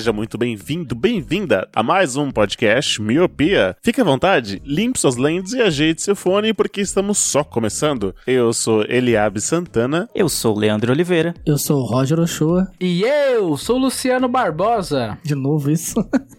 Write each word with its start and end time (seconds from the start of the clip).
Seja 0.00 0.14
muito 0.14 0.38
bem-vindo, 0.38 0.94
bem-vinda 0.94 1.68
a 1.76 1.82
mais 1.82 2.16
um 2.16 2.30
podcast 2.30 3.02
Miopia. 3.02 3.76
Fique 3.82 4.00
à 4.00 4.04
vontade, 4.04 4.62
limpe 4.64 4.98
suas 4.98 5.16
lentes 5.16 5.52
e 5.52 5.60
ajeite 5.60 6.00
seu 6.00 6.16
fone 6.16 6.54
porque 6.54 6.80
estamos 6.80 7.18
só 7.18 7.44
começando. 7.44 8.14
Eu 8.26 8.50
sou 8.54 8.82
Eliabe 8.88 9.42
Santana. 9.42 10.08
Eu 10.14 10.30
sou 10.30 10.56
o 10.56 10.58
Leandro 10.58 10.90
Oliveira. 10.90 11.34
Eu 11.44 11.58
sou 11.58 11.82
o 11.82 11.84
Roger 11.84 12.18
Ochoa. 12.18 12.66
E 12.80 13.02
eu 13.02 13.58
sou 13.58 13.76
o 13.76 13.78
Luciano 13.78 14.26
Barbosa. 14.26 15.18
De 15.22 15.34
novo 15.34 15.70
isso. 15.70 15.94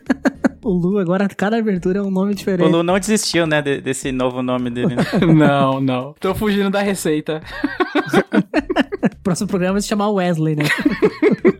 o 0.65 0.71
Lu 0.71 0.97
agora, 0.97 1.27
cada 1.29 1.59
abertura 1.59 1.99
é 1.99 2.01
um 2.01 2.09
nome 2.09 2.33
diferente. 2.33 2.67
O 2.67 2.71
Lu 2.77 2.81
não 2.81 2.97
desistiu, 2.97 3.45
né, 3.45 3.61
de- 3.61 3.79
desse 3.79 4.11
novo 4.11 4.41
nome 4.41 4.71
dele. 4.71 4.95
não, 5.37 5.79
não. 5.79 6.15
Tô 6.19 6.33
fugindo 6.33 6.71
da 6.71 6.81
receita. 6.81 7.43
Próximo 9.21 9.47
programa 9.49 9.73
vai 9.73 9.81
se 9.83 9.87
chamar 9.87 10.09
Wesley, 10.09 10.55
né? 10.55 10.63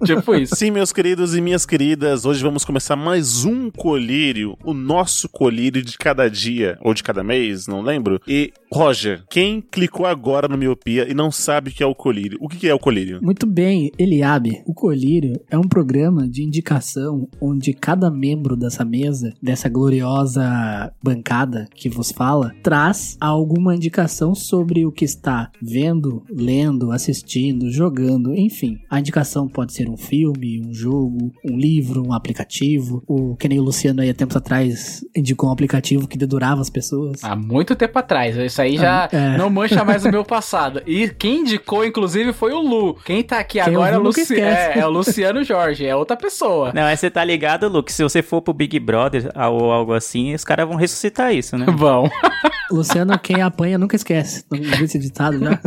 Tipo 0.05 0.35
isso. 0.35 0.55
Sim, 0.55 0.71
meus 0.71 0.91
queridos 0.91 1.35
e 1.35 1.41
minhas 1.41 1.65
queridas, 1.65 2.25
hoje 2.25 2.41
vamos 2.41 2.65
começar 2.65 2.95
mais 2.95 3.45
um 3.45 3.69
colírio, 3.69 4.57
o 4.63 4.73
nosso 4.73 5.29
colírio 5.29 5.81
de 5.81 5.97
cada 5.97 6.29
dia, 6.29 6.77
ou 6.81 6.93
de 6.93 7.03
cada 7.03 7.23
mês, 7.23 7.67
não 7.67 7.81
lembro. 7.81 8.19
E, 8.27 8.51
Roger, 8.73 9.23
quem 9.29 9.59
clicou 9.59 10.05
agora 10.05 10.47
no 10.47 10.57
Miopia 10.57 11.05
e 11.09 11.13
não 11.13 11.29
sabe 11.29 11.69
o 11.69 11.73
que 11.73 11.83
é 11.83 11.85
o 11.85 11.93
colírio, 11.93 12.37
o 12.39 12.47
que 12.47 12.69
é 12.69 12.73
o 12.73 12.79
colírio? 12.79 13.19
Muito 13.21 13.45
bem, 13.45 13.91
Eliabe. 13.99 14.61
O 14.65 14.73
Colírio 14.73 15.41
é 15.49 15.57
um 15.57 15.67
programa 15.67 16.25
de 16.25 16.41
indicação 16.41 17.27
onde 17.41 17.73
cada 17.73 18.09
membro 18.09 18.55
dessa 18.55 18.85
mesa, 18.85 19.33
dessa 19.43 19.67
gloriosa 19.67 20.93
bancada 21.03 21.67
que 21.75 21.89
vos 21.89 22.11
fala, 22.11 22.53
traz 22.63 23.17
alguma 23.19 23.75
indicação 23.75 24.33
sobre 24.33 24.85
o 24.85 24.91
que 24.91 25.03
está 25.03 25.51
vendo, 25.61 26.23
lendo, 26.29 26.93
assistindo, 26.93 27.69
jogando, 27.69 28.33
enfim. 28.33 28.79
A 28.89 29.01
indicação 29.01 29.49
pode 29.49 29.73
ser 29.73 29.89
um 29.89 29.97
filme, 29.97 30.65
um 30.65 30.73
jogo, 30.73 31.33
um 31.43 31.57
livro, 31.57 32.07
um 32.07 32.13
aplicativo. 32.13 33.03
O 33.05 33.35
que 33.35 33.49
nem 33.49 33.59
o 33.59 33.63
Luciano 33.63 34.01
aí 34.01 34.09
há 34.09 34.13
tempos 34.13 34.37
atrás 34.37 35.05
indicou 35.13 35.49
um 35.49 35.53
aplicativo 35.53 36.07
que 36.07 36.17
dedurava 36.17 36.61
as 36.61 36.69
pessoas. 36.69 37.21
Há 37.21 37.35
muito 37.35 37.75
tempo 37.75 37.99
atrás. 37.99 38.37
Isso 38.37 38.60
aí 38.61 38.77
já 38.77 39.09
É. 39.11 39.37
não 39.37 39.49
mancha 39.49 39.83
mais 39.83 40.05
o 40.05 40.09
meu 40.11 40.23
passado. 40.25 40.81
E 40.85 41.09
quem 41.09 41.41
indicou, 41.41 41.85
inclusive, 41.85 42.31
foi 42.33 42.53
o 42.53 42.59
Lu. 42.61 42.95
Quem 43.05 43.23
tá 43.23 43.39
aqui 43.39 43.61
Quem 43.61 43.73
agora 43.73 43.95
é 43.95 43.97
o, 43.97 44.01
Luci... 44.01 44.39
é, 44.39 44.79
é 44.79 44.85
o 44.85 44.89
Luciano 44.89 45.43
Jorge. 45.43 45.85
É 45.85 45.95
outra 45.95 46.15
pessoa. 46.15 46.71
Não, 46.73 46.83
mas 46.83 46.99
você 46.99 47.09
tá 47.09 47.23
ligado, 47.23 47.67
Luke? 47.67 47.91
Se 47.91 48.03
você 48.03 48.21
for 48.21 48.41
pro 48.41 48.53
Big 48.53 48.79
Brother 48.79 49.29
ou 49.35 49.71
algo 49.71 49.93
assim, 49.93 50.33
os 50.33 50.43
caras 50.43 50.67
vão 50.67 50.77
ressuscitar 50.77 51.33
isso, 51.33 51.57
né? 51.57 51.65
Bom. 51.77 52.09
Luciano, 52.71 53.17
quem 53.19 53.41
apanha 53.41 53.77
nunca 53.77 53.95
esquece. 53.97 54.45
Não 54.49 54.57
viu 54.59 54.85
esse 54.85 54.97
ditado 54.97 55.37
já? 55.39 55.59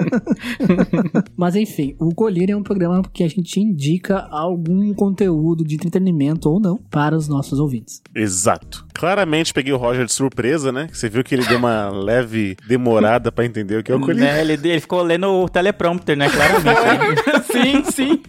Mas 1.36 1.54
enfim, 1.56 1.94
o 1.98 2.14
Colírio 2.14 2.54
é 2.54 2.56
um 2.56 2.62
programa 2.62 3.02
que 3.12 3.22
a 3.22 3.28
gente 3.28 3.60
indica 3.60 4.26
algum 4.30 4.92
conteúdo 4.94 5.64
de 5.64 5.74
entretenimento 5.74 6.48
ou 6.50 6.58
não 6.60 6.76
para 6.90 7.16
os 7.16 7.28
nossos 7.28 7.58
ouvintes. 7.60 8.02
Exato. 8.14 8.83
Claramente 8.94 9.52
peguei 9.52 9.72
o 9.72 9.76
Roger 9.76 10.06
de 10.06 10.12
surpresa, 10.12 10.70
né? 10.70 10.88
Você 10.92 11.08
viu 11.08 11.24
que 11.24 11.34
ele 11.34 11.44
deu 11.44 11.58
uma 11.58 11.90
leve 11.92 12.56
demorada 12.66 13.32
pra 13.32 13.44
entender 13.44 13.78
o 13.78 13.82
que 13.82 13.90
é 13.90 13.94
o 13.94 14.00
colírio. 14.00 14.22
Né, 14.22 14.40
ele, 14.40 14.52
ele 14.52 14.80
ficou 14.80 15.02
lendo 15.02 15.28
o 15.28 15.48
teleprompter, 15.48 16.16
né? 16.16 16.28
Claramente. 16.30 17.22
sim, 17.62 17.84
sim. 17.90 18.22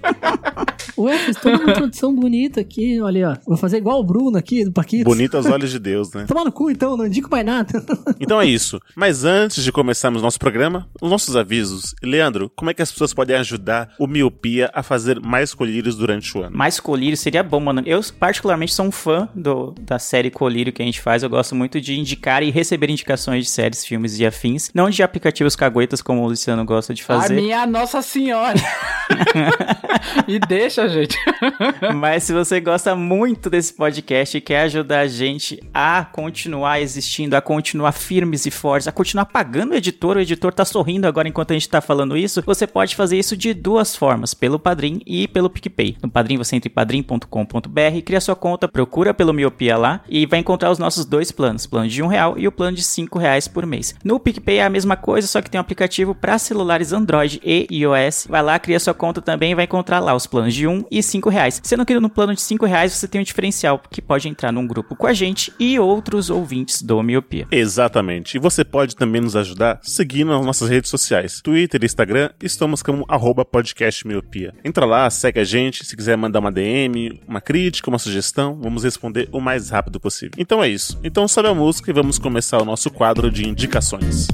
Ué, 0.97 1.18
fiz 1.19 1.38
toda 1.38 1.58
uma 1.58 1.72
introdução 1.72 2.16
bonita 2.16 2.62
aqui, 2.62 3.02
olha 3.02 3.28
aí, 3.30 3.34
ó. 3.34 3.38
Vou 3.47 3.58
fazer 3.58 3.78
igual 3.78 4.00
o 4.00 4.03
Bruno 4.03 4.38
aqui 4.38 4.63
do 4.63 4.72
Paquito. 4.72 5.03
Bonito 5.03 5.36
aos 5.36 5.46
olhos 5.46 5.69
de 5.72 5.80
Deus, 5.80 6.13
né? 6.13 6.25
Toma 6.28 6.46
no 6.46 6.52
cu 6.52 6.72
então, 6.72 6.96
não 6.96 7.06
indico 7.06 7.30
mais 7.30 7.46
nada. 7.46 7.84
Então 8.19 8.40
é 8.40 8.46
isso. 8.46 8.80
Mas 8.96 9.24
antes 9.25 9.64
de 9.64 9.72
começarmos 9.72 10.22
nosso 10.22 10.40
programa, 10.40 10.88
os 11.02 11.09
nossos 11.09 11.35
avisos. 11.35 11.94
Leandro, 12.02 12.50
como 12.56 12.72
é 12.72 12.74
que 12.74 12.81
as 12.81 12.91
pessoas 12.91 13.14
podem 13.14 13.35
ajudar 13.35 13.90
o 14.00 14.08
Miopia 14.08 14.69
a 14.74 14.81
fazer 14.81 15.19
mais 15.19 15.53
colírios 15.53 15.96
durante 15.96 16.35
o 16.38 16.41
ano? 16.44 16.56
Mais 16.58 16.80
colírio 16.80 17.18
seria 17.18 17.44
bom, 17.44 17.59
mano. 17.59 17.84
Eu, 17.85 18.00
particularmente, 18.18 18.74
sou 18.74 18.85
um 18.85 18.91
fã 18.91 19.28
do, 19.35 19.75
da 19.81 20.00
série 20.00 20.31
Colírio 20.31 20.72
que 20.72 20.81
a 20.81 20.85
gente 20.85 21.02
faz. 21.02 21.24
Eu 21.24 21.30
gosto 21.30 21.53
muito 21.56 21.80
de 21.81 22.00
indicar 22.00 22.41
e 22.41 22.50
receber 22.52 22.90
indicações 22.90 23.44
de 23.44 23.50
séries, 23.50 23.85
filmes 23.85 24.18
e 24.19 24.25
afins. 24.25 24.72
Não 24.74 24.90
de 24.90 25.03
aplicativos 25.03 25.56
caguetas, 25.56 26.02
como 26.02 26.24
o 26.24 26.28
Luciano 26.28 26.64
gosta 26.66 26.94
de 26.94 27.02
A 27.03 27.06
fazer. 27.06 27.35
minha 27.35 27.66
Nossa 27.68 28.02
Senhora. 28.02 28.56
e 30.28 30.40
deixa, 30.40 30.88
gente. 30.88 31.18
Mas 31.96 32.24
se 32.24 32.34
você 32.34 32.59
gosta 32.59 32.96
muito 32.96 33.50
desse 33.50 33.74
podcast 33.74 34.38
e 34.38 34.42
quer 34.42 34.62
ajudar 34.62 35.02
a 35.02 35.08
gente 35.08 35.62
a 35.74 36.06
continuar 36.06 36.81
existindo, 36.81 37.36
a 37.36 37.42
continuar 37.42 37.92
firmes 37.92 38.46
e 38.46 38.52
fortes, 38.52 38.88
a 38.88 38.92
continuar 38.92 39.26
pagando 39.26 39.72
o 39.72 39.76
editor, 39.76 40.18
o 40.18 40.20
editor 40.20 40.53
tá 40.53 40.66
sorrindo 40.66 41.08
agora 41.08 41.28
enquanto 41.28 41.52
a 41.52 41.53
gente 41.53 41.70
tá 41.70 41.81
falando 41.81 42.18
isso, 42.18 42.44
você 42.46 42.68
pode 42.68 42.96
fazer 42.96 43.18
isso 43.18 43.36
de 43.36 43.53
duas 43.53 43.96
formas, 43.96 44.34
pelo 44.34 44.59
Padrim 44.59 45.02
e 45.06 45.28
pelo 45.28 45.50
PicPay. 45.50 45.97
No 46.02 46.09
Padrim 46.09 46.38
você 46.38 46.56
entra 46.56 46.70
em 46.70 46.74
padrim.com.br, 46.74 48.02
cria 48.03 48.22
sua 48.22 48.36
conta, 48.36 48.68
procura 48.68 49.14
pelo 49.14 49.34
Miopia 49.34 49.78
lá 49.78 50.02
e 50.09 50.26
vai 50.26 50.40
encontrar 50.40 50.72
os 50.72 50.80
nossos 50.80 51.06
dois 51.06 51.32
planos, 51.32 51.66
plano 51.66 51.88
de 51.88 52.02
um 52.02 52.08
real 52.08 52.38
e 52.38 52.47
o 52.47 52.52
plano 52.52 52.76
de 52.76 52.84
cinco 52.84 53.20
reais 53.20 53.47
por 53.47 53.66
mês. 53.66 53.96
No 54.03 54.20
PicPay 54.20 54.58
é 54.58 54.66
a 54.66 54.70
mesma 54.70 54.96
coisa, 54.96 55.28
só 55.28 55.42
que 55.42 55.50
tem 55.50 55.59
um 55.59 55.62
aplicativo 55.62 56.14
para 56.14 56.38
celulares 56.38 56.94
Android 56.94 57.40
e 57.44 57.68
iOS. 57.72 58.28
Vai 58.30 58.42
lá, 58.42 58.59
cria 58.59 58.80
sua 58.80 58.94
conta 58.94 59.05
também 59.14 59.52
e 59.52 59.56
vai 59.56 59.66
encontrar 59.66 60.00
lá 60.00 60.16
os 60.16 60.28
planos 60.28 60.54
de 60.54 60.68
um 60.68 60.84
e 60.90 61.02
cinco 61.02 61.30
reais. 61.30 61.62
Sendo 61.64 61.86
que 61.86 62.00
no 62.00 62.10
plano 62.10 62.34
de 62.34 62.42
cinco 62.42 62.66
reais 62.66 62.94
você 62.94 63.08
tem 63.08 63.22
um 63.22 63.24
diferencial 63.24 63.82
que 63.90 64.02
pode 64.02 64.28
entrar 64.28 64.52
num 64.52 64.68
grupo 64.68 64.96
com 64.96 65.08
a 65.08 65.14
gente 65.14 65.52
e 65.60 65.80
outros 65.80 66.30
ouvintes 66.30 66.82
do 66.82 67.02
Miopia. 67.02 67.48
Exatamente. 67.52 68.38
E 68.38 68.40
você 68.40 68.64
pode 68.64 68.96
também 68.96 69.22
nos 69.22 69.36
ajudar 69.36 69.80
seguindo 69.82 70.34
as 70.34 70.46
nossas 70.46 70.70
redes 70.70 70.90
sociais. 70.90 71.42
Twitter 71.42 71.82
e 71.82 71.86
Instagram, 71.86 72.30
estamos 72.42 72.82
como 72.82 73.06
arroba 73.08 73.46
podcast 73.46 74.06
miopia. 74.08 74.54
Entra 74.64 74.86
lá, 74.86 75.10
segue 75.10 75.40
a 75.40 75.44
gente. 75.44 75.86
Se 75.86 75.96
quiser 75.96 76.18
mandar 76.18 76.40
uma 76.40 76.52
DM, 76.52 77.22
uma 77.28 77.42
crítica, 77.42 77.90
uma 77.90 78.00
sugestão, 78.00 78.60
vamos 78.62 78.84
responder 78.84 79.30
o 79.32 79.40
mais 79.40 79.70
rápido 79.70 80.00
possível. 80.00 80.36
Então 80.38 80.64
é 80.64 80.70
isso. 80.70 81.00
Então 81.04 81.28
sobe 81.28 81.50
a 81.50 81.54
música 81.54 81.90
e 81.90 81.94
vamos 81.94 82.20
começar 82.20 82.62
o 82.62 82.66
nosso 82.66 82.90
quadro 82.90 83.32
de 83.32 83.48
indicações. 83.48 84.28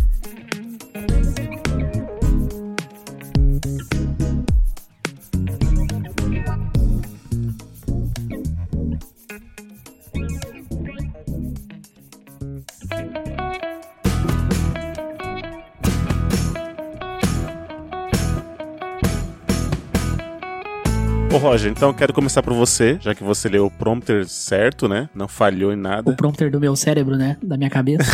Ô 21.33 21.37
Roger, 21.37 21.71
então 21.71 21.89
eu 21.89 21.93
quero 21.93 22.11
começar 22.11 22.43
por 22.43 22.53
você, 22.53 22.97
já 22.99 23.15
que 23.15 23.23
você 23.23 23.47
leu 23.47 23.65
o 23.65 23.71
prompter 23.71 24.27
certo, 24.27 24.89
né? 24.89 25.09
Não 25.15 25.29
falhou 25.29 25.71
em 25.71 25.75
O 25.75 25.79
nada. 25.79 26.11
prompter 26.13 26.51
do 26.51 26.59
meu 26.59 26.75
cérebro, 26.75 27.15
né? 27.15 27.37
Da 27.41 27.55
minha 27.55 27.69
cabeça. 27.69 28.03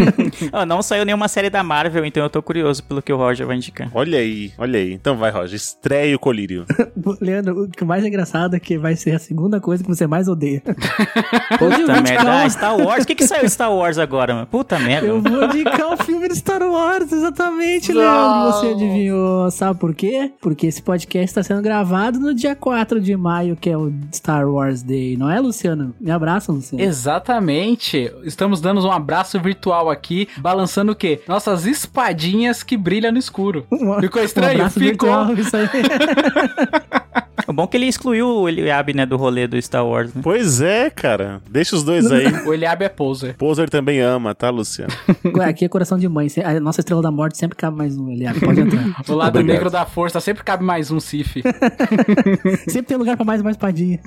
Ah, 0.52 0.64
não 0.64 0.82
saiu 0.82 1.04
nenhuma 1.04 1.28
série 1.28 1.50
da 1.50 1.62
Marvel, 1.62 2.04
então 2.04 2.22
eu 2.22 2.30
tô 2.30 2.42
curioso 2.42 2.82
pelo 2.82 3.02
que 3.02 3.12
o 3.12 3.16
Roger 3.16 3.46
vai 3.46 3.56
indicar. 3.56 3.90
Olha 3.94 4.18
aí, 4.18 4.52
olha 4.58 4.78
aí. 4.78 4.92
Então 4.92 5.16
vai, 5.16 5.30
Roger, 5.30 5.54
estreia 5.54 6.16
o 6.16 6.18
colírio. 6.18 6.64
Leandro, 7.20 7.64
o 7.64 7.68
que 7.68 7.84
mais 7.84 8.04
engraçado 8.04 8.56
é 8.56 8.60
que 8.60 8.78
vai 8.78 8.96
ser 8.96 9.12
a 9.12 9.18
segunda 9.18 9.60
coisa 9.60 9.84
que 9.84 9.88
você 9.88 10.06
mais 10.06 10.28
odeia. 10.28 10.62
Puta 11.58 12.00
merda, 12.00 12.42
ah, 12.42 12.48
Star 12.48 12.76
Wars. 12.76 13.04
O 13.04 13.06
que 13.06 13.14
que 13.14 13.26
saiu 13.26 13.48
Star 13.48 13.72
Wars 13.72 13.98
agora, 13.98 14.34
mano? 14.34 14.46
Puta 14.46 14.78
merda. 14.78 15.06
Eu 15.06 15.20
vou 15.20 15.44
indicar 15.44 15.92
o 15.92 15.96
filme 15.98 16.28
de 16.28 16.36
Star 16.36 16.62
Wars, 16.62 17.12
exatamente, 17.12 17.92
Leandro. 17.92 18.52
Você 18.52 18.66
adivinhou. 18.68 19.50
Sabe 19.50 19.78
por 19.78 19.94
quê? 19.94 20.32
Porque 20.40 20.66
esse 20.66 20.82
podcast 20.82 21.26
está 21.30 21.42
sendo 21.42 21.62
gravado 21.62 21.99
no 22.18 22.32
dia 22.34 22.54
4 22.56 23.00
de 23.00 23.16
maio, 23.16 23.56
que 23.56 23.68
é 23.68 23.76
o 23.76 23.92
Star 24.14 24.48
Wars 24.48 24.82
Day. 24.82 25.16
Não 25.16 25.28
é, 25.30 25.38
Luciano? 25.40 25.94
Me 26.00 26.10
abraça, 26.10 26.50
Luciano. 26.52 26.82
Exatamente. 26.82 28.10
Estamos 28.24 28.60
dando 28.60 28.80
um 28.86 28.90
abraço 28.90 29.38
virtual 29.40 29.90
aqui, 29.90 30.28
balançando 30.38 30.92
o 30.92 30.94
quê? 30.94 31.20
Nossas 31.28 31.66
espadinhas 31.66 32.62
que 32.62 32.76
brilham 32.76 33.12
no 33.12 33.18
escuro. 33.18 33.66
Um- 33.70 34.00
Ficou 34.00 34.22
Um 34.22 34.24
estranho? 34.24 34.52
abraço 34.52 34.78
Ficou. 34.80 35.08
virtual, 35.26 35.34
isso 35.34 35.56
aí. 35.56 35.68
O 37.46 37.52
bom 37.52 37.64
é 37.64 37.66
que 37.66 37.76
ele 37.76 37.86
excluiu 37.86 38.28
o 38.28 38.48
Eliabe, 38.48 38.92
né, 38.94 39.04
do 39.06 39.16
rolê 39.16 39.46
do 39.46 39.60
Star 39.60 39.86
Wars, 39.86 40.12
né? 40.14 40.20
Pois 40.22 40.60
é, 40.60 40.90
cara. 40.90 41.40
Deixa 41.50 41.74
os 41.76 41.82
dois 41.82 42.10
aí. 42.10 42.26
O 42.46 42.52
Eliabe 42.54 42.84
é 42.84 42.88
poser. 42.88 43.36
Poser 43.36 43.68
também 43.68 44.00
ama, 44.00 44.34
tá, 44.34 44.50
Luciano? 44.50 44.92
Ué, 45.36 45.44
Aqui 45.46 45.64
é 45.64 45.68
coração 45.68 45.98
de 45.98 46.08
mãe. 46.08 46.28
A 46.44 46.60
nossa 46.60 46.80
estrela 46.80 47.02
da 47.02 47.10
morte 47.10 47.36
sempre 47.38 47.56
cabe 47.56 47.76
mais 47.76 47.96
um. 47.96 48.10
Ele 48.10 48.24
pode 48.40 48.60
entrar. 48.60 48.80
O 49.08 49.14
lado 49.14 49.38
Obrigado. 49.38 49.54
negro 49.56 49.70
da 49.70 49.84
força 49.84 50.20
sempre 50.20 50.44
cabe 50.44 50.62
mais 50.64 50.90
um 50.90 51.00
Sif. 51.00 51.42
Sempre 52.68 52.82
tem 52.88 52.96
lugar 52.96 53.16
pra 53.16 53.24
mais 53.24 53.40
uma 53.40 53.50
espadinha. 53.50 53.98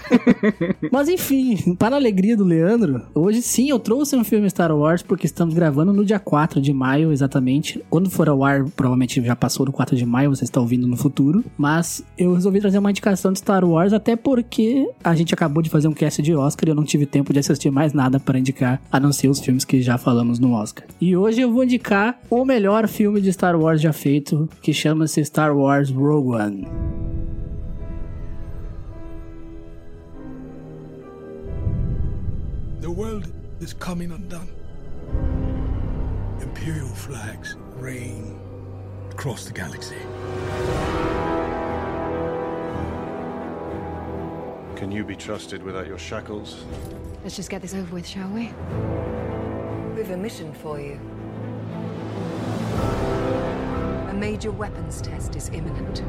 Mas 0.92 1.10
enfim, 1.10 1.76
para 1.76 1.96
a 1.96 2.00
alegria 2.00 2.36
do 2.38 2.44
Leandro, 2.44 3.02
hoje 3.14 3.42
sim 3.42 3.70
eu 3.70 3.80
trouxe 3.80 4.16
um 4.16 4.24
filme 4.24 4.50
Star 4.50 4.72
Wars 4.76 5.02
porque 5.02 5.26
estamos 5.26 5.54
gravando 5.54 5.92
no 5.94 6.06
dia 6.06 6.20
4 6.20 6.62
de 6.62 6.72
maio, 6.74 7.12
exatamente. 7.12 7.84
Quando 7.90 8.10
for 8.10 8.30
ao 8.30 8.44
ar, 8.44 8.64
provavelmente 8.76 9.22
já 9.24 9.36
passou 9.36 9.66
do 9.66 9.72
4 9.72 9.96
de 9.96 10.06
maio, 10.06 10.30
você 10.30 10.44
está 10.44 10.60
ouvindo 10.60 10.88
no 10.88 10.96
futuro. 10.98 11.44
Mas 11.58 12.04
eu 12.18 12.34
resolvi 12.34 12.60
trazer 12.62 12.78
uma 12.78 12.90
indicação 12.90 13.23
de 13.32 13.40
Star 13.40 13.64
Wars 13.64 13.94
até 13.94 14.16
porque 14.16 14.90
a 15.04 15.16
gente 15.16 15.34
acabou 15.34 15.62
de 15.64 15.70
fazer 15.70 15.88
um 15.88 15.94
cast 15.94 16.22
de 16.22 16.36
Oscar 16.36 16.68
e 16.68 16.72
eu 16.72 16.76
não 16.76 16.84
tive 16.84 17.06
tempo 17.06 17.32
de 17.32 17.40
assistir 17.40 17.72
mais 17.72 17.94
nada 17.94 18.20
para 18.20 18.38
indicar, 18.38 18.82
a 18.92 19.00
não 19.00 19.14
ser 19.14 19.28
os 19.28 19.40
filmes 19.40 19.64
que 19.64 19.82
já 19.82 19.98
falamos 19.98 20.40
no 20.40 20.54
Oscar. 20.54 20.86
E 21.00 21.16
hoje 21.16 21.42
eu 21.42 21.52
vou 21.52 21.64
indicar 21.64 22.20
o 22.30 22.44
melhor 22.44 22.88
filme 22.88 23.22
de 23.22 23.32
Star 23.32 23.60
Wars 23.60 23.82
já 23.82 23.94
feito, 23.94 24.50
que 24.62 24.74
chama-se 24.74 25.24
Star 25.24 25.56
Wars 25.56 25.90
Rogue 25.90 26.30
One. 26.30 26.68
The 32.82 32.90
world 32.90 33.32
is 33.62 33.74
coming 33.74 34.12
undone. 34.12 34.50
Imperial 36.42 36.90
flags 36.90 37.56
reign 37.80 38.36
across 39.12 39.46
the 39.46 39.54
galaxy. 39.54 39.96
Can 44.84 44.92
you 44.92 45.06
be 45.06 45.16
trusted 45.16 45.64
without 45.64 45.88
your 45.88 45.98
shackles? 45.98 46.66
Let's 47.24 47.38
just 47.38 47.50
get 47.50 47.62
this 47.62 47.74
over 47.74 47.96
with, 47.96 48.06
shall 48.06 48.28
we? 48.28 48.52
We've 49.96 50.10
a 50.10 50.18
mission 50.18 50.54
for 50.54 50.78
you. 50.78 51.00
A 54.10 54.14
major 54.14 54.52
weapons 54.52 55.00
test 55.00 55.38
is 55.38 55.48
imminent. 55.54 56.04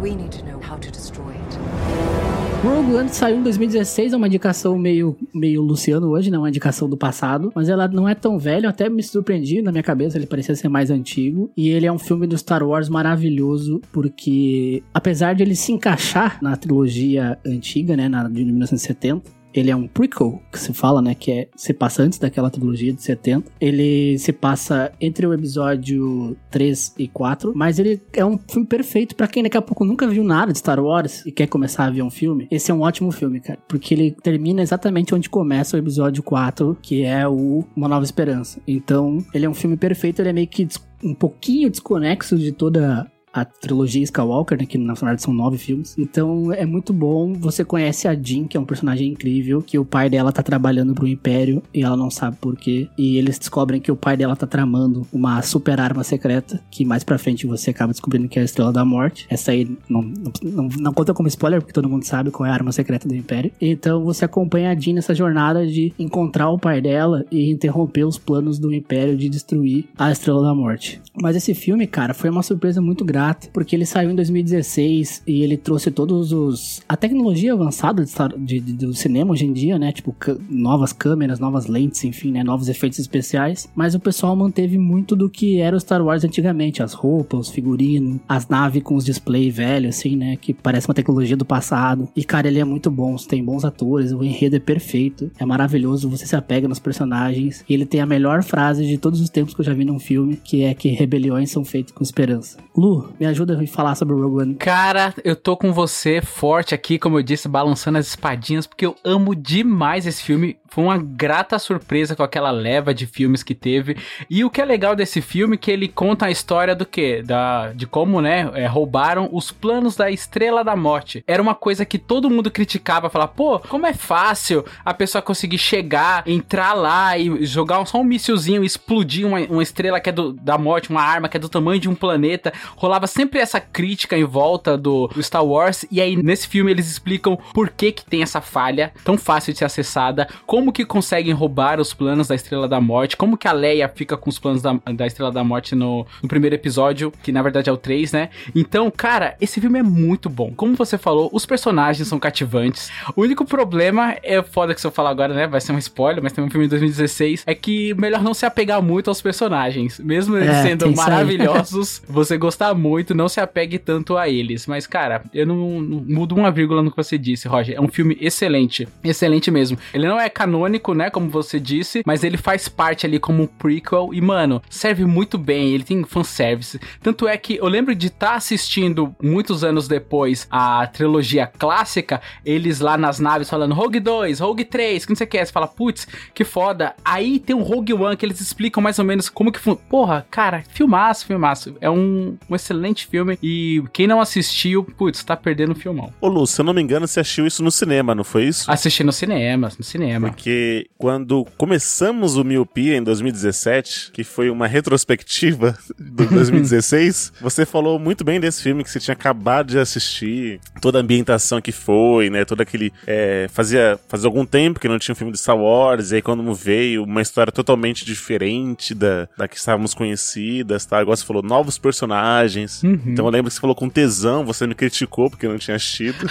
We 0.00 0.14
need 0.14 0.30
to 0.30 0.44
know 0.44 0.60
how 0.60 0.76
to 0.76 0.92
destroy 0.92 1.32
it. 1.32 2.31
Rogue 2.62 2.94
One 2.94 3.08
saiu 3.08 3.38
em 3.38 3.42
2016, 3.42 4.12
é 4.12 4.16
uma 4.16 4.28
indicação 4.28 4.78
meio, 4.78 5.16
meio 5.34 5.60
Luciano 5.60 6.06
hoje, 6.10 6.30
né? 6.30 6.38
Uma 6.38 6.48
indicação 6.48 6.88
do 6.88 6.96
passado. 6.96 7.50
Mas 7.56 7.68
ela 7.68 7.88
não 7.88 8.08
é 8.08 8.14
tão 8.14 8.38
velha, 8.38 8.68
até 8.68 8.88
me 8.88 9.02
surpreendi 9.02 9.60
na 9.60 9.72
minha 9.72 9.82
cabeça, 9.82 10.16
ele 10.16 10.28
parecia 10.28 10.54
ser 10.54 10.68
mais 10.68 10.88
antigo. 10.88 11.50
E 11.56 11.70
ele 11.70 11.86
é 11.86 11.92
um 11.92 11.98
filme 11.98 12.24
do 12.24 12.38
Star 12.38 12.62
Wars 12.62 12.88
maravilhoso, 12.88 13.80
porque 13.90 14.80
apesar 14.94 15.34
de 15.34 15.42
ele 15.42 15.56
se 15.56 15.72
encaixar 15.72 16.38
na 16.40 16.56
trilogia 16.56 17.36
antiga, 17.44 17.96
né? 17.96 18.08
Na 18.08 18.28
de 18.28 18.44
1970, 18.44 19.41
ele 19.54 19.70
é 19.70 19.76
um 19.76 19.86
prequel, 19.86 20.42
que 20.50 20.58
se 20.58 20.72
fala, 20.72 21.02
né? 21.02 21.14
Que 21.14 21.30
é, 21.32 21.48
se 21.54 21.72
passa 21.72 22.02
antes 22.02 22.18
daquela 22.18 22.50
trilogia 22.50 22.92
de 22.92 23.02
70. 23.02 23.50
Ele 23.60 24.18
se 24.18 24.32
passa 24.32 24.92
entre 25.00 25.26
o 25.26 25.32
episódio 25.32 26.36
3 26.50 26.94
e 26.98 27.08
4. 27.08 27.52
Mas 27.54 27.78
ele 27.78 28.00
é 28.12 28.24
um 28.24 28.38
filme 28.38 28.66
perfeito 28.66 29.14
pra 29.14 29.26
quem 29.26 29.42
daqui 29.42 29.56
a 29.56 29.62
pouco 29.62 29.84
nunca 29.84 30.06
viu 30.06 30.24
nada 30.24 30.52
de 30.52 30.58
Star 30.58 30.80
Wars 30.80 31.24
e 31.26 31.32
quer 31.32 31.46
começar 31.46 31.86
a 31.86 31.90
ver 31.90 32.02
um 32.02 32.10
filme. 32.10 32.46
Esse 32.50 32.70
é 32.70 32.74
um 32.74 32.80
ótimo 32.80 33.10
filme, 33.12 33.40
cara. 33.40 33.58
Porque 33.68 33.94
ele 33.94 34.16
termina 34.22 34.62
exatamente 34.62 35.14
onde 35.14 35.28
começa 35.28 35.76
o 35.76 35.80
episódio 35.80 36.22
4, 36.22 36.78
que 36.80 37.02
é 37.02 37.26
o 37.26 37.64
Uma 37.76 37.88
Nova 37.88 38.04
Esperança. 38.04 38.60
Então, 38.66 39.18
ele 39.34 39.46
é 39.46 39.48
um 39.48 39.54
filme 39.54 39.76
perfeito. 39.76 40.20
Ele 40.20 40.30
é 40.30 40.32
meio 40.32 40.48
que 40.48 40.66
um 41.02 41.14
pouquinho 41.14 41.68
desconexo 41.68 42.38
de 42.38 42.52
toda 42.52 43.10
a 43.32 43.44
trilogia 43.44 44.02
Skywalker, 44.02 44.58
né, 44.58 44.66
que 44.66 44.76
na 44.78 44.94
verdade 44.94 45.22
são 45.22 45.32
nove 45.32 45.58
filmes. 45.58 45.96
Então 45.98 46.52
é 46.52 46.66
muito 46.66 46.92
bom. 46.92 47.32
Você 47.34 47.64
conhece 47.64 48.06
a 48.06 48.14
Jean, 48.14 48.46
que 48.46 48.56
é 48.56 48.60
um 48.60 48.64
personagem 48.64 49.08
incrível, 49.08 49.62
que 49.62 49.78
o 49.78 49.84
pai 49.84 50.10
dela 50.10 50.32
tá 50.32 50.42
trabalhando 50.42 50.94
pro 50.94 51.06
Império 51.06 51.62
e 51.72 51.82
ela 51.82 51.96
não 51.96 52.10
sabe 52.10 52.36
por 52.36 52.56
quê. 52.56 52.88
E 52.96 53.16
eles 53.16 53.38
descobrem 53.38 53.80
que 53.80 53.90
o 53.90 53.96
pai 53.96 54.16
dela 54.16 54.36
tá 54.36 54.46
tramando 54.46 55.06
uma 55.12 55.40
super 55.42 55.80
arma 55.80 56.04
secreta, 56.04 56.60
que 56.70 56.84
mais 56.84 57.04
pra 57.04 57.18
frente 57.18 57.46
você 57.46 57.70
acaba 57.70 57.92
descobrindo 57.92 58.28
que 58.28 58.38
é 58.38 58.42
a 58.42 58.44
Estrela 58.44 58.72
da 58.72 58.84
Morte. 58.84 59.26
Essa 59.30 59.52
aí 59.52 59.70
não, 59.88 60.02
não, 60.02 60.32
não, 60.42 60.68
não 60.78 60.92
conta 60.92 61.14
como 61.14 61.28
spoiler, 61.28 61.60
porque 61.60 61.72
todo 61.72 61.88
mundo 61.88 62.04
sabe 62.04 62.30
qual 62.30 62.46
é 62.46 62.50
a 62.50 62.54
arma 62.54 62.72
secreta 62.72 63.08
do 63.08 63.14
Império. 63.14 63.50
Então 63.60 64.04
você 64.04 64.24
acompanha 64.24 64.70
a 64.70 64.74
Jean 64.74 64.94
nessa 64.94 65.14
jornada 65.14 65.66
de 65.66 65.92
encontrar 65.98 66.50
o 66.50 66.58
pai 66.58 66.80
dela 66.80 67.24
e 67.30 67.50
interromper 67.50 68.04
os 68.04 68.18
planos 68.18 68.58
do 68.58 68.72
Império 68.72 69.16
de 69.16 69.28
destruir 69.28 69.86
a 69.96 70.10
Estrela 70.10 70.42
da 70.42 70.54
Morte. 70.54 71.00
Mas 71.20 71.36
esse 71.36 71.54
filme, 71.54 71.86
cara, 71.86 72.14
foi 72.14 72.30
uma 72.30 72.42
surpresa 72.42 72.80
muito 72.80 73.04
porque 73.52 73.74
ele 73.76 73.86
saiu 73.86 74.10
em 74.10 74.14
2016 74.14 75.22
e 75.26 75.42
ele 75.42 75.56
trouxe 75.56 75.90
todos 75.90 76.32
os. 76.32 76.80
a 76.88 76.96
tecnologia 76.96 77.52
avançada 77.52 78.04
de, 78.38 78.60
de- 78.60 78.72
do 78.72 78.94
cinema 78.94 79.32
hoje 79.32 79.46
em 79.46 79.52
dia, 79.52 79.78
né? 79.78 79.92
Tipo, 79.92 80.14
novas 80.48 80.92
câmeras, 80.92 81.38
novas 81.38 81.66
lentes, 81.66 82.04
enfim, 82.04 82.30
né? 82.32 82.42
Novos 82.42 82.68
efeitos 82.68 82.98
especiais. 82.98 83.68
Mas 83.74 83.94
o 83.94 84.00
pessoal 84.00 84.34
manteve 84.36 84.78
muito 84.78 85.14
do 85.16 85.28
que 85.28 85.58
era 85.58 85.76
o 85.76 85.80
Star 85.80 86.02
Wars 86.04 86.24
antigamente: 86.24 86.82
as 86.82 86.92
roupas, 86.92 87.48
os 87.48 87.50
figurinos, 87.50 88.20
as 88.28 88.48
naves 88.48 88.82
com 88.82 88.94
os 88.94 89.04
display 89.04 89.50
velhos, 89.50 89.96
assim, 89.96 90.16
né? 90.16 90.36
Que 90.36 90.52
parece 90.54 90.88
uma 90.88 90.94
tecnologia 90.94 91.36
do 91.36 91.44
passado. 91.44 92.08
E, 92.16 92.24
cara, 92.24 92.48
ele 92.48 92.58
é 92.58 92.64
muito 92.64 92.90
bom, 92.90 93.16
tem 93.16 93.44
bons 93.44 93.64
atores, 93.64 94.12
o 94.12 94.22
enredo 94.22 94.56
é 94.56 94.60
perfeito, 94.60 95.30
é 95.38 95.44
maravilhoso, 95.44 96.08
você 96.08 96.26
se 96.26 96.36
apega 96.36 96.68
nos 96.68 96.78
personagens. 96.78 97.64
E 97.68 97.74
ele 97.74 97.86
tem 97.86 98.00
a 98.00 98.06
melhor 98.06 98.42
frase 98.42 98.86
de 98.86 98.98
todos 98.98 99.20
os 99.20 99.28
tempos 99.30 99.54
que 99.54 99.60
eu 99.60 99.64
já 99.64 99.74
vi 99.74 99.84
num 99.84 99.98
filme, 99.98 100.36
que 100.36 100.62
é 100.62 100.74
que 100.74 100.88
rebeliões 100.88 101.50
são 101.50 101.64
feitas 101.64 101.92
com 101.92 102.02
esperança. 102.02 102.56
Lu, 102.76 103.08
me 103.18 103.26
ajuda 103.26 103.60
a 103.60 103.66
falar 103.66 103.94
sobre 103.94 104.14
o 104.14 104.22
Rogue 104.22 104.42
One. 104.42 104.54
Cara, 104.54 105.14
eu 105.24 105.36
tô 105.36 105.56
com 105.56 105.72
você 105.72 106.20
forte 106.20 106.74
aqui, 106.74 106.98
como 106.98 107.18
eu 107.18 107.22
disse, 107.22 107.48
balançando 107.48 107.98
as 107.98 108.06
espadinhas, 108.06 108.66
porque 108.66 108.86
eu 108.86 108.96
amo 109.04 109.34
demais 109.34 110.06
esse 110.06 110.22
filme. 110.22 110.56
Foi 110.68 110.84
uma 110.84 110.96
grata 110.96 111.58
surpresa 111.58 112.16
com 112.16 112.22
aquela 112.22 112.50
leva 112.50 112.94
de 112.94 113.06
filmes 113.06 113.42
que 113.42 113.54
teve. 113.54 113.96
E 114.30 114.42
o 114.42 114.50
que 114.50 114.60
é 114.60 114.64
legal 114.64 114.96
desse 114.96 115.20
filme 115.20 115.54
é 115.54 115.58
que 115.58 115.70
ele 115.70 115.86
conta 115.86 116.26
a 116.26 116.30
história 116.30 116.74
do 116.74 116.86
quê? 116.86 117.22
Da, 117.22 117.72
de 117.72 117.86
como, 117.86 118.22
né, 118.22 118.50
é, 118.54 118.66
roubaram 118.66 119.28
os 119.30 119.52
planos 119.52 119.96
da 119.96 120.10
Estrela 120.10 120.64
da 120.64 120.74
Morte. 120.74 121.22
Era 121.26 121.42
uma 121.42 121.54
coisa 121.54 121.84
que 121.84 121.98
todo 121.98 122.30
mundo 122.30 122.50
criticava, 122.50 123.10
falar, 123.10 123.28
pô, 123.28 123.58
como 123.60 123.86
é 123.86 123.92
fácil 123.92 124.64
a 124.84 124.94
pessoa 124.94 125.20
conseguir 125.20 125.58
chegar, 125.58 126.22
entrar 126.26 126.72
lá 126.72 127.18
e 127.18 127.44
jogar 127.44 127.84
só 127.84 128.00
um 128.00 128.04
míssilzinho 128.04 128.64
explodir 128.64 129.26
uma, 129.26 129.40
uma 129.40 129.62
estrela 129.62 130.00
que 130.00 130.08
é 130.08 130.12
do, 130.12 130.32
da 130.32 130.56
morte, 130.56 130.90
uma 130.90 131.02
arma 131.02 131.28
que 131.28 131.36
é 131.36 131.40
do 131.40 131.48
tamanho 131.48 131.80
de 131.80 131.88
um 131.88 131.94
planeta. 131.94 132.52
Rolava 133.02 133.06
sempre 133.06 133.40
essa 133.40 133.60
crítica 133.60 134.16
em 134.16 134.24
volta 134.24 134.76
do, 134.78 135.08
do 135.08 135.22
Star 135.22 135.44
Wars. 135.44 135.84
E 135.90 136.00
aí, 136.00 136.16
nesse 136.16 136.46
filme, 136.46 136.70
eles 136.70 136.88
explicam 136.88 137.38
por 137.52 137.70
que 137.70 137.90
que 137.92 138.04
tem 138.04 138.22
essa 138.22 138.40
falha 138.40 138.92
tão 139.04 139.18
fácil 139.18 139.52
de 139.52 139.58
ser 139.58 139.64
acessada, 139.64 140.28
como 140.46 140.72
que 140.72 140.84
conseguem 140.84 141.32
roubar 141.32 141.80
os 141.80 141.92
planos 141.92 142.28
da 142.28 142.34
Estrela 142.34 142.68
da 142.68 142.80
Morte, 142.80 143.16
como 143.16 143.36
que 143.36 143.48
a 143.48 143.52
Leia 143.52 143.88
fica 143.88 144.16
com 144.16 144.30
os 144.30 144.38
planos 144.38 144.62
da, 144.62 144.78
da 144.94 145.06
Estrela 145.06 145.32
da 145.32 145.42
Morte 145.42 145.74
no, 145.74 146.06
no 146.22 146.28
primeiro 146.28 146.54
episódio, 146.54 147.12
que 147.22 147.32
na 147.32 147.42
verdade 147.42 147.68
é 147.68 147.72
o 147.72 147.76
3, 147.76 148.12
né? 148.12 148.30
Então, 148.54 148.90
cara, 148.90 149.36
esse 149.40 149.60
filme 149.60 149.78
é 149.78 149.82
muito 149.82 150.28
bom. 150.28 150.52
Como 150.54 150.76
você 150.76 150.96
falou, 150.96 151.28
os 151.32 151.44
personagens 151.44 152.06
são 152.06 152.20
cativantes. 152.20 152.90
O 153.16 153.22
único 153.22 153.44
problema 153.44 154.16
é 154.22 154.42
foda 154.42 154.74
que 154.74 154.80
se 154.80 154.86
eu 154.86 154.90
falar 154.92 155.10
agora, 155.10 155.34
né? 155.34 155.46
Vai 155.46 155.60
ser 155.60 155.72
um 155.72 155.78
spoiler, 155.78 156.22
mas 156.22 156.32
tem 156.32 156.44
um 156.44 156.50
filme 156.50 156.66
de 156.66 156.70
2016. 156.70 157.44
É 157.46 157.54
que 157.54 157.94
melhor 157.94 158.22
não 158.22 158.34
se 158.34 158.46
apegar 158.46 158.80
muito 158.82 159.08
aos 159.08 159.20
personagens. 159.20 159.98
Mesmo 159.98 160.36
eles 160.36 160.48
É, 160.50 160.62
sendo 160.62 160.94
maravilhosos, 160.94 162.02
você 162.08 162.36
gostar 162.36 162.74
muito, 162.74 162.91
não 163.14 163.28
se 163.28 163.40
apegue 163.40 163.78
tanto 163.78 164.16
a 164.16 164.28
eles. 164.28 164.66
Mas, 164.66 164.86
cara, 164.86 165.22
eu 165.32 165.46
não, 165.46 165.80
não 165.80 166.04
mudo 166.06 166.34
uma 166.34 166.50
vírgula 166.50 166.82
no 166.82 166.90
que 166.90 166.96
você 166.96 167.18
disse, 167.18 167.48
Roger. 167.48 167.76
É 167.76 167.80
um 167.80 167.88
filme 167.88 168.16
excelente. 168.20 168.88
Excelente 169.02 169.50
mesmo. 169.50 169.78
Ele 169.92 170.08
não 170.08 170.20
é 170.20 170.28
canônico, 170.28 170.94
né? 170.94 171.10
Como 171.10 171.28
você 171.28 171.58
disse, 171.58 172.02
mas 172.06 172.24
ele 172.24 172.36
faz 172.36 172.68
parte 172.68 173.06
ali 173.06 173.18
como 173.18 173.42
um 173.42 173.46
prequel. 173.46 174.10
E, 174.12 174.20
mano, 174.20 174.62
serve 174.68 175.04
muito 175.04 175.38
bem. 175.38 175.70
Ele 175.74 175.84
tem 175.84 176.02
fanservice. 176.04 176.80
Tanto 177.02 177.26
é 177.26 177.36
que 177.36 177.56
eu 177.56 177.66
lembro 177.66 177.94
de 177.94 178.08
estar 178.08 178.34
assistindo 178.34 179.14
muitos 179.22 179.64
anos 179.64 179.88
depois 179.88 180.46
a 180.50 180.86
trilogia 180.86 181.46
clássica, 181.46 182.20
eles 182.44 182.80
lá 182.80 182.96
nas 182.96 183.18
naves 183.18 183.48
falando 183.48 183.74
Rogue 183.74 184.00
2, 184.00 184.40
Rogue 184.40 184.64
3, 184.64 185.04
que 185.04 185.10
não 185.10 185.16
sei 185.16 185.26
o 185.26 185.30
que 185.30 185.38
é. 185.38 185.44
Você 185.44 185.52
fala, 185.52 185.68
putz, 185.68 186.06
que 186.34 186.44
foda. 186.44 186.94
Aí 187.04 187.38
tem 187.38 187.54
o 187.54 187.62
Rogue 187.62 187.94
One 187.94 188.16
que 188.16 188.26
eles 188.26 188.40
explicam 188.40 188.82
mais 188.82 188.98
ou 188.98 189.04
menos 189.04 189.28
como 189.28 189.50
que. 189.50 189.60
Porra, 189.88 190.26
cara, 190.30 190.64
filmaço, 190.68 191.26
filmaço. 191.26 191.76
É 191.80 191.88
um, 191.88 192.36
um 192.48 192.54
excelente 192.54 192.81
filme. 193.06 193.38
E 193.42 193.82
quem 193.92 194.06
não 194.06 194.20
assistiu, 194.20 194.84
putz, 194.84 195.22
tá 195.22 195.36
perdendo 195.36 195.72
o 195.72 195.74
filmão. 195.74 196.12
Ô 196.20 196.28
Lu, 196.28 196.46
se 196.46 196.60
eu 196.60 196.64
não 196.64 196.72
me 196.72 196.82
engano, 196.82 197.06
você 197.06 197.20
assistiu 197.20 197.46
isso 197.46 197.62
no 197.62 197.70
cinema, 197.70 198.14
não 198.14 198.24
foi 198.24 198.44
isso? 198.44 198.70
Assisti 198.70 199.02
no 199.04 199.12
cinema, 199.12 199.70
no 199.78 199.84
cinema. 199.84 200.28
Porque 200.28 200.88
quando 200.98 201.44
começamos 201.56 202.36
o 202.36 202.44
Miopia 202.44 202.96
em 202.96 203.02
2017, 203.02 204.10
que 204.12 204.24
foi 204.24 204.50
uma 204.50 204.66
retrospectiva 204.66 205.76
do 205.98 206.26
2016, 206.26 207.32
você 207.40 207.64
falou 207.66 207.98
muito 207.98 208.24
bem 208.24 208.40
desse 208.40 208.62
filme 208.62 208.82
que 208.82 208.90
você 208.90 209.00
tinha 209.00 209.14
acabado 209.14 209.68
de 209.68 209.78
assistir, 209.78 210.60
toda 210.80 210.98
a 210.98 211.00
ambientação 211.00 211.60
que 211.60 211.72
foi, 211.72 212.30
né? 212.30 212.44
Todo 212.44 212.60
aquele. 212.60 212.92
é, 213.06 213.46
fazia, 213.50 213.98
fazia 214.08 214.26
algum 214.26 214.44
tempo 214.44 214.80
que 214.80 214.88
não 214.88 214.98
tinha 214.98 215.12
um 215.12 215.16
filme 215.16 215.32
de 215.32 215.38
Star 215.38 215.56
Wars, 215.56 216.10
e 216.10 216.16
aí 216.16 216.22
quando 216.22 216.42
veio 216.54 217.04
uma 217.04 217.22
história 217.22 217.52
totalmente 217.52 218.04
diferente 218.04 218.94
da, 218.94 219.28
da 219.36 219.48
que 219.48 219.56
estávamos 219.56 219.94
conhecidas, 219.94 220.84
tá? 220.84 220.98
Agora 220.98 221.16
você 221.16 221.24
falou 221.24 221.42
novos 221.42 221.78
personagens. 221.78 222.71
Uhum. 222.82 223.00
Então 223.06 223.24
eu 223.24 223.30
lembro 223.30 223.50
que 223.50 223.54
você 223.54 223.60
falou 223.60 223.74
com 223.74 223.88
tesão, 223.88 224.44
você 224.44 224.66
me 224.66 224.74
criticou 224.74 225.28
porque 225.28 225.48
não 225.48 225.58
tinha 225.58 225.76
assistido. 225.76 226.26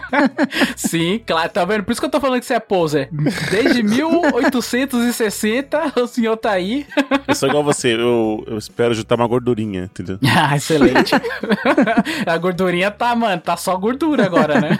Sim, 0.76 1.20
claro, 1.26 1.50
tá 1.50 1.64
vendo? 1.64 1.84
Por 1.84 1.92
isso 1.92 2.00
que 2.00 2.06
eu 2.06 2.10
tô 2.10 2.20
falando 2.20 2.40
que 2.40 2.46
você 2.46 2.54
é 2.54 2.60
poser. 2.60 3.08
Desde 3.50 3.82
1860, 3.82 5.92
o 6.00 6.06
senhor 6.06 6.36
tá 6.36 6.52
aí. 6.52 6.86
Eu 7.26 7.34
sou 7.34 7.48
igual 7.48 7.64
você, 7.64 7.94
eu, 7.94 8.44
eu 8.46 8.58
espero 8.58 8.94
juntar 8.94 9.16
uma 9.16 9.26
gordurinha, 9.26 9.84
entendeu? 9.84 10.18
Ah, 10.36 10.56
excelente. 10.56 11.12
A 12.26 12.36
gordurinha 12.36 12.90
tá, 12.90 13.14
mano, 13.14 13.40
tá 13.40 13.56
só 13.56 13.76
gordura 13.76 14.26
agora, 14.26 14.60
né? 14.60 14.76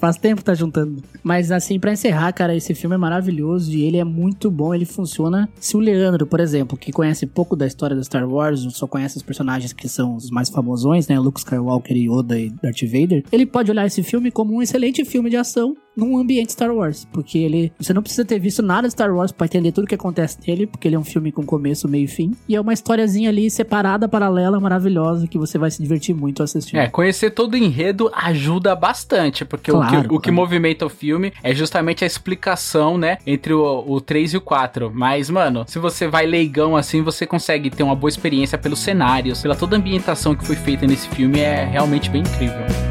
Faz 0.00 0.16
tempo 0.16 0.36
que 0.36 0.44
tá 0.44 0.54
juntando. 0.54 1.02
Mas 1.22 1.50
assim, 1.50 1.78
pra 1.78 1.92
encerrar, 1.92 2.32
cara, 2.32 2.54
esse 2.54 2.74
filme 2.74 2.94
é 2.94 2.98
maravilhoso 2.98 3.72
e 3.72 3.82
ele 3.82 3.98
é 3.98 4.04
muito 4.04 4.50
bom. 4.50 4.74
Ele 4.74 4.84
funciona. 4.84 5.48
Se 5.58 5.76
o 5.76 5.80
Leandro, 5.80 6.26
por 6.26 6.40
exemplo, 6.40 6.78
que 6.78 6.92
conhece 6.92 7.26
pouco 7.26 7.56
da 7.56 7.66
história 7.66 7.96
do 7.96 8.04
Star 8.04 8.28
Wars, 8.28 8.60
só 8.70 8.86
conhece 8.86 9.16
os 9.16 9.22
personagens 9.22 9.72
que 9.76 9.88
são 9.88 10.16
os 10.16 10.30
mais 10.30 10.48
famosões, 10.48 11.08
né? 11.08 11.18
Luke 11.18 11.38
Skywalker, 11.38 11.96
Yoda 11.96 12.38
e 12.38 12.50
Darth 12.50 12.82
Vader. 12.82 13.24
Ele 13.30 13.46
pode 13.46 13.70
olhar 13.70 13.86
esse 13.86 14.02
filme 14.02 14.30
como 14.30 14.54
um 14.54 14.62
excelente 14.62 15.04
filme 15.04 15.30
de 15.30 15.36
ação 15.36 15.76
num 15.96 16.18
ambiente 16.18 16.52
Star 16.52 16.74
Wars, 16.74 17.06
porque 17.12 17.38
ele 17.38 17.72
você 17.78 17.92
não 17.92 18.02
precisa 18.02 18.24
ter 18.24 18.38
visto 18.38 18.62
nada 18.62 18.88
de 18.88 18.92
Star 18.92 19.14
Wars 19.14 19.32
para 19.32 19.46
entender 19.46 19.72
tudo 19.72 19.86
que 19.86 19.94
acontece 19.94 20.38
nele, 20.46 20.66
porque 20.66 20.88
ele 20.88 20.96
é 20.96 20.98
um 20.98 21.04
filme 21.04 21.30
com 21.30 21.44
começo, 21.44 21.88
meio 21.88 22.04
e 22.04 22.08
fim, 22.08 22.32
e 22.48 22.56
é 22.56 22.60
uma 22.60 22.72
historiazinha 22.72 23.28
ali 23.28 23.50
separada, 23.50 24.08
paralela, 24.08 24.58
maravilhosa 24.60 25.26
que 25.26 25.38
você 25.38 25.58
vai 25.58 25.70
se 25.70 25.82
divertir 25.82 26.14
muito 26.14 26.42
assistindo. 26.42 26.80
É, 26.80 26.88
conhecer 26.88 27.30
todo 27.30 27.54
o 27.54 27.56
enredo 27.56 28.10
ajuda 28.14 28.74
bastante, 28.74 29.44
porque 29.44 29.70
o, 29.70 29.74
Claro, 29.74 29.90
que, 29.90 30.14
o 30.14 30.20
que 30.20 30.30
claro. 30.30 30.34
movimenta 30.34 30.86
o 30.86 30.88
filme 30.88 31.32
é 31.42 31.54
justamente 31.54 32.04
a 32.04 32.06
explicação, 32.06 32.96
né, 32.98 33.18
entre 33.26 33.52
o, 33.52 33.84
o 33.86 34.00
3 34.00 34.34
e 34.34 34.36
o 34.36 34.40
4. 34.40 34.90
Mas, 34.94 35.30
mano, 35.30 35.64
se 35.66 35.78
você 35.78 36.06
vai 36.06 36.26
leigão 36.26 36.76
assim, 36.76 37.02
você 37.02 37.26
consegue 37.26 37.70
ter 37.70 37.82
uma 37.82 37.94
boa 37.94 38.08
experiência 38.08 38.58
pelos 38.58 38.80
cenários, 38.80 39.42
pela 39.42 39.54
toda 39.54 39.76
a 39.76 39.78
ambientação 39.78 40.34
que 40.34 40.44
foi 40.44 40.56
feita 40.56 40.86
nesse 40.86 41.08
filme, 41.08 41.40
é 41.40 41.64
realmente 41.64 42.10
bem 42.10 42.22
incrível. 42.22 42.83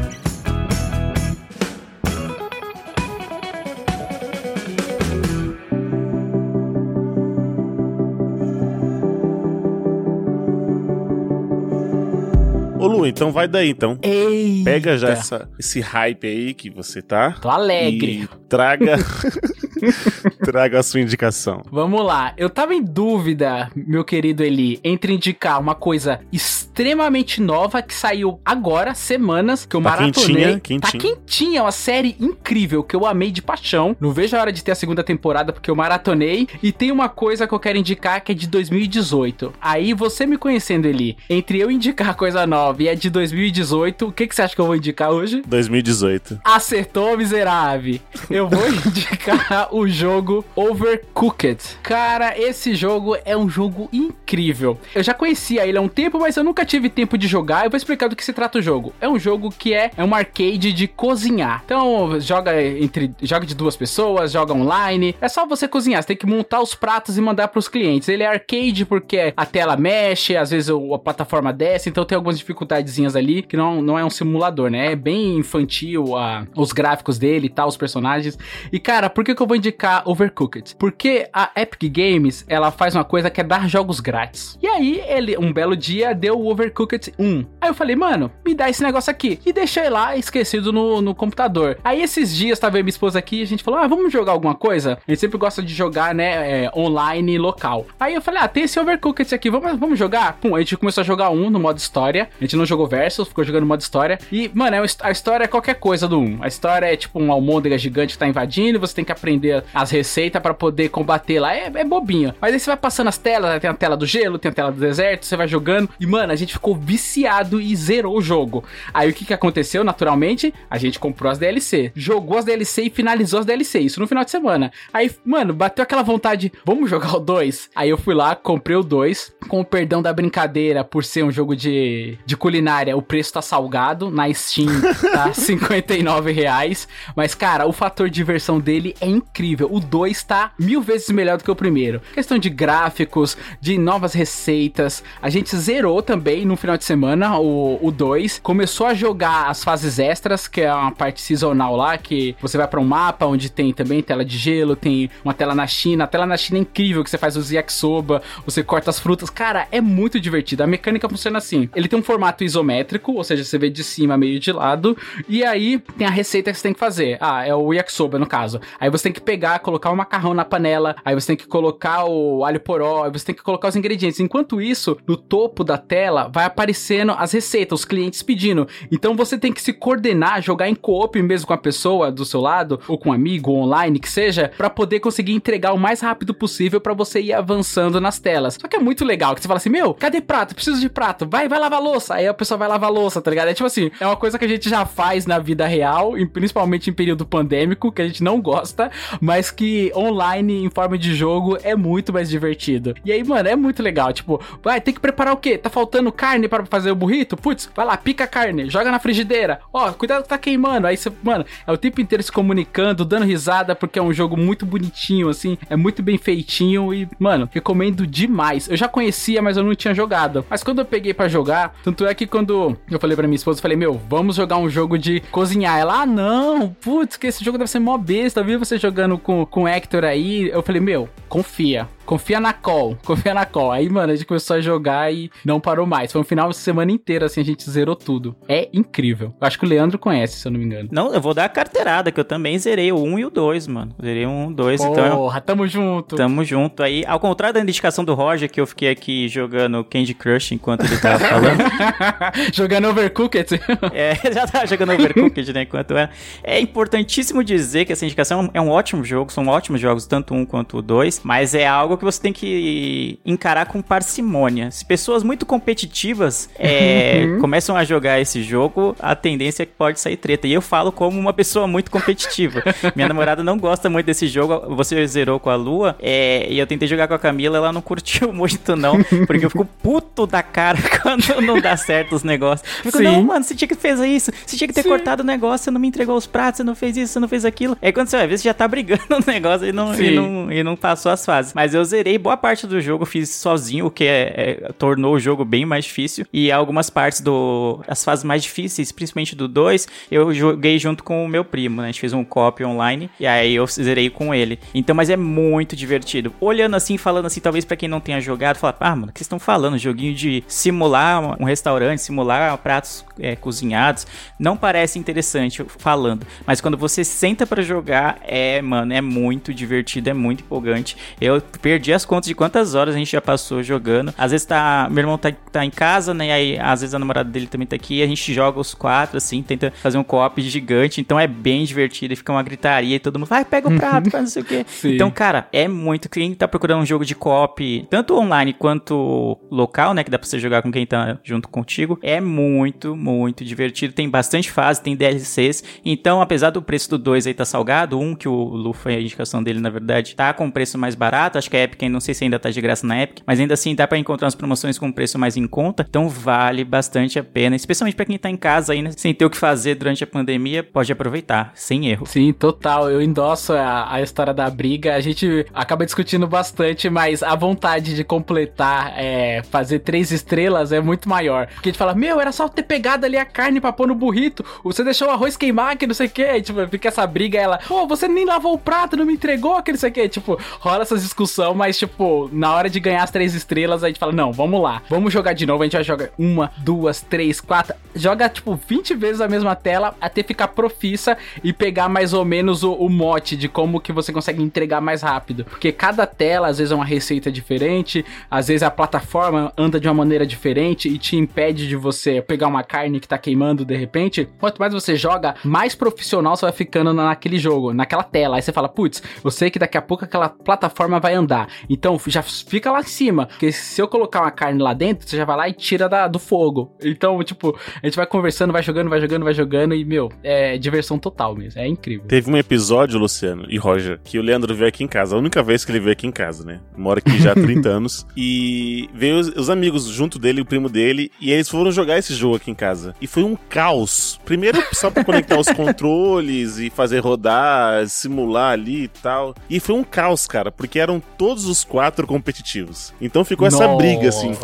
Então 13.14 13.30
vai 13.30 13.46
daí 13.46 13.70
então. 13.70 13.96
Eita. 14.02 14.64
Pega 14.64 14.98
já 14.98 15.10
essa, 15.10 15.48
esse 15.56 15.80
hype 15.80 16.26
aí 16.26 16.52
que 16.52 16.68
você 16.68 17.00
tá. 17.00 17.30
Tô 17.40 17.48
alegre. 17.48 18.28
Traga. 18.48 18.96
traga 20.44 20.78
a 20.80 20.82
sua 20.82 21.00
indicação. 21.00 21.62
Vamos 21.70 22.04
lá, 22.04 22.32
eu 22.36 22.48
tava 22.50 22.74
em 22.74 22.82
dúvida, 22.82 23.70
meu 23.74 24.04
querido 24.04 24.42
Eli, 24.42 24.80
entre 24.84 25.12
indicar 25.14 25.60
uma 25.60 25.74
coisa 25.74 26.20
extremamente 26.32 27.40
nova 27.40 27.82
que 27.82 27.94
saiu 27.94 28.40
agora, 28.44 28.94
semanas, 28.94 29.64
que 29.66 29.76
eu 29.76 29.82
Tá 29.82 29.90
maratonei. 29.90 30.12
quentinha, 30.12 30.60
quentinha. 30.60 30.80
Tá 30.80 30.98
quentinha, 30.98 31.62
uma 31.62 31.72
série 31.72 32.16
incrível 32.20 32.82
que 32.82 32.96
eu 32.96 33.06
amei 33.06 33.30
de 33.30 33.42
paixão. 33.42 33.96
Não 34.00 34.12
vejo 34.12 34.36
a 34.36 34.40
hora 34.40 34.52
de 34.52 34.62
ter 34.64 34.72
a 34.72 34.74
segunda 34.74 35.02
temporada 35.04 35.52
porque 35.52 35.70
eu 35.70 35.76
maratonei. 35.76 36.48
E 36.62 36.72
tem 36.72 36.90
uma 36.90 37.08
coisa 37.08 37.46
que 37.46 37.52
eu 37.54 37.60
quero 37.60 37.78
indicar 37.78 38.20
que 38.22 38.32
é 38.32 38.34
de 38.34 38.46
2018. 38.48 39.52
Aí 39.60 39.92
você 39.92 40.26
me 40.26 40.36
conhecendo, 40.38 40.86
Eli, 40.86 41.16
entre 41.28 41.58
eu 41.60 41.70
indicar 41.70 42.14
coisa 42.16 42.46
nova 42.46 42.82
e 42.82 42.88
é 42.88 42.94
de 42.94 43.10
2018, 43.10 44.06
o 44.08 44.12
que, 44.12 44.26
que 44.26 44.34
você 44.34 44.42
acha 44.42 44.54
que 44.54 44.60
eu 44.60 44.66
vou 44.66 44.76
indicar 44.76 45.10
hoje? 45.10 45.42
2018. 45.46 46.40
Acertou, 46.44 47.16
miserável. 47.16 47.98
Eu 48.30 48.48
vou 48.48 48.66
indicar 48.68 49.68
o 49.74 49.88
jogo 49.88 50.44
Overcooked. 50.54 51.58
Cara, 51.82 52.38
esse 52.38 52.76
jogo 52.76 53.16
é 53.24 53.36
um 53.36 53.48
jogo 53.48 53.88
incrível. 53.92 54.78
Eu 54.94 55.02
já 55.02 55.12
conhecia 55.12 55.66
ele 55.66 55.76
há 55.76 55.80
um 55.80 55.88
tempo, 55.88 56.20
mas 56.20 56.36
eu 56.36 56.44
nunca 56.44 56.64
tive 56.64 56.88
tempo 56.88 57.18
de 57.18 57.26
jogar. 57.26 57.64
Eu 57.64 57.70
vou 57.70 57.76
explicar 57.76 58.06
do 58.06 58.14
que 58.14 58.24
se 58.24 58.32
trata 58.32 58.60
o 58.60 58.62
jogo. 58.62 58.92
É 59.00 59.08
um 59.08 59.18
jogo 59.18 59.50
que 59.50 59.74
é, 59.74 59.90
é 59.96 60.04
um 60.04 60.14
arcade 60.14 60.72
de 60.72 60.86
cozinhar. 60.86 61.62
Então, 61.64 62.20
joga 62.20 62.62
entre 62.62 63.10
joga 63.20 63.44
de 63.44 63.54
duas 63.54 63.76
pessoas, 63.76 64.30
joga 64.30 64.54
online. 64.54 65.16
É 65.20 65.28
só 65.28 65.44
você 65.44 65.66
cozinhar, 65.66 66.00
você 66.00 66.06
tem 66.06 66.16
que 66.16 66.26
montar 66.26 66.60
os 66.60 66.76
pratos 66.76 67.18
e 67.18 67.20
mandar 67.20 67.48
pros 67.48 67.66
clientes. 67.66 68.08
Ele 68.08 68.22
é 68.22 68.28
arcade 68.28 68.86
porque 68.86 69.34
a 69.36 69.44
tela 69.44 69.76
mexe, 69.76 70.36
às 70.36 70.50
vezes 70.50 70.70
a 70.70 70.98
plataforma 71.00 71.52
desce, 71.52 71.88
então 71.88 72.04
tem 72.04 72.14
algumas 72.14 72.38
dificuldadezinhas 72.38 73.16
ali 73.16 73.42
que 73.42 73.56
não, 73.56 73.82
não 73.82 73.98
é 73.98 74.04
um 74.04 74.10
simulador, 74.10 74.70
né? 74.70 74.92
É 74.92 74.96
bem 74.96 75.36
infantil 75.36 76.16
a, 76.16 76.46
os 76.54 76.70
gráficos 76.70 77.18
dele 77.18 77.46
e 77.46 77.50
tal, 77.50 77.66
os 77.66 77.76
personagens. 77.76 78.38
E 78.72 78.78
cara, 78.78 79.10
por 79.10 79.24
que, 79.24 79.34
que 79.34 79.42
eu 79.42 79.46
vou 79.48 79.53
indicar 79.54 80.02
Overcooked? 80.08 80.76
Porque 80.76 81.28
a 81.32 81.50
Epic 81.56 81.90
Games, 81.92 82.44
ela 82.48 82.70
faz 82.70 82.94
uma 82.94 83.04
coisa 83.04 83.30
que 83.30 83.40
é 83.40 83.44
dar 83.44 83.68
jogos 83.68 84.00
grátis. 84.00 84.58
E 84.62 84.66
aí, 84.66 85.02
ele, 85.06 85.36
um 85.38 85.52
belo 85.52 85.76
dia, 85.76 86.14
deu 86.14 86.38
o 86.38 86.50
Overcooked 86.50 87.14
1. 87.18 87.46
Aí 87.60 87.68
eu 87.70 87.74
falei, 87.74 87.96
mano, 87.96 88.30
me 88.44 88.54
dá 88.54 88.68
esse 88.68 88.82
negócio 88.82 89.10
aqui. 89.10 89.40
E 89.44 89.52
deixei 89.52 89.88
lá 89.88 90.16
esquecido 90.16 90.72
no, 90.72 91.00
no 91.00 91.14
computador. 91.14 91.78
Aí 91.84 92.02
esses 92.02 92.34
dias, 92.34 92.58
tava 92.58 92.78
e 92.78 92.82
minha 92.82 92.90
esposa 92.90 93.18
aqui, 93.18 93.42
a 93.42 93.46
gente 93.46 93.62
falou, 93.62 93.80
ah, 93.80 93.86
vamos 93.86 94.12
jogar 94.12 94.32
alguma 94.32 94.54
coisa? 94.54 94.98
A 95.06 95.10
gente 95.10 95.20
sempre 95.20 95.38
gosta 95.38 95.62
de 95.62 95.74
jogar, 95.74 96.14
né, 96.14 96.64
é, 96.64 96.70
online 96.76 97.38
local. 97.38 97.86
Aí 97.98 98.14
eu 98.14 98.22
falei, 98.22 98.40
ah, 98.42 98.48
tem 98.48 98.64
esse 98.64 98.78
Overcooked 98.78 99.34
aqui, 99.34 99.50
vamos, 99.50 99.78
vamos 99.78 99.98
jogar? 99.98 100.38
Pum, 100.40 100.56
a 100.56 100.60
gente 100.60 100.76
começou 100.76 101.02
a 101.02 101.04
jogar 101.04 101.30
um 101.30 101.50
no 101.50 101.60
modo 101.60 101.78
história. 101.78 102.28
A 102.38 102.44
gente 102.44 102.56
não 102.56 102.66
jogou 102.66 102.86
versus, 102.86 103.28
ficou 103.28 103.44
jogando 103.44 103.66
modo 103.66 103.80
história. 103.80 104.18
E, 104.30 104.50
mano, 104.54 104.76
é 104.76 104.82
a 105.00 105.10
história 105.10 105.44
é 105.44 105.48
qualquer 105.48 105.74
coisa 105.74 106.08
do 106.08 106.18
1. 106.18 106.38
A 106.42 106.48
história 106.48 106.92
é 106.92 106.96
tipo 106.96 107.20
um 107.20 107.32
almôndega 107.32 107.78
gigante 107.78 108.14
que 108.14 108.18
tá 108.18 108.26
invadindo, 108.26 108.78
você 108.78 108.94
tem 108.94 109.04
que 109.04 109.12
aprender 109.12 109.43
as 109.72 109.90
receitas 109.90 110.40
pra 110.40 110.54
poder 110.54 110.88
combater 110.88 111.40
lá. 111.40 111.54
É, 111.54 111.70
é 111.74 111.84
bobinho. 111.84 112.34
Mas 112.40 112.54
aí 112.54 112.60
você 112.60 112.70
vai 112.70 112.76
passando 112.76 113.08
as 113.08 113.18
telas, 113.18 113.60
tem 113.60 113.70
a 113.70 113.74
tela 113.74 113.96
do 113.96 114.06
gelo, 114.06 114.38
tem 114.38 114.50
a 114.50 114.54
tela 114.54 114.72
do 114.72 114.80
deserto, 114.80 115.26
você 115.26 115.36
vai 115.36 115.48
jogando. 115.48 115.88
E, 115.98 116.06
mano, 116.06 116.32
a 116.32 116.36
gente 116.36 116.52
ficou 116.52 116.74
viciado 116.74 117.60
e 117.60 117.74
zerou 117.76 118.16
o 118.16 118.22
jogo. 118.22 118.64
Aí 118.92 119.10
o 119.10 119.14
que 119.14 119.24
que 119.24 119.34
aconteceu, 119.34 119.84
naturalmente? 119.84 120.52
A 120.70 120.78
gente 120.78 120.98
comprou 120.98 121.30
as 121.30 121.38
DLC, 121.38 121.92
jogou 121.94 122.38
as 122.38 122.44
DLC 122.44 122.84
e 122.84 122.90
finalizou 122.90 123.40
as 123.40 123.46
DLC. 123.46 123.80
Isso 123.80 124.00
no 124.00 124.06
final 124.06 124.24
de 124.24 124.30
semana. 124.30 124.72
Aí, 124.92 125.10
mano, 125.24 125.52
bateu 125.52 125.82
aquela 125.82 126.02
vontade, 126.02 126.52
vamos 126.64 126.90
jogar 126.90 127.16
o 127.16 127.20
2? 127.20 127.70
Aí 127.74 127.90
eu 127.90 127.98
fui 127.98 128.14
lá, 128.14 128.34
comprei 128.34 128.76
o 128.76 128.82
2, 128.82 129.34
com 129.48 129.60
o 129.60 129.64
perdão 129.64 130.02
da 130.02 130.12
brincadeira, 130.12 130.84
por 130.84 131.04
ser 131.04 131.24
um 131.24 131.30
jogo 131.30 131.54
de, 131.54 132.18
de 132.24 132.36
culinária, 132.36 132.96
o 132.96 133.02
preço 133.02 133.32
tá 133.32 133.42
salgado, 133.42 134.10
na 134.10 134.32
Steam 134.32 134.68
tá 135.12 135.32
59 135.34 136.32
reais. 136.32 136.88
Mas, 137.16 137.34
cara, 137.34 137.66
o 137.66 137.72
fator 137.72 138.08
de 138.08 138.14
diversão 138.14 138.58
dele 138.58 138.94
é 139.00 139.06
incrível. 139.06 139.33
O 139.68 139.80
2 139.80 140.22
tá 140.22 140.52
mil 140.56 140.80
vezes 140.80 141.10
melhor 141.10 141.38
do 141.38 141.44
que 141.44 141.50
o 141.50 141.56
primeiro. 141.56 142.00
Questão 142.12 142.38
de 142.38 142.48
gráficos, 142.48 143.36
de 143.60 143.76
novas 143.76 144.12
receitas. 144.12 145.02
A 145.20 145.28
gente 145.28 145.56
zerou 145.56 146.00
também 146.02 146.44
no 146.44 146.56
final 146.56 146.76
de 146.76 146.84
semana 146.84 147.36
o 147.38 147.90
2. 147.90 148.38
Começou 148.42 148.86
a 148.86 148.94
jogar 148.94 149.48
as 149.48 149.64
fases 149.64 149.98
extras, 149.98 150.46
que 150.46 150.60
é 150.60 150.72
uma 150.72 150.92
parte 150.92 151.20
seasonal 151.20 151.74
lá, 151.76 151.98
que 151.98 152.36
você 152.40 152.56
vai 152.56 152.68
pra 152.68 152.80
um 152.80 152.84
mapa 152.84 153.26
onde 153.26 153.50
tem 153.50 153.72
também 153.72 154.02
tela 154.02 154.24
de 154.24 154.38
gelo, 154.38 154.76
tem 154.76 155.10
uma 155.24 155.34
tela 155.34 155.54
na 155.54 155.66
China. 155.66 156.04
A 156.04 156.06
tela 156.06 156.26
na 156.26 156.36
China 156.36 156.58
é 156.58 156.62
incrível, 156.62 157.02
que 157.02 157.10
você 157.10 157.18
faz 157.18 157.36
os 157.36 157.50
yakisoba, 157.50 158.22
você 158.44 158.62
corta 158.62 158.90
as 158.90 159.00
frutas. 159.00 159.30
Cara, 159.30 159.66
é 159.72 159.80
muito 159.80 160.20
divertido. 160.20 160.62
A 160.62 160.66
mecânica 160.66 161.08
funciona 161.08 161.38
assim. 161.38 161.68
Ele 161.74 161.88
tem 161.88 161.98
um 161.98 162.02
formato 162.02 162.44
isométrico, 162.44 163.12
ou 163.12 163.24
seja, 163.24 163.42
você 163.42 163.58
vê 163.58 163.68
de 163.68 163.82
cima, 163.82 164.16
meio 164.16 164.38
de 164.38 164.52
lado. 164.52 164.96
E 165.28 165.42
aí 165.44 165.80
tem 165.98 166.06
a 166.06 166.10
receita 166.10 166.52
que 166.52 166.58
você 166.58 166.62
tem 166.62 166.72
que 166.72 166.78
fazer. 166.78 167.18
Ah, 167.20 167.44
é 167.44 167.54
o 167.54 167.72
yakisoba 167.72 168.18
no 168.18 168.26
caso. 168.26 168.60
Aí 168.78 168.88
você 168.88 169.04
tem 169.04 169.12
que 169.12 169.23
pegar, 169.24 169.58
colocar 169.58 169.90
o 169.90 169.96
macarrão 169.96 170.34
na 170.34 170.44
panela. 170.44 170.94
Aí 171.04 171.14
você 171.14 171.28
tem 171.28 171.36
que 171.36 171.46
colocar 171.46 172.04
o 172.04 172.44
alho 172.44 172.60
poró. 172.60 173.04
Aí 173.04 173.10
você 173.10 173.26
tem 173.26 173.34
que 173.34 173.42
colocar 173.42 173.68
os 173.68 173.76
ingredientes. 173.76 174.20
Enquanto 174.20 174.60
isso, 174.60 174.96
no 175.06 175.16
topo 175.16 175.64
da 175.64 175.78
tela 175.78 176.30
vai 176.32 176.44
aparecendo 176.44 177.12
as 177.12 177.32
receitas, 177.32 177.80
os 177.80 177.84
clientes 177.84 178.22
pedindo. 178.22 178.68
Então 178.92 179.16
você 179.16 179.38
tem 179.38 179.52
que 179.52 179.62
se 179.62 179.72
coordenar, 179.72 180.42
jogar 180.42 180.68
em 180.68 180.74
co-op 180.74 181.20
mesmo 181.22 181.46
com 181.46 181.52
a 181.52 181.58
pessoa 181.58 182.12
do 182.12 182.24
seu 182.24 182.40
lado, 182.40 182.80
ou 182.86 182.98
com 182.98 183.10
um 183.10 183.12
amigo, 183.12 183.52
online, 183.52 183.98
que 183.98 184.08
seja, 184.08 184.50
pra 184.56 184.68
poder 184.70 185.00
conseguir 185.00 185.32
entregar 185.32 185.72
o 185.72 185.78
mais 185.78 186.00
rápido 186.00 186.34
possível 186.34 186.80
pra 186.80 186.94
você 186.94 187.20
ir 187.20 187.32
avançando 187.32 188.00
nas 188.00 188.18
telas. 188.18 188.58
Só 188.60 188.68
que 188.68 188.76
é 188.76 188.78
muito 188.78 189.04
legal, 189.04 189.34
que 189.34 189.40
você 189.40 189.48
fala 189.48 189.58
assim, 189.58 189.70
meu, 189.70 189.94
cadê 189.94 190.20
prato? 190.20 190.54
Preciso 190.54 190.80
de 190.80 190.88
prato. 190.88 191.26
Vai, 191.26 191.48
vai 191.48 191.58
lavar 191.58 191.80
louça. 191.80 192.14
Aí 192.14 192.26
a 192.26 192.34
pessoa 192.34 192.58
vai 192.58 192.68
lavar 192.68 192.90
louça, 192.90 193.20
tá 193.20 193.30
ligado? 193.30 193.48
É 193.48 193.54
tipo 193.54 193.66
assim, 193.66 193.90
é 193.98 194.06
uma 194.06 194.16
coisa 194.16 194.38
que 194.38 194.44
a 194.44 194.48
gente 194.48 194.68
já 194.68 194.84
faz 194.84 195.26
na 195.26 195.38
vida 195.38 195.66
real, 195.66 196.12
principalmente 196.32 196.90
em 196.90 196.92
período 196.92 197.24
pandêmico, 197.26 197.92
que 197.92 198.02
a 198.02 198.06
gente 198.06 198.22
não 198.22 198.40
gosta, 198.40 198.90
mas 199.20 199.50
que 199.50 199.92
online, 199.94 200.64
em 200.64 200.70
forma 200.70 200.96
de 200.96 201.14
jogo, 201.14 201.58
é 201.62 201.74
muito 201.74 202.12
mais 202.12 202.28
divertido. 202.28 202.94
E 203.04 203.12
aí, 203.12 203.22
mano, 203.24 203.48
é 203.48 203.56
muito 203.56 203.82
legal. 203.82 204.12
Tipo, 204.12 204.40
vai, 204.62 204.80
tem 204.80 204.94
que 204.94 205.00
preparar 205.00 205.34
o 205.34 205.38
quê? 205.38 205.56
Tá 205.58 205.70
faltando 205.70 206.12
carne 206.12 206.48
para 206.48 206.64
fazer 206.66 206.90
o 206.90 206.94
burrito? 206.94 207.36
Putz, 207.36 207.70
vai 207.74 207.86
lá, 207.86 207.96
pica 207.96 208.24
a 208.24 208.28
carne, 208.28 208.70
joga 208.70 208.90
na 208.90 208.98
frigideira. 208.98 209.60
Ó, 209.72 209.92
cuidado 209.92 210.22
que 210.22 210.28
tá 210.28 210.38
queimando. 210.38 210.86
Aí 210.86 210.96
você, 210.96 211.12
mano, 211.22 211.44
é 211.66 211.72
o 211.72 211.76
tempo 211.76 212.00
inteiro 212.00 212.22
se 212.22 212.32
comunicando, 212.32 213.04
dando 213.04 213.24
risada, 213.24 213.74
porque 213.74 213.98
é 213.98 214.02
um 214.02 214.12
jogo 214.12 214.36
muito 214.36 214.64
bonitinho, 214.66 215.28
assim, 215.28 215.58
é 215.68 215.76
muito 215.76 216.02
bem 216.02 216.18
feitinho 216.18 216.92
e, 216.92 217.08
mano, 217.18 217.48
recomendo 217.52 218.06
demais. 218.06 218.68
Eu 218.68 218.76
já 218.76 218.88
conhecia, 218.88 219.42
mas 219.42 219.56
eu 219.56 219.62
não 219.62 219.74
tinha 219.74 219.94
jogado. 219.94 220.44
Mas 220.48 220.62
quando 220.62 220.80
eu 220.80 220.84
peguei 220.84 221.14
pra 221.14 221.28
jogar, 221.28 221.74
tanto 221.82 222.06
é 222.06 222.14
que 222.14 222.26
quando 222.26 222.76
eu 222.90 222.98
falei 222.98 223.16
pra 223.16 223.26
minha 223.26 223.36
esposa, 223.36 223.58
eu 223.58 223.62
falei, 223.62 223.76
meu, 223.76 224.00
vamos 224.08 224.36
jogar 224.36 224.56
um 224.56 224.68
jogo 224.68 224.98
de 224.98 225.20
cozinhar. 225.30 225.78
Ela, 225.78 226.02
ah, 226.02 226.06
não, 226.06 226.70
putz, 226.80 227.16
que 227.16 227.26
esse 227.26 227.44
jogo 227.44 227.58
deve 227.58 227.70
ser 227.70 227.78
mó 227.78 227.96
besta. 227.98 228.40
Eu 228.40 228.44
vi 228.44 228.56
você 228.56 228.78
jogando 228.78 229.03
com, 229.18 229.44
com 229.46 229.62
o 229.64 229.68
Hector 229.68 230.04
aí. 230.04 230.48
Eu 230.48 230.62
falei, 230.62 230.80
meu, 230.80 231.08
confia. 231.28 231.88
Confia 232.04 232.40
na 232.40 232.52
call, 232.52 232.96
confia 233.04 233.34
na 233.34 233.44
call. 233.44 233.72
Aí, 233.72 233.88
mano, 233.88 234.12
a 234.12 234.16
gente 234.16 234.26
começou 234.26 234.56
a 234.56 234.60
jogar 234.60 235.12
e 235.12 235.30
não 235.44 235.60
parou 235.60 235.86
mais. 235.86 236.12
Foi 236.12 236.20
um 236.20 236.24
final 236.24 236.50
de 236.50 236.56
semana 236.56 236.92
inteiro, 236.92 237.24
assim, 237.24 237.40
a 237.40 237.44
gente 237.44 237.68
zerou 237.68 237.96
tudo. 237.96 238.36
É 238.48 238.68
incrível. 238.72 239.34
Eu 239.40 239.46
acho 239.46 239.58
que 239.58 239.64
o 239.64 239.68
Leandro 239.68 239.98
conhece, 239.98 240.38
se 240.38 240.46
eu 240.46 240.52
não 240.52 240.58
me 240.58 240.66
engano. 240.66 240.88
Não, 240.92 241.12
eu 241.12 241.20
vou 241.20 241.34
dar 241.34 241.44
a 241.44 241.48
carteirada, 241.48 242.10
que 242.10 242.20
eu 242.20 242.24
também 242.24 242.58
zerei 242.58 242.92
o 242.92 242.96
1 242.96 243.18
e 243.18 243.24
o 243.24 243.30
2, 243.30 243.66
mano. 243.66 243.94
Zerei 244.00 244.26
o 244.26 244.30
1 244.30 244.44
e 244.44 244.46
o 244.46 244.54
2, 244.54 244.80
então... 244.84 245.16
Porra, 245.16 245.40
tamo 245.40 245.66
junto. 245.66 246.16
Tamo 246.16 246.44
junto 246.44 246.82
aí. 246.82 247.04
Ao 247.06 247.18
contrário 247.18 247.54
da 247.54 247.60
indicação 247.60 248.04
do 248.04 248.14
Roger, 248.14 248.50
que 248.50 248.60
eu 248.60 248.66
fiquei 248.66 248.90
aqui 248.90 249.28
jogando 249.28 249.82
Candy 249.84 250.14
Crush 250.14 250.52
enquanto 250.52 250.84
ele 250.84 250.98
tava 250.98 251.18
falando. 251.18 251.64
jogando 252.52 252.88
Overcooked. 252.88 253.60
é, 253.92 254.14
já 254.32 254.46
tava 254.46 254.66
jogando 254.66 254.92
Overcooked, 254.92 255.52
né, 255.52 255.62
enquanto 255.62 255.92
era. 255.92 256.10
É 256.42 256.60
importantíssimo 256.60 257.42
dizer 257.42 257.84
que 257.84 257.92
essa 257.92 258.04
indicação 258.04 258.50
é 258.52 258.60
um 258.60 258.68
ótimo 258.68 259.04
jogo, 259.04 259.32
são 259.32 259.46
ótimos 259.48 259.80
jogos, 259.80 260.06
tanto 260.06 260.34
um 260.34 260.44
quanto 260.44 260.78
o 260.78 260.82
dois, 260.82 261.20
mas 261.24 261.54
é 261.54 261.66
algo 261.66 261.93
que 261.98 262.04
você 262.04 262.20
tem 262.20 262.32
que 262.32 263.18
encarar 263.24 263.66
com 263.66 263.80
parcimônia. 263.82 264.70
Se 264.70 264.84
pessoas 264.84 265.22
muito 265.22 265.44
competitivas 265.46 266.48
é, 266.58 267.24
Uhum. 267.24 267.40
começam 267.40 267.76
a 267.76 267.84
jogar 267.84 268.20
esse 268.20 268.42
jogo, 268.42 268.94
a 268.98 269.14
tendência 269.14 269.62
é 269.62 269.66
que 269.66 269.72
pode 269.72 270.00
sair 270.00 270.16
treta. 270.16 270.46
E 270.46 270.52
eu 270.52 270.60
falo 270.62 270.90
como 270.92 271.18
uma 271.18 271.32
pessoa 271.32 271.66
muito 271.66 271.90
competitiva. 271.90 272.62
Minha 272.94 273.08
namorada 273.08 273.42
não 273.42 273.58
gosta 273.58 273.88
muito 273.90 274.06
desse 274.06 274.26
jogo. 274.26 274.74
Você 274.76 275.06
zerou 275.06 275.38
com 275.40 275.50
a 275.50 275.54
Lua, 275.56 275.96
é, 276.00 276.46
e 276.50 276.58
eu 276.58 276.66
tentei 276.66 276.86
jogar 276.88 277.08
com 277.08 277.14
a 277.14 277.18
Camila, 277.18 277.56
ela 277.58 277.72
não 277.72 277.80
curtiu 277.82 278.32
muito, 278.34 278.76
não. 278.76 279.02
Porque 279.26 279.44
eu 279.44 279.50
fico 279.50 279.64
puto 279.64 280.26
da 280.26 280.42
cara 280.42 280.78
quando 281.02 281.40
não 281.42 281.60
dá 281.60 281.76
certo 281.76 282.14
os 282.14 282.22
negócios. 282.22 282.68
Eu 282.84 282.92
fico, 282.92 282.98
Sim. 282.98 283.04
não, 283.04 283.22
mano, 283.22 283.44
você 283.44 283.54
tinha 283.54 283.68
que 283.68 283.74
fazer 283.74 284.06
isso. 284.06 284.30
Você 284.46 284.56
tinha 284.56 284.68
que 284.68 284.74
ter 284.74 284.82
cortado 284.84 285.22
o 285.22 285.26
negócio, 285.26 285.64
você 285.64 285.70
não 285.70 285.80
me 285.80 285.88
entregou 285.88 286.16
os 286.16 286.26
pratos, 286.26 286.58
você 286.58 286.64
não 286.64 286.74
fez 286.74 286.96
isso, 286.96 287.12
você 287.14 287.20
não 287.20 287.28
fez 287.28 287.44
aquilo. 287.44 287.76
Aí 287.80 287.92
quando 287.92 288.08
você 288.08 288.16
vai 288.16 288.26
ver, 288.26 288.38
você 288.38 288.44
já 288.44 288.54
tá 288.54 288.66
brigando 288.66 289.02
no 289.08 289.18
negócio 289.26 289.66
e 289.66 289.72
não, 289.72 289.92
e 289.94 289.96
Sim. 289.96 290.14
não, 290.14 290.52
e 290.52 290.62
não 290.62 290.76
passou 290.76 291.10
as 291.12 291.24
fases. 291.24 291.52
Mas 291.54 291.74
eu 291.74 291.83
zerei 291.84 292.18
boa 292.18 292.36
parte 292.36 292.66
do 292.66 292.80
jogo, 292.80 293.04
fiz 293.04 293.30
sozinho, 293.30 293.86
o 293.86 293.90
que 293.90 294.04
é, 294.04 294.34
é- 294.68 294.72
tornou 294.72 295.14
o 295.14 295.20
jogo 295.20 295.44
bem 295.44 295.64
mais 295.64 295.84
difícil. 295.84 296.26
E 296.32 296.50
algumas 296.50 296.90
partes 296.90 297.20
do. 297.20 297.80
As 297.86 298.04
fases 298.04 298.24
mais 298.24 298.42
difíceis, 298.42 298.92
principalmente 298.92 299.34
do 299.36 299.46
2, 299.48 299.86
eu 300.10 300.32
joguei 300.34 300.78
junto 300.78 301.02
com 301.02 301.24
o 301.24 301.28
meu 301.28 301.44
primo, 301.44 301.80
né? 301.80 301.88
A 301.88 301.90
gente 301.90 302.00
fez 302.00 302.12
um 302.12 302.24
copy 302.24 302.64
online 302.64 303.10
e 303.18 303.26
aí 303.26 303.54
eu 303.54 303.66
zerei 303.66 304.10
com 304.10 304.34
ele. 304.34 304.58
Então, 304.74 304.94
mas 304.94 305.10
é 305.10 305.16
muito 305.16 305.76
divertido. 305.76 306.32
Olhando 306.40 306.74
assim, 306.76 306.96
falando 306.96 307.26
assim, 307.26 307.40
talvez 307.40 307.64
pra 307.64 307.76
quem 307.76 307.88
não 307.88 308.00
tenha 308.00 308.20
jogado, 308.20 308.56
fala, 308.56 308.76
ah, 308.80 308.96
mano, 308.96 309.10
o 309.10 309.12
que 309.12 309.18
vocês 309.18 309.26
estão 309.26 309.38
falando? 309.38 309.78
Joguinho 309.78 310.14
de 310.14 310.42
simular 310.46 311.40
um 311.40 311.44
restaurante, 311.44 311.98
simular 312.00 312.56
pratos 312.58 313.04
é, 313.18 313.36
cozinhados. 313.36 314.06
Não 314.38 314.56
parece 314.56 314.98
interessante 314.98 315.64
falando, 315.78 316.26
mas 316.46 316.60
quando 316.60 316.76
você 316.76 317.04
senta 317.04 317.46
pra 317.46 317.62
jogar, 317.62 318.18
é, 318.22 318.60
mano, 318.62 318.92
é 318.92 319.00
muito 319.00 319.52
divertido, 319.52 320.10
é 320.10 320.14
muito 320.14 320.42
empolgante. 320.42 320.96
Eu 321.20 321.40
perdi 321.60 321.73
as 321.92 322.04
contas 322.04 322.28
de 322.28 322.34
quantas 322.34 322.74
horas 322.74 322.94
a 322.94 322.98
gente 322.98 323.12
já 323.12 323.20
passou 323.20 323.62
jogando. 323.62 324.12
Às 324.16 324.30
vezes 324.30 324.46
tá, 324.46 324.88
meu 324.90 325.02
irmão 325.02 325.18
tá, 325.18 325.32
tá 325.52 325.64
em 325.64 325.70
casa, 325.70 326.12
né? 326.12 326.26
E 326.26 326.30
aí, 326.30 326.58
às 326.58 326.80
vezes 326.80 326.94
a 326.94 326.98
namorada 326.98 327.30
dele 327.30 327.46
também 327.46 327.66
tá 327.66 327.76
aqui, 327.76 327.96
e 327.96 328.02
a 328.02 328.06
gente 328.06 328.32
joga 328.32 328.58
os 328.58 328.74
quatro, 328.74 329.16
assim, 329.16 329.42
tenta 329.42 329.72
fazer 329.82 329.98
um 329.98 330.04
co-op 330.04 330.40
gigante. 330.42 331.00
Então 331.00 331.18
é 331.18 331.26
bem 331.26 331.64
divertido, 331.64 332.12
e 332.12 332.16
fica 332.16 332.32
uma 332.32 332.42
gritaria 332.42 332.96
e 332.96 332.98
todo 332.98 333.18
mundo 333.18 333.28
vai, 333.28 333.44
pega 333.44 333.68
o 333.68 333.76
prato, 333.76 334.10
faz 334.10 334.24
não 334.24 334.30
sei 334.30 334.42
o 334.42 334.44
quê. 334.44 334.64
Sim. 334.68 334.94
Então, 334.94 335.10
cara, 335.10 335.48
é 335.52 335.68
muito. 335.68 336.08
Quem 336.08 336.34
tá 336.34 336.46
procurando 336.48 336.82
um 336.82 336.86
jogo 336.86 337.04
de 337.04 337.14
co-op, 337.14 337.86
tanto 337.90 338.16
online 338.16 338.52
quanto 338.52 339.38
local, 339.50 339.94
né? 339.94 340.04
Que 340.04 340.10
dá 340.10 340.18
pra 340.18 340.28
você 340.28 340.38
jogar 340.38 340.62
com 340.62 340.70
quem 340.70 340.86
tá 340.86 341.18
junto 341.22 341.48
contigo, 341.48 341.98
é 342.02 342.20
muito, 342.20 342.96
muito 342.96 343.44
divertido. 343.44 343.94
Tem 343.94 344.08
bastante 344.08 344.50
fase, 344.50 344.82
tem 344.82 344.96
DLCs. 344.96 345.62
Então, 345.84 346.20
apesar 346.20 346.50
do 346.50 346.62
preço 346.62 346.90
do 346.90 346.98
2 346.98 347.26
aí 347.26 347.34
tá 347.34 347.44
salgado, 347.44 347.98
um 347.98 348.14
que 348.14 348.28
o 348.28 348.32
Lu 348.32 348.72
foi 348.72 348.94
a 348.94 349.00
indicação 349.00 349.42
dele, 349.42 349.60
na 349.60 349.70
verdade, 349.70 350.14
tá 350.14 350.32
com 350.32 350.50
preço 350.50 350.78
mais 350.78 350.94
barato. 350.94 351.38
Acho 351.38 351.50
que 351.50 351.56
a 351.56 351.60
Epic, 351.64 351.82
não 351.90 352.00
sei 352.00 352.14
se 352.14 352.24
ainda 352.24 352.38
tá 352.38 352.50
de 352.50 352.60
graça 352.60 352.86
na 352.86 353.02
Epic, 353.02 353.22
mas 353.26 353.40
ainda 353.40 353.54
assim 353.54 353.74
dá 353.74 353.86
pra 353.86 353.98
encontrar 353.98 354.26
umas 354.26 354.34
promoções 354.34 354.78
com 354.78 354.92
preço 354.92 355.18
mais 355.18 355.36
em 355.36 355.46
conta. 355.46 355.84
Então, 355.88 356.08
vale 356.08 356.64
bastante 356.64 357.18
a 357.18 357.24
pena, 357.24 357.56
especialmente 357.56 357.96
pra 357.96 358.04
quem 358.04 358.18
tá 358.18 358.30
em 358.30 358.36
casa 358.36 358.72
aí, 358.72 358.82
né? 358.82 358.90
Sem 358.96 359.14
ter 359.14 359.24
o 359.24 359.30
que 359.30 359.36
fazer 359.36 359.74
durante 359.74 360.04
a 360.04 360.06
pandemia, 360.06 360.62
pode 360.62 360.92
aproveitar, 360.92 361.52
sem 361.54 361.88
erro. 361.88 362.06
Sim, 362.06 362.32
total. 362.32 362.90
Eu 362.90 363.00
endosso 363.00 363.52
a, 363.52 363.94
a 363.94 364.02
história 364.02 364.34
da 364.34 364.48
briga. 364.50 364.94
A 364.94 365.00
gente 365.00 365.46
acaba 365.54 365.84
discutindo 365.84 366.26
bastante, 366.26 366.88
mas 366.90 367.22
a 367.22 367.34
vontade 367.34 367.94
de 367.94 368.04
completar, 368.04 368.92
é, 368.96 369.42
fazer 369.50 369.80
três 369.80 370.10
estrelas 370.10 370.72
é 370.72 370.80
muito 370.80 371.08
maior. 371.08 371.46
Porque 371.46 371.68
a 371.68 371.72
gente 371.72 371.78
fala, 371.78 371.94
meu, 371.94 372.20
era 372.20 372.32
só 372.32 372.48
ter 372.48 372.62
pegado 372.62 373.06
ali 373.06 373.16
a 373.16 373.24
carne 373.24 373.60
pra 373.60 373.72
pôr 373.72 373.88
no 373.88 373.94
burrito. 373.94 374.44
Você 374.62 374.84
deixou 374.84 375.08
o 375.08 375.10
arroz 375.10 375.36
queimar, 375.36 375.76
que 375.76 375.86
não 375.86 375.94
sei 375.94 376.06
o 376.06 376.10
que. 376.10 376.42
Tipo, 376.42 376.66
fica 376.68 376.88
essa 376.88 377.06
briga, 377.06 377.38
ela, 377.38 377.58
pô, 377.58 377.86
você 377.86 378.08
nem 378.08 378.24
lavou 378.24 378.54
o 378.54 378.58
prato, 378.58 378.96
não 378.96 379.06
me 379.06 379.14
entregou, 379.14 379.62
que 379.62 379.72
não 379.72 379.78
sei 379.78 379.90
o 379.90 379.92
que. 379.92 380.08
Tipo, 380.08 380.38
rola 380.60 380.82
essas 380.82 381.02
discussão, 381.02 381.53
mas, 381.54 381.78
tipo, 381.78 382.28
na 382.32 382.52
hora 382.54 382.68
de 382.68 382.78
ganhar 382.80 383.02
as 383.02 383.10
três 383.10 383.34
estrelas, 383.34 383.82
a 383.84 383.88
gente 383.88 383.98
fala, 383.98 384.12
não, 384.12 384.32
vamos 384.32 384.60
lá. 384.62 384.82
Vamos 384.88 385.12
jogar 385.12 385.32
de 385.32 385.46
novo. 385.46 385.62
A 385.62 385.66
gente 385.66 385.74
vai 385.74 385.84
jogar 385.84 386.10
uma, 386.18 386.50
duas, 386.58 387.00
três, 387.00 387.40
quatro. 387.40 387.74
Joga, 387.94 388.28
tipo, 388.28 388.54
20 388.68 388.94
vezes 388.94 389.20
a 389.20 389.28
mesma 389.28 389.54
tela 389.54 389.94
até 390.00 390.22
ficar 390.22 390.48
profissa 390.48 391.16
e 391.42 391.52
pegar 391.52 391.88
mais 391.88 392.12
ou 392.12 392.24
menos 392.24 392.62
o, 392.62 392.72
o 392.72 392.88
mote 392.90 393.36
de 393.36 393.48
como 393.48 393.80
que 393.80 393.92
você 393.92 394.12
consegue 394.12 394.42
entregar 394.42 394.80
mais 394.80 395.02
rápido. 395.02 395.44
Porque 395.44 395.70
cada 395.72 396.06
tela, 396.06 396.48
às 396.48 396.58
vezes, 396.58 396.72
é 396.72 396.74
uma 396.74 396.84
receita 396.84 397.30
diferente, 397.30 398.04
às 398.30 398.48
vezes 398.48 398.62
a 398.62 398.70
plataforma 398.70 399.52
anda 399.56 399.78
de 399.78 399.86
uma 399.88 399.94
maneira 399.94 400.26
diferente 400.26 400.88
e 400.88 400.98
te 400.98 401.16
impede 401.16 401.68
de 401.68 401.76
você 401.76 402.20
pegar 402.20 402.48
uma 402.48 402.62
carne 402.62 402.98
que 403.00 403.08
tá 403.08 403.16
queimando 403.18 403.64
de 403.64 403.76
repente. 403.76 404.28
Quanto 404.38 404.58
mais 404.58 404.72
você 404.72 404.96
joga, 404.96 405.34
mais 405.44 405.74
profissional 405.74 406.36
você 406.36 406.46
vai 406.46 406.52
ficando 406.52 406.92
na- 406.92 407.04
naquele 407.04 407.38
jogo, 407.38 407.72
naquela 407.72 408.02
tela. 408.02 408.36
Aí 408.36 408.42
você 408.42 408.52
fala, 408.52 408.68
putz, 408.68 409.02
eu 409.22 409.30
sei 409.30 409.50
que 409.50 409.58
daqui 409.58 409.78
a 409.78 409.82
pouco 409.82 410.04
aquela 410.04 410.28
plataforma 410.28 410.98
vai 410.98 411.14
andar. 411.14 411.43
Então 411.68 412.00
já 412.06 412.22
fica 412.22 412.70
lá 412.70 412.80
em 412.80 412.84
cima. 412.84 413.26
Porque 413.26 413.52
se 413.52 413.80
eu 413.80 413.88
colocar 413.88 414.20
uma 414.20 414.30
carne 414.30 414.62
lá 414.62 414.72
dentro, 414.74 415.08
você 415.08 415.16
já 415.16 415.24
vai 415.24 415.36
lá 415.36 415.48
e 415.48 415.52
tira 415.52 415.88
da- 415.88 416.08
do 416.08 416.18
fogo. 416.18 416.76
Então, 416.82 417.22
tipo, 417.22 417.58
a 417.82 417.86
gente 417.86 417.96
vai 417.96 418.06
conversando, 418.06 418.52
vai 418.52 418.62
jogando, 418.62 418.88
vai 418.90 419.00
jogando, 419.00 419.24
vai 419.24 419.34
jogando 419.34 419.74
e, 419.74 419.84
meu, 419.84 420.10
é 420.22 420.56
diversão 420.58 420.98
total 420.98 421.34
mesmo. 421.34 421.60
É 421.60 421.66
incrível. 421.66 422.06
Teve 422.06 422.30
um 422.30 422.36
episódio, 422.36 422.98
Luciano 422.98 423.46
e 423.48 423.56
Roger, 423.58 424.00
que 424.04 424.18
o 424.18 424.22
Leandro 424.22 424.54
veio 424.54 424.68
aqui 424.68 424.84
em 424.84 424.88
casa. 424.88 425.16
A 425.16 425.18
única 425.18 425.42
vez 425.42 425.64
que 425.64 425.72
ele 425.72 425.80
veio 425.80 425.92
aqui 425.92 426.06
em 426.06 426.12
casa, 426.12 426.44
né? 426.44 426.60
Mora 426.76 426.98
aqui 426.98 427.18
já 427.18 427.32
há 427.32 427.34
30 427.34 427.68
anos. 427.68 428.06
E 428.16 428.88
veio 428.94 429.16
os, 429.18 429.28
os 429.28 429.50
amigos 429.50 429.84
junto 429.86 430.18
dele, 430.18 430.40
o 430.40 430.44
primo 430.44 430.68
dele, 430.68 431.10
e 431.20 431.30
eles 431.32 431.48
foram 431.48 431.70
jogar 431.72 431.98
esse 431.98 432.14
jogo 432.14 432.36
aqui 432.36 432.50
em 432.50 432.54
casa. 432.54 432.94
E 433.00 433.06
foi 433.06 433.22
um 433.22 433.36
caos. 433.36 434.18
Primeiro, 434.24 434.62
só 434.72 434.90
pra 434.90 435.04
conectar 435.04 435.38
os 435.38 435.48
controles 435.52 436.58
e 436.58 436.70
fazer 436.70 437.00
rodar, 437.00 437.86
simular 437.88 438.52
ali 438.52 438.84
e 438.84 438.88
tal. 438.88 439.34
E 439.48 439.60
foi 439.60 439.74
um 439.74 439.84
caos, 439.84 440.26
cara, 440.26 440.50
porque 440.50 440.78
eram 440.78 441.00
todos 441.18 441.23
os 441.32 441.64
quatro 441.64 442.06
competitivos. 442.06 442.92
Então 443.00 443.24
ficou 443.24 443.46
essa 443.46 443.66
briga, 443.68 444.08
assim. 444.08 444.36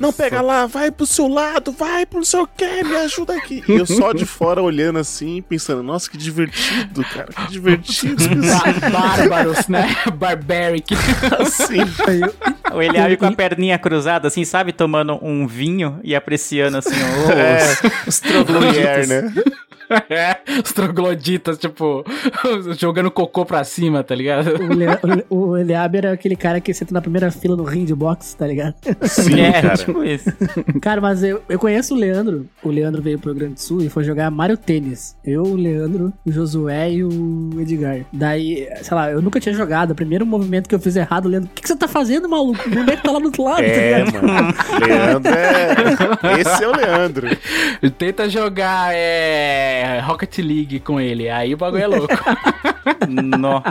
Não, 0.00 0.12
pega 0.12 0.40
lá, 0.40 0.66
vai 0.66 0.90
pro 0.90 1.06
seu 1.06 1.26
lado, 1.28 1.72
vai 1.72 2.04
pro 2.04 2.18
não 2.18 2.24
sei 2.24 2.40
o 2.40 2.46
que, 2.46 2.84
me 2.84 2.96
ajuda 2.96 3.34
aqui. 3.34 3.62
E 3.68 3.72
eu 3.72 3.86
só 3.86 4.12
de 4.12 4.26
fora 4.26 4.60
olhando 4.62 4.98
assim, 4.98 5.40
pensando, 5.42 5.82
nossa, 5.82 6.10
que 6.10 6.16
divertido, 6.16 7.02
cara, 7.04 7.28
que 7.32 7.52
divertido. 7.52 8.24
Ba- 8.28 8.90
Bárbaros, 8.90 9.68
né? 9.68 9.94
Barbaric. 10.14 10.94
Assim. 11.38 11.78
Ou 12.72 12.82
ele 12.82 12.98
abre 12.98 13.16
com 13.16 13.26
a 13.26 13.32
perninha 13.32 13.78
cruzada, 13.78 14.28
assim, 14.28 14.44
sabe? 14.44 14.72
Tomando 14.72 15.18
um 15.22 15.46
vinho 15.46 16.00
e 16.04 16.14
apreciando, 16.14 16.76
assim, 16.78 16.90
os, 16.94 17.30
É. 17.30 17.58
os 18.06 18.20
trogloditas. 18.20 19.08
Né? 19.08 19.32
É, 20.10 20.36
os 20.64 20.72
trogloditas, 20.72 21.58
tipo, 21.58 22.04
jogando 22.78 23.10
cocô 23.10 23.44
pra 23.44 23.62
cima, 23.64 24.02
tá 24.02 24.14
ligado? 24.14 24.48
O, 24.62 24.72
Le- 24.74 25.24
o, 25.30 25.36
o 25.50 25.56
Eliabe 25.56 25.98
era 25.98 26.12
aquele 26.12 26.36
cara 26.36 26.60
que 26.60 26.72
senta 26.74 26.92
na 26.94 27.00
primeira 27.00 27.30
fila 27.30 27.56
no 27.56 27.64
ring 27.64 27.84
de 27.84 27.94
boxe, 27.94 28.36
tá 28.36 28.46
ligado? 28.46 28.74
Sim, 29.02 29.40
é, 29.40 29.62
cara. 29.62 29.76
tipo 29.76 30.02
isso. 30.04 30.30
Cara, 30.80 31.00
mas 31.00 31.22
eu, 31.22 31.42
eu 31.48 31.58
conheço 31.58 31.94
o 31.94 31.96
Leandro. 31.96 32.46
O 32.62 32.68
Leandro 32.68 33.00
veio 33.02 33.18
pro 33.18 33.30
Rio 33.30 33.38
Grande 33.40 33.54
do 33.54 33.60
Sul 33.60 33.82
e 33.82 33.88
foi 33.88 34.04
jogar 34.04 34.30
Mario 34.30 34.56
Tênis. 34.56 35.16
Eu, 35.24 35.42
o 35.42 35.54
Leandro, 35.56 36.12
o 36.24 36.30
Josué 36.32 36.90
e 36.92 37.04
o 37.04 37.50
Edgar. 37.58 38.00
Daí, 38.12 38.68
sei 38.82 38.94
lá, 38.96 39.10
eu 39.10 39.20
nunca 39.22 39.40
tinha 39.40 39.54
jogado. 39.54 39.90
O 39.92 39.94
primeiro 39.94 40.24
movimento 40.26 40.68
que 40.68 40.74
eu 40.74 40.80
fiz 40.80 40.96
errado, 40.96 41.26
o 41.26 41.28
Leandro, 41.28 41.48
o 41.50 41.54
que, 41.54 41.62
que 41.62 41.68
você 41.68 41.76
tá 41.76 41.88
fazendo, 41.88 42.28
maluco? 42.28 42.60
O 42.66 42.70
boneco 42.70 43.02
tá 43.02 43.10
lá 43.12 43.18
do 43.18 43.26
outro 43.26 43.44
lado, 43.44 43.62
É, 43.62 43.98
tá 44.00 44.04
ligado? 44.04 44.26
mano. 44.26 44.54
Leandro 44.86 45.32
é. 45.34 46.40
Esse 46.40 46.64
é 46.64 46.68
o 46.68 46.76
Leandro. 46.76 47.26
Tenta 47.98 48.28
jogar 48.28 48.90
é, 48.94 49.75
Rocket 50.00 50.38
League 50.38 50.80
com 50.80 51.00
ele, 51.00 51.28
aí 51.28 51.54
o 51.54 51.56
bagulho 51.56 51.82
é 51.82 51.86
louco. 51.86 52.14
Nó. 53.08 53.62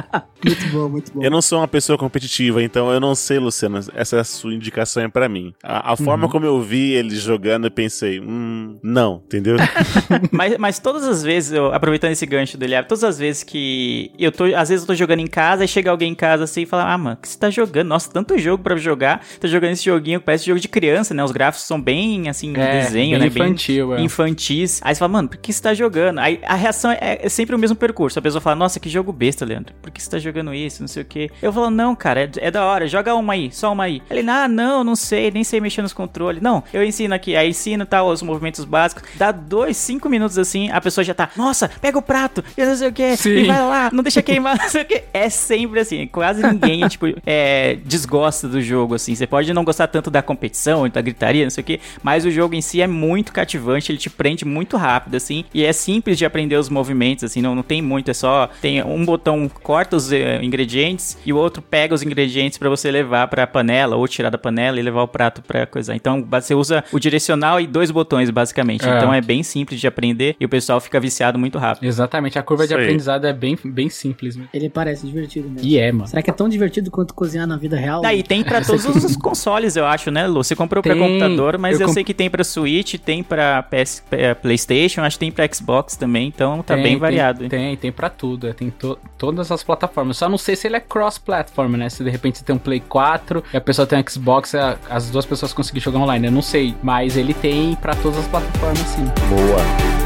Muito 0.43 0.67
bom, 0.71 0.89
muito 0.89 1.11
bom. 1.13 1.23
Eu 1.23 1.31
não 1.31 1.41
sou 1.41 1.59
uma 1.59 1.67
pessoa 1.67 1.97
competitiva, 1.97 2.61
então 2.61 2.91
eu 2.91 2.99
não 2.99 3.15
sei, 3.15 3.39
Luciano. 3.39 3.79
Essa 3.95 4.23
sua 4.23 4.53
indicação 4.53 5.03
é 5.03 5.07
pra 5.07 5.27
mim. 5.27 5.53
A, 5.63 5.93
a 5.93 5.95
forma 5.97 6.27
como 6.27 6.45
eu 6.45 6.61
vi 6.61 6.91
ele 6.91 7.15
jogando, 7.15 7.65
eu 7.65 7.71
pensei, 7.71 8.19
hum, 8.19 8.77
não, 8.83 9.21
entendeu? 9.25 9.57
Mas, 10.31 10.57
mas 10.57 10.79
todas 10.79 11.03
as 11.03 11.23
vezes, 11.23 11.51
eu, 11.51 11.73
aproveitando 11.73 12.11
esse 12.11 12.25
gancho 12.25 12.57
do 12.57 12.63
Eliab, 12.63 12.87
todas 12.87 13.03
as 13.03 13.17
vezes 13.17 13.43
que 13.43 14.11
eu 14.19 14.31
tô, 14.31 14.45
às 14.45 14.69
vezes 14.69 14.83
eu 14.83 14.87
tô 14.87 14.95
jogando 14.95 15.19
em 15.19 15.27
casa 15.27 15.63
e 15.63 15.67
chega 15.67 15.89
alguém 15.89 16.11
em 16.11 16.15
casa 16.15 16.43
assim 16.43 16.61
e 16.61 16.65
fala, 16.65 16.91
ah, 16.91 16.97
mano, 16.97 17.15
o 17.15 17.21
que 17.21 17.27
você 17.27 17.37
tá 17.37 17.49
jogando? 17.49 17.87
Nossa, 17.87 18.09
tanto 18.11 18.37
jogo 18.37 18.63
pra 18.63 18.75
jogar, 18.75 19.23
tá 19.39 19.47
jogando 19.47 19.71
esse 19.71 19.83
joguinho 19.85 20.19
que 20.19 20.25
parece 20.25 20.45
jogo 20.45 20.59
de 20.59 20.67
criança, 20.67 21.13
né? 21.13 21.23
Os 21.23 21.31
gráficos 21.31 21.65
são 21.65 21.79
bem, 21.81 22.29
assim, 22.29 22.53
É, 22.55 22.81
desenho, 22.81 23.11
bem 23.11 23.19
né? 23.19 23.27
infantil, 23.27 23.95
é. 23.95 24.01
infantis. 24.01 24.81
Aí 24.83 24.93
você 24.95 24.99
fala, 24.99 25.11
mano, 25.11 25.29
por 25.29 25.37
que 25.37 25.51
você 25.53 25.61
tá 25.61 25.73
jogando? 25.73 26.19
Aí 26.19 26.39
a 26.45 26.55
reação 26.55 26.91
é, 26.91 27.19
é 27.21 27.29
sempre 27.29 27.55
o 27.55 27.59
mesmo 27.59 27.75
percurso. 27.75 28.17
A 28.19 28.21
pessoa 28.21 28.41
fala, 28.41 28.55
nossa, 28.55 28.79
que 28.79 28.89
jogo 28.89 29.04
jogo 29.05 29.13
besta, 29.13 29.45
Leandro. 29.45 29.75
Por 29.81 29.91
que 29.91 30.01
você 30.01 30.09
tá 30.09 30.17
jogando 30.17 30.53
isso? 30.53 30.81
Não 30.81 30.87
sei 30.87 31.03
o 31.03 31.05
quê. 31.05 31.29
Eu 31.41 31.53
falo, 31.53 31.69
não, 31.69 31.95
cara, 31.95 32.23
é, 32.23 32.29
é 32.37 32.51
da 32.51 32.65
hora, 32.65 32.87
joga 32.87 33.13
uma 33.13 33.33
aí, 33.33 33.51
só 33.51 33.71
uma 33.71 33.83
aí. 33.83 34.01
Ele, 34.09 34.27
ah, 34.27 34.47
não, 34.47 34.83
não 34.83 34.95
sei, 34.95 35.29
nem 35.29 35.43
sei 35.43 35.61
mexer 35.61 35.83
nos 35.83 35.93
controles. 35.93 36.41
Não, 36.41 36.63
eu 36.73 36.83
ensino 36.83 37.13
aqui, 37.13 37.35
aí 37.35 37.49
ensino 37.49 37.85
tal, 37.85 38.07
os 38.07 38.23
movimentos 38.23 38.65
básicos. 38.65 39.03
Dá 39.15 39.31
dois, 39.31 39.77
cinco 39.77 40.09
minutos 40.09 40.39
assim, 40.39 40.71
a 40.71 40.81
pessoa 40.81 41.03
já 41.03 41.13
tá, 41.13 41.29
nossa, 41.35 41.69
pega 41.69 41.97
o 41.97 42.01
prato, 42.01 42.43
e 42.57 42.65
não 42.65 42.75
sei 42.75 42.87
o 42.87 42.93
quê, 42.93 43.15
Sim. 43.15 43.29
e 43.29 43.43
vai 43.43 43.61
lá, 43.61 43.89
não 43.93 44.01
deixa 44.01 44.21
queimar, 44.23 44.57
não 44.61 44.69
sei 44.69 44.81
o 44.81 44.85
quê. 44.85 45.03
É 45.13 45.29
sempre 45.29 45.79
assim, 45.79 46.07
quase 46.07 46.41
ninguém, 46.41 46.85
tipo, 46.89 47.05
é, 47.25 47.77
desgosta 47.85 48.47
do 48.47 48.61
jogo, 48.61 48.95
assim. 48.95 49.13
Você 49.13 49.27
pode 49.27 49.53
não 49.53 49.63
gostar 49.63 49.87
tanto 49.87 50.09
da 50.09 50.21
competição, 50.21 50.89
da 50.89 51.01
gritaria, 51.01 51.43
não 51.43 51.51
sei 51.51 51.61
o 51.61 51.65
quê, 51.65 51.79
mas 52.01 52.25
o 52.25 52.31
jogo 52.31 52.55
em 52.55 52.61
si 52.61 52.81
é 52.81 52.87
muito 52.87 53.31
cativante, 53.31 53.91
ele 53.91 53.99
te 53.99 54.09
prende 54.09 54.45
muito 54.45 54.77
rápido, 54.77 55.15
assim, 55.15 55.45
e 55.53 55.63
é 55.63 55.71
simples 55.71 56.17
de 56.17 56.25
aprender 56.25 56.55
os 56.55 56.69
movimentos, 56.69 57.23
assim, 57.23 57.41
não, 57.41 57.53
não 57.53 57.63
tem 57.63 57.81
muito, 57.81 58.09
é 58.09 58.13
só, 58.13 58.49
tem 58.61 58.83
um 58.83 58.94
botão 59.03 59.49
corta 59.63 59.95
os 59.95 60.11
eh, 60.11 60.39
ingredientes 60.43 61.17
e 61.25 61.33
o 61.33 61.37
outro 61.37 61.61
pega 61.61 61.93
os 61.95 62.03
ingredientes 62.03 62.57
pra 62.57 62.69
você 62.69 62.91
levar 62.91 63.27
pra 63.27 63.47
panela, 63.47 63.95
ou 63.95 64.07
tirar 64.07 64.29
da 64.29 64.37
panela 64.37 64.79
e 64.79 64.83
levar 64.83 65.01
o 65.01 65.07
prato 65.07 65.41
pra 65.41 65.65
coisar. 65.65 65.95
Então, 65.95 66.23
você 66.29 66.53
usa 66.53 66.83
o 66.91 66.99
direcional 66.99 67.59
e 67.59 67.65
dois 67.67 67.89
botões, 67.91 68.29
basicamente. 68.29 68.87
É. 68.87 68.95
Então, 68.97 69.13
é 69.13 69.21
bem 69.21 69.41
simples 69.43 69.79
de 69.81 69.87
aprender 69.87 70.35
e 70.39 70.45
o 70.45 70.49
pessoal 70.49 70.79
fica 70.79 70.99
viciado 70.99 71.39
muito 71.39 71.57
rápido. 71.57 71.85
Exatamente, 71.85 72.37
a 72.37 72.43
curva 72.43 72.63
de 72.67 72.73
Isso 72.73 72.77
aí. 72.77 72.83
aprendizado 72.85 73.25
é 73.25 73.33
bem, 73.33 73.57
bem 73.63 73.89
simples 73.89 74.35
mesmo. 74.35 74.49
Ele 74.53 74.69
parece 74.69 75.05
divertido 75.07 75.49
mesmo. 75.49 75.67
E 75.67 75.77
é, 75.77 75.91
mano. 75.91 76.07
Será 76.07 76.21
que 76.21 76.29
é 76.29 76.33
tão 76.33 76.47
divertido 76.47 76.91
quanto 76.91 77.13
cozinhar 77.13 77.47
na 77.47 77.57
vida 77.57 77.75
real? 77.77 78.01
Daí 78.01 78.21
tem 78.21 78.43
pra 78.43 78.61
todos 78.61 78.85
os 78.85 79.15
consoles, 79.17 79.75
eu 79.75 79.85
acho, 79.85 80.11
né, 80.11 80.27
Lu? 80.27 80.43
Você 80.43 80.55
comprou 80.55 80.83
pra 80.83 80.93
Tem, 80.93 81.01
computador, 81.01 81.57
mas 81.57 81.75
eu 81.79 81.85
eu, 81.85 81.87
comp- 81.87 81.93
sei 81.95 82.03
que 82.03 82.13
tem 82.13 82.29
pra 82.29 82.43
Switch, 82.43 82.95
tem 82.95 83.23
pra 83.23 83.63
PS, 83.63 84.03
PlayStation, 84.41 85.01
acho 85.01 85.15
que 85.17 85.19
tem 85.25 85.31
pra 85.31 85.47
Xbox 85.51 85.95
também, 85.95 86.27
então 86.27 86.61
tá 86.61 86.73
Tem, 86.75 86.83
bem 86.83 86.91
tem- 86.93 86.99
variado. 86.99 87.43
hein? 87.43 87.49
Tem, 87.49 87.75
tem 87.77 87.91
pra 87.91 88.09
tudo. 88.09 88.47
é, 88.47 88.53
Tem 88.53 88.69
to- 88.85 88.99
todas 89.17 89.51
as 89.51 89.63
plataformas. 89.63 90.17
Só 90.17 90.27
não 90.29 90.37
sei 90.37 90.55
se 90.55 90.67
ele 90.67 90.75
é 90.75 90.79
cross-platform, 90.79 91.75
né? 91.77 91.89
Se 91.89 92.03
de 92.03 92.09
repente 92.09 92.37
você 92.37 92.43
tem 92.43 92.55
um 92.55 92.59
Play 92.59 92.79
4 92.79 93.43
e 93.53 93.57
a 93.57 93.61
pessoa 93.61 93.85
tem 93.85 93.99
um 93.99 94.03
Xbox, 94.09 94.53
a- 94.55 94.77
as 94.89 95.09
duas 95.09 95.25
pessoas 95.25 95.53
conseguem 95.53 95.81
jogar 95.81 95.99
online. 95.99 96.27
Eu 96.27 96.31
não 96.31 96.41
sei. 96.41 96.75
Mas 96.83 97.17
ele 97.17 97.33
tem 97.33 97.75
pra 97.75 97.95
todas 97.95 98.19
as 98.19 98.27
plataformas, 98.27 98.79
sim. 98.79 99.05
Boa. 99.29 100.04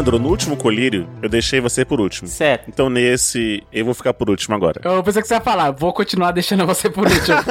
Leandro, 0.00 0.18
no 0.18 0.30
último 0.30 0.56
colírio, 0.56 1.06
eu 1.22 1.28
deixei 1.28 1.60
você 1.60 1.84
por 1.84 2.00
último. 2.00 2.26
Certo. 2.26 2.64
Então 2.68 2.88
nesse, 2.88 3.62
eu 3.70 3.84
vou 3.84 3.92
ficar 3.92 4.14
por 4.14 4.30
último 4.30 4.54
agora. 4.54 4.80
Eu 4.82 5.02
pensei 5.02 5.20
que 5.20 5.28
você 5.28 5.34
ia 5.34 5.40
falar, 5.42 5.70
vou 5.72 5.92
continuar 5.92 6.30
deixando 6.32 6.64
você 6.66 6.88
por 6.88 7.06
último. 7.06 7.36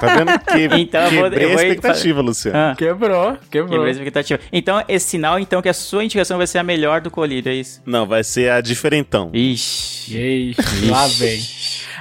Tá 0.00 0.16
vendo? 0.16 0.38
Que, 0.40 0.76
Então 0.80 1.00
eu 1.04 1.10
vou- 1.10 1.22
quebrei 1.24 1.44
eu 1.46 1.50
vou- 1.50 1.58
a 1.58 1.62
expectativa, 1.64 2.20
Luciano. 2.20 2.58
Ah. 2.58 2.74
quebrou, 2.76 3.36
quebrou. 3.50 3.70
Quebrei 3.70 3.88
a 3.88 3.92
expectativa. 3.92 4.40
Então, 4.52 4.82
esse 4.88 5.08
sinal, 5.08 5.38
então, 5.38 5.60
que 5.62 5.68
a 5.68 5.74
sua 5.74 6.04
indicação 6.04 6.36
vai 6.38 6.46
ser 6.46 6.58
a 6.58 6.62
melhor 6.62 7.00
do 7.00 7.10
colírio, 7.10 7.50
é 7.50 7.54
isso? 7.54 7.80
Não, 7.86 8.06
vai 8.06 8.22
ser 8.22 8.50
a 8.50 8.60
diferentão. 8.60 9.30
Ixi. 9.32 10.54
Ixi, 10.58 10.86
lá 10.90 11.06
vem. 11.06 11.40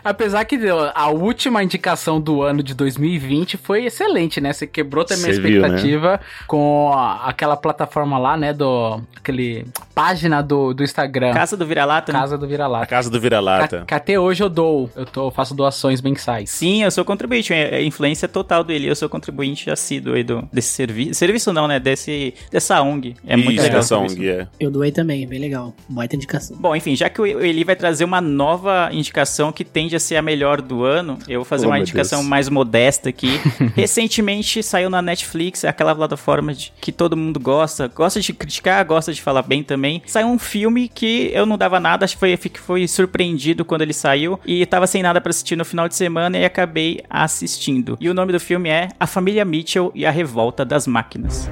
Apesar 0.03 0.43
que 0.45 0.59
a 0.93 1.09
última 1.09 1.63
indicação 1.63 2.19
do 2.19 2.41
ano 2.41 2.61
de 2.61 2.73
2020 2.73 3.57
foi 3.57 3.85
excelente, 3.85 4.41
né? 4.41 4.53
Você 4.53 4.67
quebrou 4.67 5.05
também 5.05 5.31
a 5.31 5.33
Cê 5.33 5.41
viu, 5.41 5.61
né? 5.61 5.67
expectativa 5.67 6.19
com 6.47 6.91
aquela 7.23 7.55
plataforma 7.55 8.17
lá, 8.17 8.37
né? 8.37 8.53
Do. 8.53 9.01
Aquele. 9.15 9.65
Página 9.93 10.41
do, 10.41 10.73
do 10.73 10.83
Instagram. 10.83 11.33
Casa 11.33 11.57
do 11.57 11.65
Vira-Lata, 11.65 12.13
né? 12.13 12.19
Casa 12.19 12.37
do 12.37 12.47
Vira-Lata. 12.47 12.85
casa 12.85 13.09
do 13.09 13.19
vira-lata. 13.19 13.83
que 13.85 13.93
até 13.93 14.17
hoje 14.17 14.41
eu 14.41 14.49
dou. 14.49 14.89
Eu 14.95 15.05
tô, 15.05 15.29
faço 15.29 15.53
doações 15.53 16.01
mensais. 16.01 16.49
Sim, 16.49 16.83
eu 16.83 16.91
sou 16.91 17.03
contribuinte, 17.03 17.53
é 17.53 17.69
é 17.69 17.83
influência 17.83 18.27
total 18.27 18.63
dele. 18.63 18.87
Eu 18.87 18.95
sou 18.95 19.09
contribuinte 19.09 19.69
assíduo 19.69 20.13
aí 20.13 20.23
do, 20.23 20.47
desse 20.51 20.69
serviço. 20.69 21.13
Serviço 21.13 21.53
não, 21.53 21.67
né? 21.67 21.79
Desse, 21.79 22.33
dessa 22.51 22.81
ONG. 22.81 23.15
É 23.25 23.35
muito 23.35 23.53
Isso, 23.53 23.63
legal. 23.63 23.79
essa 23.79 23.97
o 23.97 24.09
serviço. 24.09 24.21
ONG, 24.21 24.29
é. 24.29 24.47
Eu 24.59 24.71
doei 24.71 24.91
também, 24.91 25.27
bem 25.27 25.39
legal. 25.39 25.73
Baita 25.87 26.15
indicação. 26.15 26.57
Bom, 26.57 26.75
enfim, 26.75 26.95
já 26.95 27.09
que 27.09 27.21
o 27.21 27.25
Eli 27.25 27.63
vai 27.63 27.75
trazer 27.75 28.03
uma 28.03 28.21
nova 28.21 28.89
indicação 28.91 29.51
que 29.51 29.63
tende 29.63 29.88
a 29.95 29.99
ser 29.99 30.15
a 30.15 30.21
melhor 30.21 30.61
do 30.61 30.83
ano, 30.83 31.17
eu 31.27 31.39
vou 31.39 31.45
fazer 31.45 31.65
Oh, 31.65 31.69
uma 31.69 31.79
indicação 31.79 32.19
Deus. 32.19 32.29
mais 32.29 32.49
modesta 32.49 33.09
aqui. 33.09 33.39
Recentemente 33.75 34.61
saiu 34.63 34.89
na 34.89 35.01
Netflix, 35.01 35.63
aquela 35.65 35.95
plataforma 35.95 36.53
de, 36.53 36.71
que 36.79 36.91
todo 36.91 37.15
mundo 37.17 37.39
gosta, 37.39 37.87
gosta 37.87 38.19
de 38.21 38.33
criticar, 38.33 38.83
gosta 38.85 39.13
de 39.13 39.21
falar 39.21 39.41
bem 39.43 39.63
também. 39.63 40.01
Saiu 40.05 40.27
um 40.27 40.39
filme 40.39 40.87
que 40.87 41.31
eu 41.33 41.45
não 41.45 41.57
dava 41.57 41.79
nada, 41.79 42.05
acho 42.05 42.15
que 42.15 42.19
foi, 42.19 42.35
fiquei- 42.37 42.61
foi 42.61 42.87
surpreendido 42.87 43.63
quando 43.65 43.81
ele 43.81 43.93
saiu 43.93 44.39
e 44.45 44.65
tava 44.65 44.87
sem 44.87 45.01
nada 45.03 45.19
pra 45.21 45.29
assistir 45.29 45.55
no 45.55 45.65
final 45.65 45.87
de 45.87 45.95
semana 45.95 46.37
e 46.37 46.45
acabei 46.45 47.01
assistindo. 47.09 47.97
E 47.99 48.09
o 48.09 48.13
nome 48.13 48.31
do 48.31 48.39
filme 48.39 48.69
é 48.69 48.89
A 48.99 49.07
Família 49.07 49.43
Mitchell 49.45 49.91
e 49.95 50.05
a 50.05 50.11
Revolta 50.11 50.63
das 50.65 50.87
Máquinas. 50.87 51.49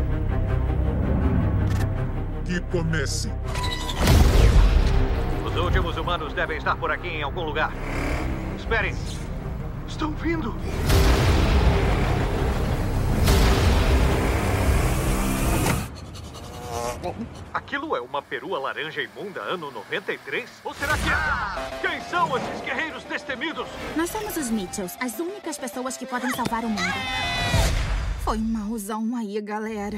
Que 2.45 2.60
comece. 2.71 3.30
Os 5.67 5.75
últimos 5.75 5.97
humanos 5.97 6.32
devem 6.32 6.58
estar 6.58 6.77
por 6.77 6.89
aqui 6.89 7.10
em 7.10 7.21
algum 7.21 7.43
lugar. 7.43 7.73
Esperem. 8.58 8.95
Estão 9.86 10.12
vindo. 10.13 10.56
Aquilo 17.53 17.97
é 17.97 17.99
uma 17.99 18.21
perua 18.21 18.60
laranja 18.60 19.01
imunda 19.01 19.41
ano 19.41 19.69
93? 19.69 20.49
Ou 20.63 20.73
será 20.73 20.93
que... 20.93 21.86
Quem 21.86 21.99
são 22.03 22.38
esses 22.38 22.62
guerreiros 22.62 23.03
destemidos? 23.03 23.67
Nós 23.97 24.10
somos 24.10 24.38
os 24.38 24.49
Mitchells, 24.49 24.95
as 25.01 25.19
únicas 25.19 25.58
pessoas 25.58 25.97
que 25.97 26.06
podem 26.06 26.30
salvar 26.30 26.63
o 26.63 26.69
mundo. 26.69 26.93
Foi 28.23 28.38
mauzão 28.38 29.17
aí, 29.17 29.41
galera. 29.41 29.97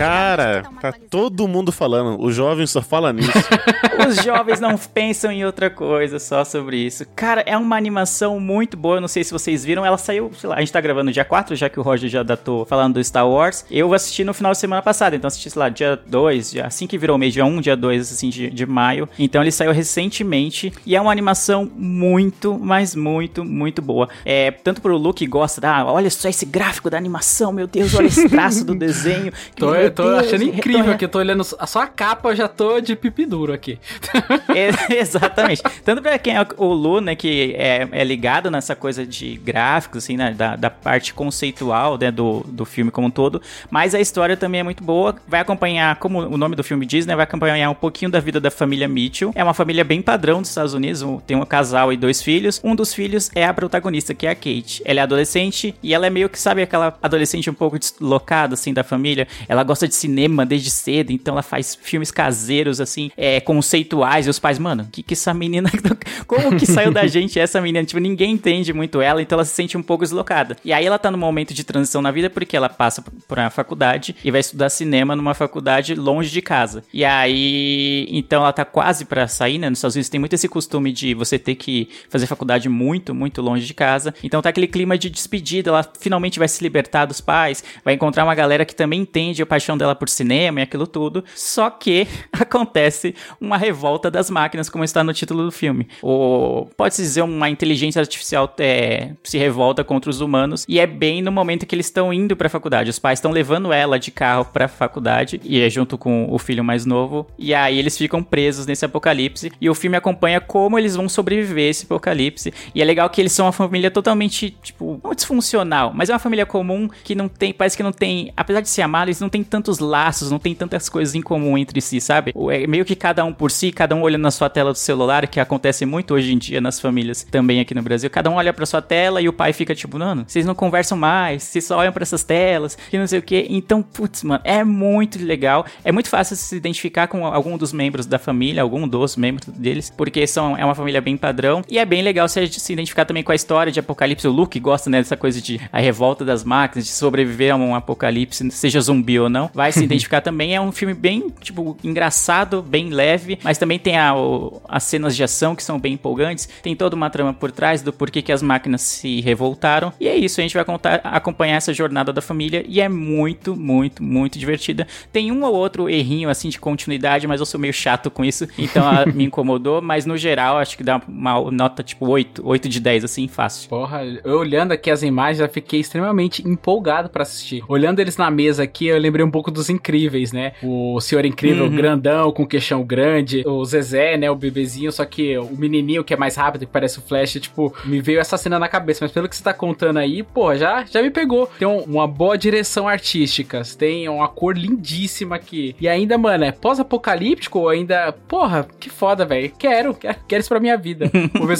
Cara, 0.00 0.62
tá 0.80 0.94
todo 1.10 1.46
mundo 1.46 1.70
falando. 1.70 2.18
O 2.22 2.32
jovem 2.32 2.66
só 2.66 2.80
fala 2.80 3.12
nisso. 3.12 3.30
Os 4.08 4.16
jovens 4.24 4.58
não 4.58 4.78
pensam 4.78 5.30
em 5.30 5.44
outra 5.44 5.68
coisa 5.68 6.18
só 6.18 6.42
sobre 6.42 6.78
isso. 6.78 7.04
Cara, 7.14 7.42
é 7.42 7.54
uma 7.54 7.76
animação 7.76 8.40
muito 8.40 8.78
boa. 8.78 8.96
Eu 8.96 9.02
não 9.02 9.08
sei 9.08 9.22
se 9.22 9.30
vocês 9.30 9.62
viram. 9.62 9.84
Ela 9.84 9.98
saiu, 9.98 10.30
sei 10.38 10.48
lá, 10.48 10.56
a 10.56 10.60
gente 10.60 10.72
tá 10.72 10.80
gravando 10.80 11.12
dia 11.12 11.22
4, 11.22 11.54
já 11.54 11.68
que 11.68 11.78
o 11.78 11.82
Roger 11.82 12.08
já 12.08 12.22
datou 12.22 12.64
falando 12.64 12.94
do 12.94 13.04
Star 13.04 13.28
Wars. 13.28 13.66
Eu 13.70 13.92
assisti 13.92 14.24
no 14.24 14.32
final 14.32 14.52
de 14.52 14.58
semana 14.58 14.80
passada. 14.80 15.14
Então 15.16 15.28
assisti, 15.28 15.50
sei 15.50 15.60
lá, 15.60 15.68
dia 15.68 16.00
2, 16.06 16.52
dia, 16.52 16.64
assim 16.64 16.86
que 16.86 16.96
virou 16.96 17.18
mês, 17.18 17.34
dia 17.34 17.44
1, 17.44 17.60
dia 17.60 17.76
2, 17.76 18.10
assim, 18.10 18.30
de, 18.30 18.48
de 18.48 18.64
maio. 18.64 19.06
Então 19.18 19.42
ele 19.42 19.52
saiu 19.52 19.70
recentemente. 19.70 20.72
E 20.86 20.96
é 20.96 21.00
uma 21.00 21.12
animação 21.12 21.70
muito, 21.76 22.58
mas 22.58 22.94
muito, 22.94 23.44
muito 23.44 23.82
boa. 23.82 24.08
É, 24.24 24.50
tanto 24.50 24.80
pro 24.80 24.96
Lu 24.96 25.12
que 25.12 25.26
gosta 25.26 25.60
da, 25.60 25.76
ah, 25.76 25.92
olha 25.92 26.08
só 26.08 26.26
esse 26.26 26.46
gráfico 26.46 26.88
da 26.88 26.96
animação, 26.96 27.52
meu 27.52 27.66
Deus, 27.66 27.94
olha 27.94 28.06
esse 28.06 28.30
traço 28.30 28.64
do 28.64 28.74
desenho. 28.78 29.30
Tô, 29.54 29.74
eu 29.90 29.94
tô 29.94 30.02
Deus, 30.04 30.18
achando 30.18 30.44
incrível 30.44 30.92
aqui, 30.92 31.04
eu 31.04 31.08
tô 31.08 31.18
olhando 31.18 31.44
só 31.44 31.82
a 31.82 31.86
capa, 31.86 32.30
eu 32.30 32.36
já 32.36 32.48
tô 32.48 32.80
de 32.80 32.96
pipi 32.96 33.26
duro 33.26 33.52
aqui. 33.52 33.78
É, 34.50 34.98
exatamente. 34.98 35.62
Tanto 35.84 36.02
pra 36.02 36.18
quem 36.18 36.36
é 36.36 36.46
o 36.56 36.72
Lu, 36.72 37.00
né, 37.00 37.14
que 37.14 37.54
é, 37.56 37.86
é 37.92 38.04
ligado 38.04 38.50
nessa 38.50 38.74
coisa 38.74 39.06
de 39.06 39.36
gráficos, 39.36 40.04
assim, 40.04 40.16
né, 40.16 40.32
da, 40.32 40.56
da 40.56 40.68
parte 40.70 41.14
conceitual, 41.14 41.96
né, 41.98 42.10
do, 42.10 42.44
do 42.48 42.64
filme 42.64 42.90
como 42.90 43.06
um 43.06 43.10
todo, 43.10 43.40
mas 43.70 43.94
a 43.94 44.00
história 44.00 44.36
também 44.36 44.60
é 44.60 44.64
muito 44.64 44.82
boa. 44.82 45.14
Vai 45.26 45.40
acompanhar, 45.40 45.96
como 45.96 46.20
o 46.20 46.36
nome 46.36 46.56
do 46.56 46.64
filme 46.64 46.84
diz, 46.84 47.06
né, 47.06 47.14
vai 47.14 47.24
acompanhar 47.24 47.70
um 47.70 47.74
pouquinho 47.74 48.10
da 48.10 48.18
vida 48.18 48.40
da 48.40 48.50
família 48.50 48.88
Mitchell. 48.88 49.32
É 49.34 49.44
uma 49.44 49.54
família 49.54 49.84
bem 49.84 50.02
padrão 50.02 50.40
dos 50.40 50.50
Estados 50.50 50.74
Unidos, 50.74 51.04
tem 51.26 51.36
um 51.36 51.44
casal 51.44 51.92
e 51.92 51.96
dois 51.96 52.22
filhos. 52.22 52.60
Um 52.64 52.74
dos 52.74 52.92
filhos 52.92 53.30
é 53.34 53.44
a 53.44 53.54
protagonista, 53.54 54.14
que 54.14 54.26
é 54.26 54.30
a 54.30 54.34
Kate. 54.34 54.82
Ela 54.84 55.00
é 55.00 55.02
adolescente 55.02 55.74
e 55.82 55.94
ela 55.94 56.06
é 56.06 56.10
meio 56.10 56.28
que, 56.28 56.38
sabe, 56.38 56.62
aquela 56.62 56.96
adolescente 57.02 57.48
um 57.48 57.54
pouco 57.54 57.78
deslocada, 57.78 58.54
assim, 58.54 58.72
da 58.72 58.82
família. 58.82 59.26
Ela 59.48 59.62
gosta 59.70 59.86
de 59.86 59.94
cinema 59.94 60.44
desde 60.44 60.68
cedo, 60.68 61.12
então 61.12 61.34
ela 61.34 61.42
faz 61.42 61.78
filmes 61.80 62.10
caseiros, 62.10 62.80
assim, 62.80 63.08
é, 63.16 63.40
conceituais. 63.40 64.26
E 64.26 64.30
os 64.30 64.38
pais, 64.40 64.58
mano, 64.58 64.88
que 64.90 65.00
que 65.00 65.14
essa 65.14 65.32
menina. 65.32 65.70
Como 66.26 66.56
que 66.58 66.66
saiu 66.66 66.92
da 66.92 67.06
gente 67.06 67.38
essa 67.38 67.60
menina? 67.60 67.84
Tipo, 67.84 68.00
ninguém 68.00 68.32
entende 68.32 68.72
muito 68.72 69.00
ela, 69.00 69.22
então 69.22 69.36
ela 69.36 69.44
se 69.44 69.54
sente 69.54 69.76
um 69.76 69.82
pouco 69.82 70.02
deslocada. 70.02 70.56
E 70.64 70.72
aí 70.72 70.84
ela 70.84 70.98
tá 70.98 71.08
num 71.08 71.18
momento 71.18 71.54
de 71.54 71.62
transição 71.62 72.02
na 72.02 72.10
vida 72.10 72.28
porque 72.28 72.56
ela 72.56 72.68
passa 72.68 73.02
por 73.28 73.38
uma 73.38 73.50
faculdade 73.50 74.16
e 74.24 74.30
vai 74.30 74.40
estudar 74.40 74.70
cinema 74.70 75.14
numa 75.14 75.34
faculdade 75.34 75.94
longe 75.94 76.30
de 76.30 76.42
casa. 76.42 76.82
E 76.92 77.04
aí, 77.04 78.08
então 78.10 78.42
ela 78.42 78.52
tá 78.52 78.64
quase 78.64 79.04
pra 79.04 79.28
sair, 79.28 79.58
né? 79.58 79.70
Nos 79.70 79.78
Estados 79.78 79.94
Unidos 79.94 80.08
tem 80.08 80.18
muito 80.18 80.32
esse 80.32 80.48
costume 80.48 80.92
de 80.92 81.14
você 81.14 81.38
ter 81.38 81.54
que 81.54 81.88
fazer 82.08 82.26
faculdade 82.26 82.68
muito, 82.68 83.14
muito 83.14 83.40
longe 83.40 83.64
de 83.64 83.74
casa. 83.74 84.12
Então 84.22 84.42
tá 84.42 84.48
aquele 84.48 84.66
clima 84.66 84.98
de 84.98 85.08
despedida, 85.08 85.70
ela 85.70 85.88
finalmente 86.00 86.40
vai 86.40 86.48
se 86.48 86.62
libertar 86.62 87.06
dos 87.06 87.20
pais, 87.20 87.62
vai 87.84 87.94
encontrar 87.94 88.24
uma 88.24 88.34
galera 88.34 88.64
que 88.64 88.74
também 88.74 89.00
entende 89.00 89.42
a 89.42 89.46
paixão 89.60 89.76
dela 89.76 89.94
por 89.94 90.08
cinema 90.08 90.60
e 90.60 90.62
aquilo 90.62 90.86
tudo. 90.86 91.22
Só 91.34 91.68
que 91.68 92.08
acontece 92.32 93.14
uma 93.38 93.58
revolta 93.58 94.10
das 94.10 94.30
máquinas, 94.30 94.70
como 94.70 94.82
está 94.82 95.04
no 95.04 95.12
título 95.12 95.44
do 95.44 95.52
filme. 95.52 95.86
Ou 96.00 96.66
pode-se 96.76 97.02
dizer 97.02 97.22
uma 97.22 97.50
inteligência 97.50 98.00
artificial 98.00 98.52
é, 98.58 99.12
se 99.22 99.36
revolta 99.36 99.84
contra 99.84 100.10
os 100.10 100.20
humanos 100.20 100.64
e 100.66 100.80
é 100.80 100.86
bem 100.86 101.20
no 101.20 101.30
momento 101.30 101.66
que 101.66 101.74
eles 101.74 101.86
estão 101.86 102.12
indo 102.12 102.34
para 102.34 102.46
a 102.46 102.50
faculdade. 102.50 102.88
Os 102.88 102.98
pais 102.98 103.18
estão 103.18 103.30
levando 103.30 103.72
ela 103.72 103.98
de 103.98 104.10
carro 104.10 104.46
para 104.46 104.64
a 104.64 104.68
faculdade 104.68 105.40
e 105.44 105.60
é 105.60 105.68
junto 105.68 105.98
com 105.98 106.26
o 106.30 106.38
filho 106.38 106.64
mais 106.64 106.86
novo. 106.86 107.26
E 107.38 107.52
aí 107.52 107.78
eles 107.78 107.98
ficam 107.98 108.22
presos 108.22 108.66
nesse 108.66 108.84
apocalipse 108.84 109.52
e 109.60 109.68
o 109.68 109.74
filme 109.74 109.96
acompanha 109.96 110.40
como 110.40 110.78
eles 110.78 110.96
vão 110.96 111.08
sobreviver 111.08 111.66
a 111.66 111.70
esse 111.70 111.84
apocalipse. 111.84 112.54
E 112.74 112.80
é 112.80 112.84
legal 112.84 113.10
que 113.10 113.20
eles 113.20 113.32
são 113.32 113.44
uma 113.46 113.52
família 113.52 113.90
totalmente, 113.90 114.56
tipo, 114.62 114.98
não 115.04 115.14
disfuncional, 115.14 115.92
mas 115.94 116.08
é 116.08 116.12
uma 116.14 116.18
família 116.18 116.46
comum 116.46 116.88
que 117.04 117.14
não 117.14 117.28
tem, 117.28 117.52
parece 117.52 117.76
que 117.76 117.82
não 117.82 117.92
tem, 117.92 118.32
apesar 118.36 118.60
de 118.60 118.68
se 118.68 118.80
amar, 118.80 119.06
eles 119.06 119.20
não 119.20 119.28
tem 119.28 119.42
tantos 119.50 119.78
laços, 119.80 120.30
não 120.30 120.38
tem 120.38 120.54
tantas 120.54 120.88
coisas 120.88 121.14
em 121.14 121.20
comum 121.20 121.58
entre 121.58 121.80
si, 121.80 122.00
sabe? 122.00 122.32
É 122.50 122.66
meio 122.66 122.84
que 122.84 122.94
cada 122.94 123.24
um 123.24 123.32
por 123.32 123.50
si, 123.50 123.72
cada 123.72 123.94
um 123.94 124.02
olhando 124.02 124.22
na 124.22 124.30
sua 124.30 124.48
tela 124.48 124.72
do 124.72 124.78
celular, 124.78 125.26
que 125.26 125.40
acontece 125.40 125.84
muito 125.84 126.14
hoje 126.14 126.32
em 126.32 126.38
dia 126.38 126.60
nas 126.60 126.80
famílias 126.80 127.26
também 127.30 127.60
aqui 127.60 127.74
no 127.74 127.82
Brasil. 127.82 128.08
Cada 128.08 128.30
um 128.30 128.34
olha 128.34 128.52
para 128.52 128.64
sua 128.64 128.80
tela 128.80 129.20
e 129.20 129.28
o 129.28 129.32
pai 129.32 129.52
fica 129.52 129.74
tipo, 129.74 129.98
mano, 129.98 130.24
vocês 130.26 130.46
não 130.46 130.54
conversam 130.54 130.96
mais, 130.96 131.42
vocês 131.42 131.64
só 131.64 131.76
olham 131.76 131.92
para 131.92 132.02
essas 132.02 132.22
telas, 132.22 132.76
que 132.88 132.96
não 132.96 133.06
sei 133.06 133.18
o 133.18 133.22
que. 133.22 133.46
Então, 133.50 133.82
putz, 133.82 134.22
mano, 134.22 134.40
é 134.44 134.62
muito 134.64 135.18
legal. 135.22 135.66
É 135.84 135.90
muito 135.90 136.08
fácil 136.08 136.36
se 136.36 136.56
identificar 136.56 137.08
com 137.08 137.26
algum 137.26 137.58
dos 137.58 137.72
membros 137.72 138.06
da 138.06 138.18
família, 138.18 138.62
algum 138.62 138.86
dos 138.86 139.16
membros 139.16 139.48
deles, 139.48 139.92
porque 139.96 140.26
são, 140.26 140.56
é 140.56 140.64
uma 140.64 140.74
família 140.74 141.00
bem 141.00 141.16
padrão. 141.16 141.62
E 141.68 141.78
é 141.78 141.84
bem 141.84 142.02
legal 142.02 142.28
se, 142.28 142.46
se 142.46 142.72
identificar 142.72 143.04
também 143.04 143.22
com 143.22 143.32
a 143.32 143.34
história 143.34 143.72
de 143.72 143.80
Apocalipse. 143.80 144.28
O 144.28 144.32
Luke 144.32 144.58
gosta, 144.60 144.88
né, 144.88 144.98
dessa 144.98 145.16
coisa 145.16 145.40
de 145.40 145.60
a 145.72 145.80
revolta 145.80 146.24
das 146.24 146.44
máquinas, 146.44 146.86
de 146.86 146.92
sobreviver 146.92 147.52
a 147.52 147.56
um 147.56 147.74
apocalipse, 147.74 148.50
seja 148.50 148.80
zumbi 148.80 149.18
ou 149.18 149.28
não. 149.28 149.39
Vai 149.54 149.72
se 149.72 149.84
identificar 149.84 150.20
também. 150.22 150.54
É 150.54 150.60
um 150.60 150.72
filme 150.72 150.94
bem, 150.94 151.30
tipo, 151.40 151.76
engraçado, 151.84 152.62
bem 152.62 152.90
leve, 152.90 153.38
mas 153.42 153.58
também 153.58 153.78
tem 153.78 153.96
a, 153.96 154.14
o, 154.14 154.60
as 154.68 154.82
cenas 154.82 155.14
de 155.14 155.22
ação 155.22 155.54
que 155.54 155.62
são 155.62 155.78
bem 155.78 155.94
empolgantes. 155.94 156.48
Tem 156.62 156.74
toda 156.74 156.96
uma 156.96 157.08
trama 157.10 157.32
por 157.32 157.50
trás 157.50 157.82
do 157.82 157.92
porquê 157.92 158.22
que 158.22 158.32
as 158.32 158.42
máquinas 158.42 158.82
se 158.82 159.20
revoltaram. 159.20 159.92
E 160.00 160.08
é 160.08 160.16
isso, 160.16 160.40
a 160.40 160.42
gente 160.42 160.54
vai 160.54 160.64
contar, 160.64 161.00
acompanhar 161.04 161.56
essa 161.56 161.72
jornada 161.72 162.12
da 162.12 162.20
família 162.20 162.64
e 162.66 162.80
é 162.80 162.88
muito, 162.88 163.56
muito, 163.56 164.02
muito 164.02 164.38
divertida. 164.38 164.86
Tem 165.12 165.30
um 165.30 165.44
ou 165.44 165.54
outro 165.54 165.88
errinho, 165.88 166.28
assim, 166.28 166.48
de 166.48 166.58
continuidade, 166.58 167.26
mas 167.26 167.40
eu 167.40 167.46
sou 167.46 167.60
meio 167.60 167.72
chato 167.72 168.10
com 168.10 168.24
isso, 168.24 168.48
então 168.58 168.84
me 169.14 169.24
incomodou, 169.24 169.80
mas 169.82 170.06
no 170.06 170.16
geral 170.16 170.58
acho 170.58 170.76
que 170.76 170.82
dá 170.82 171.00
uma 171.06 171.50
nota 171.50 171.82
tipo 171.82 172.06
8, 172.06 172.42
8 172.44 172.68
de 172.68 172.80
10, 172.80 173.04
assim, 173.04 173.28
fácil. 173.28 173.68
Porra, 173.68 174.02
eu 174.24 174.38
olhando 174.38 174.72
aqui 174.72 174.90
as 174.90 175.02
imagens, 175.02 175.38
já 175.38 175.48
fiquei 175.48 175.80
extremamente 175.80 176.46
empolgado 176.46 177.08
para 177.08 177.22
assistir. 177.22 177.62
Olhando 177.68 178.00
eles 178.00 178.16
na 178.16 178.30
mesa 178.30 178.62
aqui, 178.62 178.86
eu 178.86 178.98
lembrei 178.98 179.24
um 179.24 179.29
pouco 179.30 179.50
dos 179.50 179.70
Incríveis, 179.70 180.32
né? 180.32 180.52
O 180.62 181.00
Senhor 181.00 181.24
Incrível 181.24 181.64
uhum. 181.64 181.76
grandão, 181.76 182.32
com 182.32 182.46
queixão 182.46 182.82
grande, 182.82 183.42
o 183.46 183.64
Zezé, 183.64 184.16
né, 184.16 184.30
o 184.30 184.34
bebezinho, 184.34 184.90
só 184.92 185.04
que 185.04 185.36
o 185.38 185.56
menininho 185.56 186.04
que 186.04 186.14
é 186.14 186.16
mais 186.16 186.36
rápido, 186.36 186.66
que 186.66 186.72
parece 186.72 186.98
o 186.98 187.02
Flash, 187.02 187.32
tipo, 187.34 187.74
me 187.84 188.00
veio 188.00 188.20
essa 188.20 188.36
cena 188.36 188.58
na 188.58 188.68
cabeça, 188.68 189.04
mas 189.04 189.12
pelo 189.12 189.28
que 189.28 189.36
você 189.36 189.42
tá 189.42 189.52
contando 189.52 189.98
aí, 189.98 190.22
pô, 190.22 190.54
já, 190.54 190.84
já 190.84 191.02
me 191.02 191.10
pegou. 191.10 191.48
Tem 191.58 191.66
um, 191.66 191.80
uma 191.80 192.06
boa 192.06 192.36
direção 192.36 192.88
artística, 192.88 193.62
tem 193.78 194.08
uma 194.08 194.28
cor 194.28 194.56
lindíssima 194.56 195.36
aqui. 195.36 195.74
E 195.80 195.88
ainda, 195.88 196.16
mano, 196.16 196.44
é 196.44 196.52
pós-apocalíptico, 196.52 197.68
ainda, 197.68 198.12
porra, 198.28 198.66
que 198.78 198.90
foda, 198.90 199.24
velho. 199.24 199.52
Quero, 199.58 199.94
quero, 199.94 200.18
quero 200.26 200.40
isso 200.40 200.48
pra 200.48 200.60
minha 200.60 200.76
vida. 200.76 201.10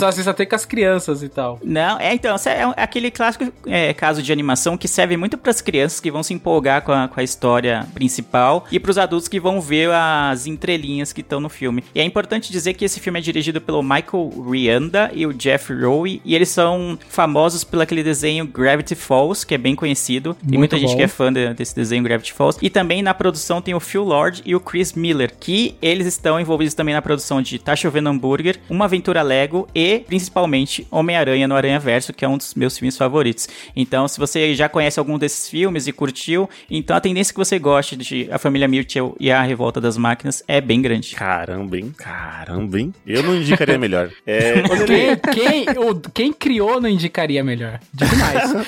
Se 0.00 0.04
eu 0.04 0.08
assisto 0.08 0.30
até 0.30 0.46
com 0.46 0.54
as 0.54 0.64
crianças 0.64 1.22
e 1.22 1.28
tal. 1.28 1.58
Não, 1.62 1.98
é 1.98 2.14
então, 2.14 2.36
é 2.46 2.82
aquele 2.82 3.10
clássico 3.10 3.52
é, 3.66 3.92
caso 3.92 4.22
de 4.22 4.32
animação 4.32 4.76
que 4.76 4.88
serve 4.88 5.16
muito 5.16 5.36
para 5.36 5.50
as 5.50 5.60
crianças 5.60 6.00
que 6.00 6.10
vão 6.10 6.22
se 6.22 6.32
empolgar 6.32 6.82
com 6.82 6.92
a, 6.92 7.08
com 7.08 7.20
a 7.20 7.22
história 7.22 7.59
principal 7.94 8.66
e 8.70 8.78
para 8.80 8.90
os 8.90 8.98
adultos 8.98 9.28
que 9.28 9.40
vão 9.40 9.60
ver 9.60 9.90
as 9.90 10.46
entrelinhas 10.46 11.12
que 11.12 11.20
estão 11.20 11.40
no 11.40 11.48
filme. 11.48 11.84
E 11.94 12.00
é 12.00 12.04
importante 12.04 12.50
dizer 12.50 12.74
que 12.74 12.84
esse 12.84 13.00
filme 13.00 13.18
é 13.18 13.22
dirigido 13.22 13.60
pelo 13.60 13.82
Michael 13.82 14.30
Rianda 14.50 15.10
e 15.14 15.26
o 15.26 15.32
Jeff 15.32 15.72
Rowe, 15.72 16.20
e 16.24 16.34
eles 16.34 16.48
são 16.48 16.98
famosos 17.08 17.64
pelo 17.64 17.82
aquele 17.82 18.02
desenho 18.02 18.46
Gravity 18.46 18.94
Falls, 18.94 19.44
que 19.44 19.54
é 19.54 19.58
bem 19.58 19.74
conhecido. 19.74 20.34
Tem 20.34 20.58
muito 20.58 20.70
muita 20.70 20.76
bom. 20.76 20.82
gente 20.82 20.96
que 20.96 21.02
é 21.02 21.08
fã 21.08 21.32
de, 21.32 21.52
desse 21.54 21.74
desenho 21.74 22.02
Gravity 22.02 22.32
Falls. 22.32 22.58
E 22.62 22.70
também 22.70 23.02
na 23.02 23.14
produção 23.14 23.60
tem 23.60 23.74
o 23.74 23.80
Phil 23.80 24.04
Lord 24.04 24.42
e 24.44 24.54
o 24.54 24.60
Chris 24.60 24.92
Miller, 24.92 25.32
que 25.38 25.74
eles 25.82 26.06
estão 26.06 26.38
envolvidos 26.40 26.74
também 26.74 26.94
na 26.94 27.02
produção 27.02 27.42
de 27.42 27.58
Tá 27.58 27.74
Chovendo 27.74 28.08
Hambúrguer, 28.08 28.60
Uma 28.68 28.84
Aventura 28.84 29.22
Lego 29.22 29.68
e, 29.74 30.00
principalmente, 30.00 30.86
Homem-Aranha 30.90 31.48
no 31.48 31.54
Aranha 31.54 31.78
Verso, 31.78 32.12
que 32.12 32.24
é 32.24 32.28
um 32.28 32.36
dos 32.36 32.54
meus 32.54 32.78
filmes 32.78 32.96
favoritos. 32.96 33.48
Então, 33.74 34.06
se 34.06 34.18
você 34.18 34.54
já 34.54 34.68
conhece 34.68 34.98
algum 34.98 35.18
desses 35.18 35.48
filmes 35.48 35.86
e 35.86 35.92
curtiu, 35.92 36.48
então 36.70 36.96
a 36.96 37.00
tendência 37.00 37.32
que 37.32 37.38
você 37.38 37.49
goste 37.58 37.96
de 37.96 38.28
A 38.30 38.38
Família 38.38 38.68
Mitchell 38.68 39.16
e 39.18 39.30
A 39.30 39.42
Revolta 39.42 39.80
das 39.80 39.96
Máquinas 39.96 40.42
é 40.46 40.60
bem 40.60 40.80
grande. 40.80 41.14
Caramba, 41.14 41.76
hein? 41.76 41.92
Caramba, 41.96 42.78
hein? 42.78 42.94
Eu 43.06 43.22
não 43.22 43.36
indicaria 43.36 43.78
melhor. 43.78 44.10
É... 44.26 44.62
quem, 44.86 45.16
quem, 45.16 45.78
o, 45.78 46.00
quem 46.12 46.32
criou 46.32 46.80
não 46.80 46.88
indicaria 46.88 47.42
melhor? 47.42 47.80
Demais. 47.92 48.66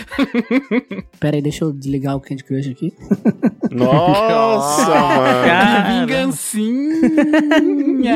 Pera 1.21 1.37
aí, 1.37 1.42
deixa 1.42 1.64
eu 1.64 1.73
desligar 1.73 2.16
o 2.16 2.21
Candy 2.21 2.45
Crush 2.45 2.68
aqui. 2.68 2.92
Nossa, 3.71 4.90
mano. 4.90 5.47
Cara, 5.47 6.01
vingancinha. 6.01 7.01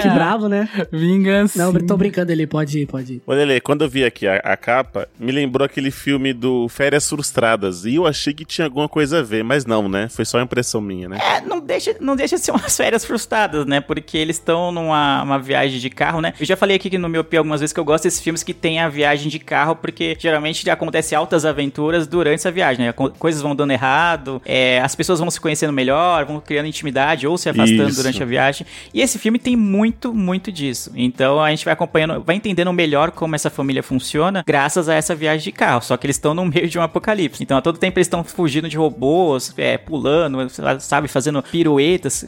Que 0.02 0.08
bravo, 0.10 0.48
né? 0.48 0.68
Vingancinha. 0.92 1.64
Não, 1.64 1.86
tô 1.86 1.96
brincando, 1.96 2.30
ele 2.30 2.46
pode 2.46 2.80
ir, 2.80 2.86
pode 2.86 3.14
ir. 3.14 3.22
Olha, 3.26 3.60
quando 3.60 3.82
eu 3.82 3.88
vi 3.88 4.04
aqui 4.04 4.26
a, 4.26 4.36
a, 4.36 4.56
capa, 4.56 5.08
me 5.18 5.32
lembrou 5.32 5.64
aquele 5.64 5.90
filme 5.90 6.34
do 6.34 6.68
Férias 6.68 7.08
Frustradas. 7.08 7.86
E 7.86 7.94
eu 7.94 8.06
achei 8.06 8.34
que 8.34 8.44
tinha 8.44 8.66
alguma 8.66 8.88
coisa 8.88 9.20
a 9.20 9.22
ver, 9.22 9.42
mas 9.42 9.64
não, 9.64 9.88
né? 9.88 10.08
Foi 10.10 10.24
só 10.24 10.40
impressão 10.40 10.55
minha, 10.80 11.08
né? 11.08 11.18
É, 11.20 11.40
não 11.40 11.60
deixa, 11.60 11.96
não 12.00 12.16
deixa 12.16 12.36
de 12.36 12.42
ser 12.42 12.52
umas 12.52 12.74
férias 12.76 13.04
frustradas, 13.04 13.66
né? 13.66 13.80
Porque 13.80 14.16
eles 14.16 14.36
estão 14.36 14.70
numa 14.72 15.22
uma 15.22 15.38
viagem 15.38 15.78
de 15.78 15.90
carro, 15.90 16.20
né? 16.20 16.34
Eu 16.38 16.46
já 16.46 16.56
falei 16.56 16.76
aqui 16.76 16.90
que 16.90 16.98
no 16.98 17.08
meu 17.08 17.24
P 17.24 17.36
algumas 17.36 17.60
vezes 17.60 17.72
que 17.72 17.80
eu 17.80 17.84
gosto 17.84 18.04
desses 18.04 18.20
filmes 18.20 18.42
que 18.42 18.54
tem 18.54 18.80
a 18.80 18.88
viagem 18.88 19.28
de 19.28 19.38
carro, 19.38 19.76
porque 19.76 20.16
geralmente 20.18 20.68
acontece 20.70 21.14
altas 21.14 21.44
aventuras 21.44 22.06
durante 22.06 22.36
essa 22.36 22.50
viagem, 22.50 22.86
né? 22.86 22.92
Coisas 22.92 23.42
vão 23.42 23.54
dando 23.54 23.72
errado, 23.72 24.40
é, 24.44 24.80
as 24.80 24.94
pessoas 24.94 25.18
vão 25.18 25.30
se 25.30 25.40
conhecendo 25.40 25.72
melhor, 25.72 26.24
vão 26.24 26.40
criando 26.40 26.66
intimidade 26.66 27.26
ou 27.26 27.36
se 27.36 27.48
afastando 27.48 27.88
Isso. 27.88 27.96
durante 27.96 28.22
a 28.22 28.26
viagem. 28.26 28.66
E 28.92 29.00
esse 29.00 29.18
filme 29.18 29.38
tem 29.38 29.56
muito, 29.56 30.12
muito 30.12 30.52
disso. 30.52 30.92
Então 30.94 31.40
a 31.40 31.50
gente 31.50 31.64
vai 31.64 31.74
acompanhando, 31.74 32.22
vai 32.22 32.36
entendendo 32.36 32.72
melhor 32.72 33.10
como 33.10 33.34
essa 33.34 33.50
família 33.50 33.82
funciona 33.82 34.42
graças 34.46 34.88
a 34.88 34.94
essa 34.94 35.14
viagem 35.14 35.44
de 35.44 35.52
carro. 35.52 35.82
Só 35.82 35.96
que 35.96 36.06
eles 36.06 36.16
estão 36.16 36.34
no 36.34 36.44
meio 36.44 36.68
de 36.68 36.78
um 36.78 36.82
apocalipse. 36.82 37.42
Então 37.42 37.56
a 37.56 37.62
todo 37.62 37.78
tempo 37.78 37.98
eles 37.98 38.06
estão 38.06 38.22
fugindo 38.24 38.68
de 38.68 38.76
robôs, 38.76 39.52
é, 39.56 39.78
pulando, 39.78 40.45
sabe, 40.80 41.08
fazendo 41.08 41.42
piruetas, 41.42 42.26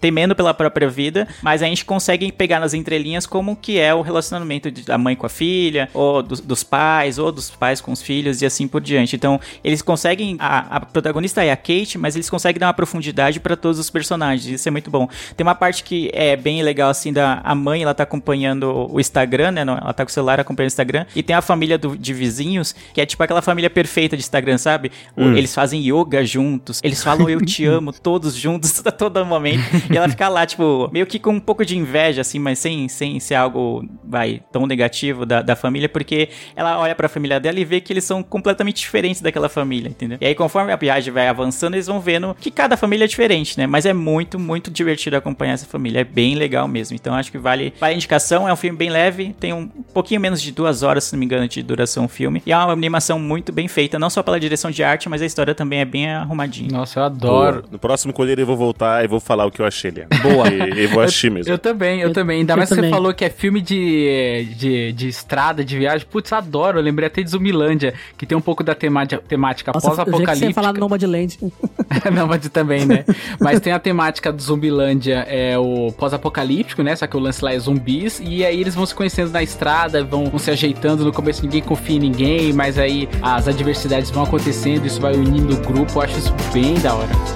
temendo 0.00 0.34
pela 0.34 0.52
própria 0.54 0.88
vida. 0.88 1.26
Mas 1.42 1.62
a 1.62 1.66
gente 1.66 1.84
consegue 1.84 2.30
pegar 2.32 2.60
nas 2.60 2.74
entrelinhas 2.74 3.26
como 3.26 3.56
que 3.56 3.78
é 3.78 3.94
o 3.94 4.02
relacionamento 4.02 4.70
da 4.70 4.98
mãe 4.98 5.16
com 5.16 5.26
a 5.26 5.28
filha, 5.28 5.88
ou 5.94 6.22
dos, 6.22 6.40
dos 6.40 6.62
pais, 6.62 7.18
ou 7.18 7.32
dos 7.32 7.50
pais 7.50 7.80
com 7.80 7.92
os 7.92 8.02
filhos 8.02 8.42
e 8.42 8.46
assim 8.46 8.66
por 8.68 8.80
diante. 8.80 9.16
Então 9.16 9.40
eles 9.62 9.82
conseguem. 9.82 10.36
A, 10.38 10.76
a 10.76 10.80
protagonista 10.80 11.44
é 11.44 11.50
a 11.50 11.56
Kate, 11.56 11.98
mas 11.98 12.14
eles 12.14 12.28
conseguem 12.28 12.58
dar 12.60 12.66
uma 12.66 12.74
profundidade 12.74 13.40
para 13.40 13.56
todos 13.56 13.78
os 13.78 13.90
personagens. 13.90 14.46
Isso 14.46 14.68
é 14.68 14.70
muito 14.70 14.90
bom. 14.90 15.08
Tem 15.36 15.46
uma 15.46 15.54
parte 15.54 15.84
que 15.84 16.10
é 16.12 16.36
bem 16.36 16.62
legal, 16.62 16.90
assim, 16.90 17.12
da 17.12 17.40
a 17.44 17.54
mãe, 17.54 17.82
ela 17.82 17.94
tá 17.94 18.02
acompanhando 18.02 18.88
o 18.90 19.00
Instagram, 19.00 19.52
né? 19.52 19.60
Ela 19.62 19.92
tá 19.92 20.04
com 20.04 20.10
o 20.10 20.12
celular 20.12 20.40
acompanhando 20.40 20.70
o 20.70 20.72
Instagram. 20.72 21.06
E 21.14 21.22
tem 21.22 21.34
a 21.34 21.42
família 21.42 21.78
do, 21.78 21.96
de 21.96 22.12
vizinhos, 22.12 22.74
que 22.92 23.00
é 23.00 23.06
tipo 23.06 23.22
aquela 23.22 23.42
família 23.42 23.70
perfeita 23.70 24.16
de 24.16 24.22
Instagram, 24.22 24.58
sabe? 24.58 24.90
Hum. 25.16 25.36
Eles 25.36 25.54
fazem 25.54 25.80
yoga 25.80 26.24
juntos, 26.24 26.80
eles 26.82 27.02
falam 27.02 27.28
eu 27.28 27.40
te 27.50 27.66
amo, 27.66 27.92
todos 27.92 28.34
juntos, 28.34 28.82
a 28.86 28.90
todo 28.90 29.24
momento. 29.24 29.62
E 29.90 29.96
ela 29.96 30.08
fica 30.08 30.28
lá, 30.28 30.46
tipo, 30.46 30.88
meio 30.92 31.06
que 31.06 31.18
com 31.18 31.32
um 31.32 31.40
pouco 31.40 31.64
de 31.64 31.76
inveja, 31.76 32.20
assim, 32.20 32.38
mas 32.38 32.58
sem, 32.58 32.88
sem 32.88 33.20
ser 33.20 33.34
algo, 33.34 33.84
vai, 34.04 34.40
tão 34.52 34.66
negativo 34.66 35.26
da, 35.26 35.42
da 35.42 35.56
família, 35.56 35.88
porque 35.88 36.28
ela 36.56 36.78
olha 36.78 36.94
pra 36.94 37.08
família 37.08 37.38
dela 37.40 37.58
e 37.58 37.64
vê 37.64 37.80
que 37.80 37.92
eles 37.92 38.04
são 38.04 38.22
completamente 38.22 38.80
diferentes 38.80 39.20
daquela 39.20 39.48
família, 39.48 39.88
entendeu? 39.88 40.18
E 40.20 40.26
aí, 40.26 40.34
conforme 40.34 40.72
a 40.72 40.76
viagem 40.76 41.12
vai 41.12 41.28
avançando, 41.28 41.74
eles 41.74 41.86
vão 41.86 42.00
vendo 42.00 42.34
que 42.40 42.50
cada 42.50 42.76
família 42.76 43.04
é 43.04 43.08
diferente, 43.08 43.58
né? 43.58 43.66
Mas 43.66 43.86
é 43.86 43.92
muito, 43.92 44.38
muito 44.38 44.70
divertido 44.70 45.16
acompanhar 45.16 45.54
essa 45.54 45.66
família. 45.66 46.00
É 46.00 46.04
bem 46.04 46.34
legal 46.34 46.66
mesmo. 46.66 46.94
Então 46.94 47.14
acho 47.14 47.30
que 47.30 47.38
vale, 47.38 47.72
vale 47.78 47.94
a 47.94 47.96
indicação. 47.96 48.48
É 48.48 48.52
um 48.52 48.56
filme 48.56 48.76
bem 48.76 48.90
leve, 48.90 49.34
tem 49.38 49.52
um 49.52 49.66
pouquinho 49.66 50.20
menos 50.20 50.40
de 50.40 50.52
duas 50.52 50.82
horas, 50.82 51.04
se 51.04 51.12
não 51.12 51.18
me 51.20 51.26
engano, 51.26 51.46
de 51.46 51.62
duração 51.62 52.04
o 52.04 52.08
filme. 52.08 52.42
E 52.46 52.52
é 52.52 52.56
uma 52.56 52.72
animação 52.72 53.18
muito 53.18 53.52
bem 53.52 53.68
feita, 53.68 53.98
não 53.98 54.10
só 54.10 54.22
pela 54.22 54.38
direção 54.40 54.70
de 54.70 54.82
arte, 54.82 55.08
mas 55.08 55.22
a 55.22 55.26
história 55.26 55.54
também 55.54 55.80
é 55.80 55.84
bem 55.84 56.10
arrumadinha. 56.10 56.70
Nossa, 56.70 57.00
eu 57.00 57.04
adoro. 57.04 57.39
Boa. 57.40 57.64
No 57.70 57.78
próximo 57.78 58.12
colheiro 58.12 58.40
eu 58.40 58.46
vou 58.46 58.56
voltar 58.56 59.04
e 59.04 59.08
vou 59.08 59.20
falar 59.20 59.46
o 59.46 59.50
que 59.50 59.60
eu 59.60 59.66
achei 59.66 59.90
ali. 59.90 60.06
Boa. 60.22 60.48
E, 60.48 60.86
vou 60.86 61.02
assistir 61.02 61.30
mesmo. 61.30 61.50
Eu, 61.50 61.54
eu 61.54 61.58
também, 61.58 62.00
eu, 62.00 62.08
eu 62.08 62.14
também. 62.14 62.40
Ainda 62.40 62.56
mais 62.56 62.68
que 62.68 62.74
você 62.74 62.88
falou 62.88 63.12
que 63.12 63.24
é 63.24 63.30
filme 63.30 63.60
de, 63.60 64.48
de, 64.56 64.92
de 64.92 65.08
estrada, 65.08 65.64
de 65.64 65.78
viagem. 65.78 66.06
Putz, 66.10 66.32
adoro. 66.32 66.78
Eu 66.78 66.82
lembrei 66.82 67.06
até 67.06 67.22
de 67.22 67.30
Zumilândia, 67.30 67.94
que 68.16 68.26
tem 68.26 68.36
um 68.36 68.40
pouco 68.40 68.62
da 68.62 68.74
temática, 68.74 69.22
temática 69.26 69.72
pós-apocalíptica. 69.72 70.36
Você 70.36 70.52
falar 70.52 70.72
Nomadland. 70.72 71.38
Nômade 72.12 72.48
também, 72.48 72.86
né? 72.86 73.04
Mas 73.40 73.60
tem 73.60 73.72
a 73.72 73.78
temática 73.78 74.32
do 74.32 74.40
Zumbilândia, 74.40 75.26
é 75.28 75.58
o 75.58 75.92
pós-apocalíptico 75.92 76.40
apocalíptico, 76.40 76.82
né? 76.82 76.96
Só 76.96 77.06
que 77.06 77.16
o 77.16 77.20
lance 77.20 77.44
lá 77.44 77.52
é 77.52 77.58
zumbis. 77.58 78.20
E 78.24 78.44
aí 78.44 78.60
eles 78.60 78.74
vão 78.74 78.86
se 78.86 78.94
conhecendo 78.94 79.30
na 79.30 79.42
estrada, 79.42 80.02
vão, 80.04 80.26
vão 80.26 80.38
se 80.38 80.50
ajeitando. 80.50 81.04
No 81.04 81.12
começo 81.12 81.42
ninguém 81.42 81.62
confia 81.62 81.96
em 81.96 82.00
ninguém, 82.00 82.52
mas 82.52 82.78
aí 82.78 83.08
as 83.22 83.48
adversidades 83.48 84.10
vão 84.10 84.24
acontecendo, 84.24 84.86
isso 84.86 85.00
vai 85.00 85.14
unindo 85.14 85.54
o 85.54 85.60
grupo. 85.60 85.98
Eu 85.98 86.02
acho 86.02 86.18
isso 86.18 86.34
bem 86.52 86.74
da 86.74 86.94
hora. 86.94 87.29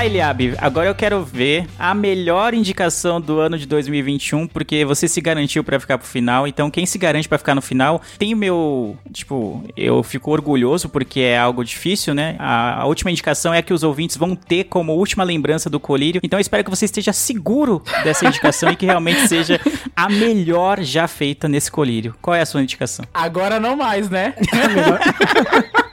Tá, 0.00 0.06
Eliabe, 0.06 0.54
agora 0.56 0.88
eu 0.88 0.94
quero 0.94 1.22
ver 1.22 1.66
a 1.78 1.92
melhor 1.92 2.54
indicação 2.54 3.20
do 3.20 3.38
ano 3.38 3.58
de 3.58 3.66
2021, 3.66 4.46
porque 4.46 4.82
você 4.82 5.06
se 5.06 5.20
garantiu 5.20 5.62
pra 5.62 5.78
ficar 5.78 5.98
pro 5.98 6.06
final, 6.06 6.46
então 6.46 6.70
quem 6.70 6.86
se 6.86 6.96
garante 6.96 7.28
pra 7.28 7.36
ficar 7.36 7.54
no 7.54 7.60
final 7.60 8.00
tem 8.18 8.32
o 8.32 8.36
meu, 8.38 8.96
tipo, 9.12 9.62
eu 9.76 10.02
fico 10.02 10.30
orgulhoso 10.30 10.88
porque 10.88 11.20
é 11.20 11.38
algo 11.38 11.62
difícil, 11.62 12.14
né? 12.14 12.34
A, 12.38 12.80
a 12.80 12.86
última 12.86 13.10
indicação 13.10 13.52
é 13.52 13.58
a 13.58 13.62
que 13.62 13.74
os 13.74 13.82
ouvintes 13.82 14.16
vão 14.16 14.34
ter 14.34 14.64
como 14.64 14.94
última 14.94 15.22
lembrança 15.22 15.68
do 15.68 15.78
colírio, 15.78 16.22
então 16.24 16.38
eu 16.38 16.40
espero 16.40 16.64
que 16.64 16.70
você 16.70 16.86
esteja 16.86 17.12
seguro 17.12 17.82
dessa 18.02 18.24
indicação 18.26 18.72
e 18.72 18.76
que 18.76 18.86
realmente 18.86 19.28
seja 19.28 19.60
a 19.94 20.08
melhor 20.08 20.80
já 20.80 21.06
feita 21.06 21.46
nesse 21.46 21.70
colírio. 21.70 22.14
Qual 22.22 22.34
é 22.34 22.40
a 22.40 22.46
sua 22.46 22.62
indicação? 22.62 23.04
Agora 23.12 23.60
não 23.60 23.76
mais, 23.76 24.08
né? 24.08 24.32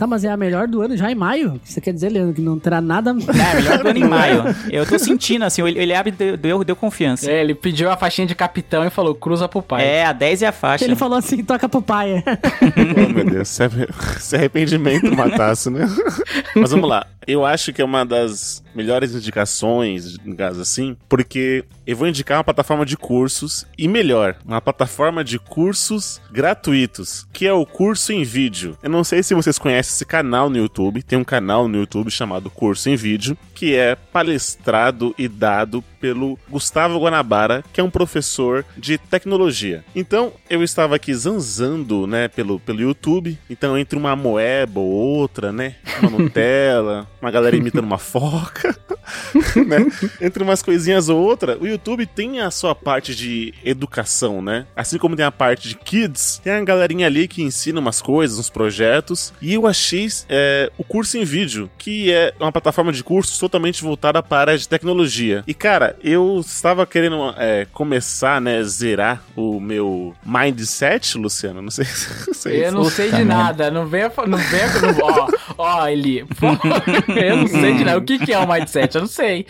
Tá, 0.00 0.06
mas 0.06 0.24
é 0.24 0.30
a 0.30 0.36
melhor 0.36 0.66
do 0.66 0.80
ano 0.80 0.96
já 0.96 1.12
em 1.12 1.14
maio? 1.14 1.60
Você 1.62 1.78
quer 1.78 1.92
dizer, 1.92 2.08
Leandro, 2.08 2.32
que 2.32 2.40
não 2.40 2.58
terá 2.58 2.80
nada... 2.80 3.10
É, 3.10 3.54
melhor 3.56 3.78
do 3.80 3.88
ano 3.88 3.98
em 3.98 4.08
maio. 4.08 4.44
Eu 4.70 4.86
tô 4.86 4.98
sentindo, 4.98 5.44
assim, 5.44 5.60
ele 5.60 5.92
abre 5.92 6.10
deu, 6.10 6.38
deu, 6.38 6.64
deu 6.64 6.74
confiança. 6.74 7.30
É, 7.30 7.42
ele 7.42 7.54
pediu 7.54 7.90
a 7.90 7.98
faixinha 7.98 8.26
de 8.26 8.34
capitão 8.34 8.82
e 8.82 8.88
falou, 8.88 9.14
cruza 9.14 9.46
pro 9.46 9.60
pai. 9.60 9.84
É, 9.84 10.06
a 10.06 10.14
10 10.14 10.40
é 10.40 10.46
a 10.46 10.52
faixa. 10.52 10.86
Ele 10.86 10.96
falou 10.96 11.18
assim, 11.18 11.44
toca 11.44 11.68
pro 11.68 11.82
pai. 11.82 12.24
oh, 12.24 13.12
meu 13.12 13.26
Deus, 13.26 13.48
se 13.48 13.62
arrependimento 14.34 15.14
matasse, 15.14 15.68
né? 15.68 15.86
Mas 16.56 16.70
vamos 16.70 16.88
lá. 16.88 17.06
Eu 17.30 17.46
acho 17.46 17.72
que 17.72 17.80
é 17.80 17.84
uma 17.84 18.04
das 18.04 18.60
melhores 18.74 19.14
indicações, 19.14 20.16
em 20.26 20.34
caso 20.34 20.60
assim, 20.60 20.96
porque 21.08 21.64
eu 21.86 21.96
vou 21.96 22.08
indicar 22.08 22.38
uma 22.38 22.44
plataforma 22.44 22.84
de 22.84 22.96
cursos 22.96 23.64
e 23.78 23.86
melhor, 23.86 24.36
uma 24.44 24.60
plataforma 24.60 25.22
de 25.22 25.38
cursos 25.38 26.20
gratuitos, 26.32 27.28
que 27.32 27.46
é 27.46 27.52
o 27.52 27.64
Curso 27.64 28.12
em 28.12 28.24
Vídeo. 28.24 28.76
Eu 28.82 28.90
não 28.90 29.04
sei 29.04 29.22
se 29.22 29.32
vocês 29.32 29.58
conhecem 29.58 29.92
esse 29.92 30.04
canal 30.04 30.50
no 30.50 30.56
YouTube, 30.56 31.04
tem 31.04 31.18
um 31.18 31.24
canal 31.24 31.68
no 31.68 31.78
YouTube 31.78 32.10
chamado 32.10 32.50
Curso 32.50 32.90
em 32.90 32.96
Vídeo, 32.96 33.38
que 33.54 33.76
é 33.76 33.94
palestrado 33.94 35.14
e 35.16 35.28
dado 35.28 35.84
pelo 36.00 36.38
Gustavo 36.48 36.98
Guanabara, 36.98 37.62
que 37.72 37.80
é 37.80 37.84
um 37.84 37.90
professor 37.90 38.64
de 38.76 38.96
tecnologia. 38.96 39.84
Então, 39.94 40.32
eu 40.48 40.62
estava 40.62 40.96
aqui 40.96 41.14
zanzando, 41.14 42.06
né, 42.06 42.28
pelo, 42.28 42.58
pelo 42.58 42.80
YouTube. 42.80 43.38
Então, 43.48 43.76
entre 43.76 43.98
uma 43.98 44.16
moeba 44.16 44.80
ou 44.80 44.90
outra, 44.90 45.52
né, 45.52 45.76
uma 46.02 46.10
Nutella, 46.18 47.06
uma 47.20 47.30
galera 47.30 47.56
imitando 47.56 47.84
uma 47.84 47.98
foca, 47.98 48.76
né, 49.66 49.86
entre 50.20 50.42
umas 50.42 50.62
coisinhas 50.62 51.08
ou 51.08 51.18
outra, 51.18 51.58
o 51.60 51.66
YouTube 51.66 52.06
tem 52.06 52.40
a 52.40 52.50
sua 52.50 52.74
parte 52.74 53.14
de 53.14 53.54
educação, 53.64 54.42
né? 54.42 54.66
Assim 54.74 54.98
como 54.98 55.16
tem 55.16 55.24
a 55.24 55.32
parte 55.32 55.68
de 55.68 55.74
kids, 55.76 56.40
tem 56.42 56.52
a 56.52 56.64
galerinha 56.64 57.06
ali 57.06 57.28
que 57.28 57.42
ensina 57.42 57.80
umas 57.80 58.00
coisas, 58.02 58.38
uns 58.38 58.50
projetos. 58.50 59.32
E 59.40 59.54
eu 59.54 59.66
achei 59.66 60.08
é, 60.28 60.70
o 60.78 60.84
curso 60.84 61.18
em 61.18 61.24
vídeo, 61.24 61.70
que 61.78 62.12
é 62.12 62.34
uma 62.40 62.52
plataforma 62.52 62.92
de 62.92 63.02
cursos 63.04 63.38
totalmente 63.38 63.82
voltada 63.82 64.22
para 64.22 64.38
a 64.38 64.40
área 64.40 64.58
de 64.58 64.68
tecnologia. 64.68 65.44
E, 65.46 65.54
cara, 65.54 65.96
eu 66.02 66.40
estava 66.44 66.86
querendo 66.86 67.34
é, 67.36 67.66
começar, 67.72 68.40
né, 68.40 68.62
zerar 68.64 69.22
o 69.36 69.60
meu 69.60 70.14
mindset, 70.24 71.16
Luciano. 71.18 71.60
Não 71.62 71.70
sei 71.70 71.84
se 72.34 72.40
sei. 72.40 72.66
Eu 72.66 72.72
não 72.72 72.84
sei 72.84 73.10
de 73.10 73.24
nada. 73.24 73.70
Não 73.70 73.86
venha. 73.86 74.10
Não 74.26 74.38
venha 74.38 74.66
não, 74.80 74.98
ó, 75.02 75.28
ó, 75.58 75.88
Eli. 75.88 76.20
Eu 77.08 77.36
não 77.36 77.46
sei 77.46 77.76
de 77.76 77.84
nada. 77.84 77.98
O 77.98 78.02
que, 78.02 78.18
que 78.18 78.32
é 78.32 78.38
o 78.38 78.50
mindset? 78.50 78.96
Eu 79.00 79.02
não 79.02 79.08
sei. 79.08 79.46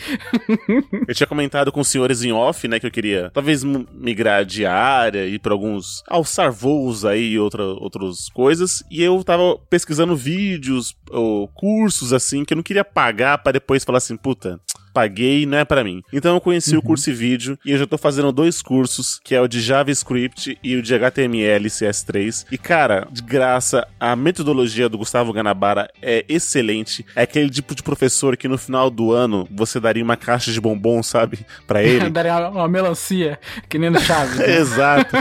Eu 1.06 1.14
tinha 1.14 1.26
comentado 1.26 1.72
com 1.72 1.80
os 1.80 1.88
senhores 1.88 2.22
em 2.22 2.32
off, 2.32 2.66
né, 2.68 2.78
que 2.78 2.86
eu 2.86 2.90
queria 2.90 3.30
talvez 3.32 3.64
migrar 3.64 4.44
de 4.44 4.64
área, 4.66 5.26
ir 5.26 5.38
para 5.38 5.52
alguns. 5.52 6.02
alçar 6.08 6.52
voos 6.52 7.04
aí 7.04 7.32
e 7.32 7.38
outra, 7.38 7.64
outras 7.64 8.28
coisas. 8.28 8.82
E 8.90 9.02
eu 9.02 9.22
tava 9.24 9.58
pesquisando 9.68 10.16
vídeos 10.16 10.96
ou 11.10 11.48
cursos 11.48 12.12
assim 12.12 12.44
que 12.44 12.52
eu 12.52 12.56
não 12.56 12.62
queria 12.62 12.84
pagar 12.84 13.38
para 13.38 13.52
depois 13.52 13.84
falar 13.84 13.98
assim, 13.98 14.16
puta 14.16 14.60
paguei, 14.92 15.46
não 15.46 15.58
é 15.58 15.64
para 15.64 15.84
mim. 15.84 16.02
Então 16.12 16.34
eu 16.34 16.40
conheci 16.40 16.72
uhum. 16.72 16.80
o 16.80 16.82
curso 16.82 17.10
e 17.10 17.12
vídeo 17.12 17.58
e 17.64 17.72
eu 17.72 17.78
já 17.78 17.86
tô 17.86 17.98
fazendo 17.98 18.32
dois 18.32 18.62
cursos, 18.62 19.20
que 19.22 19.34
é 19.34 19.40
o 19.40 19.48
de 19.48 19.60
JavaScript 19.60 20.58
e 20.62 20.76
o 20.76 20.82
de 20.82 20.94
HTML 20.94 21.66
CS3. 21.66 22.46
E 22.50 22.58
cara, 22.58 23.06
de 23.10 23.22
graça, 23.22 23.86
a 23.98 24.14
metodologia 24.16 24.88
do 24.88 24.98
Gustavo 24.98 25.32
Ganabara 25.32 25.90
é 26.02 26.24
excelente. 26.28 27.04
É 27.14 27.22
aquele 27.22 27.50
tipo 27.50 27.74
de 27.74 27.82
professor 27.82 28.36
que 28.36 28.48
no 28.48 28.58
final 28.58 28.90
do 28.90 29.12
ano 29.12 29.48
você 29.50 29.80
daria 29.80 30.02
uma 30.02 30.16
caixa 30.16 30.52
de 30.52 30.60
bombom, 30.60 31.02
sabe, 31.02 31.44
para 31.66 31.82
ele. 31.84 32.10
daria 32.10 32.48
uma, 32.48 32.68
melancia, 32.68 33.38
que 33.68 33.78
nem 33.78 33.90
no 33.90 34.00
Chaves. 34.00 34.36
Né? 34.36 34.56
Exato. 34.58 35.16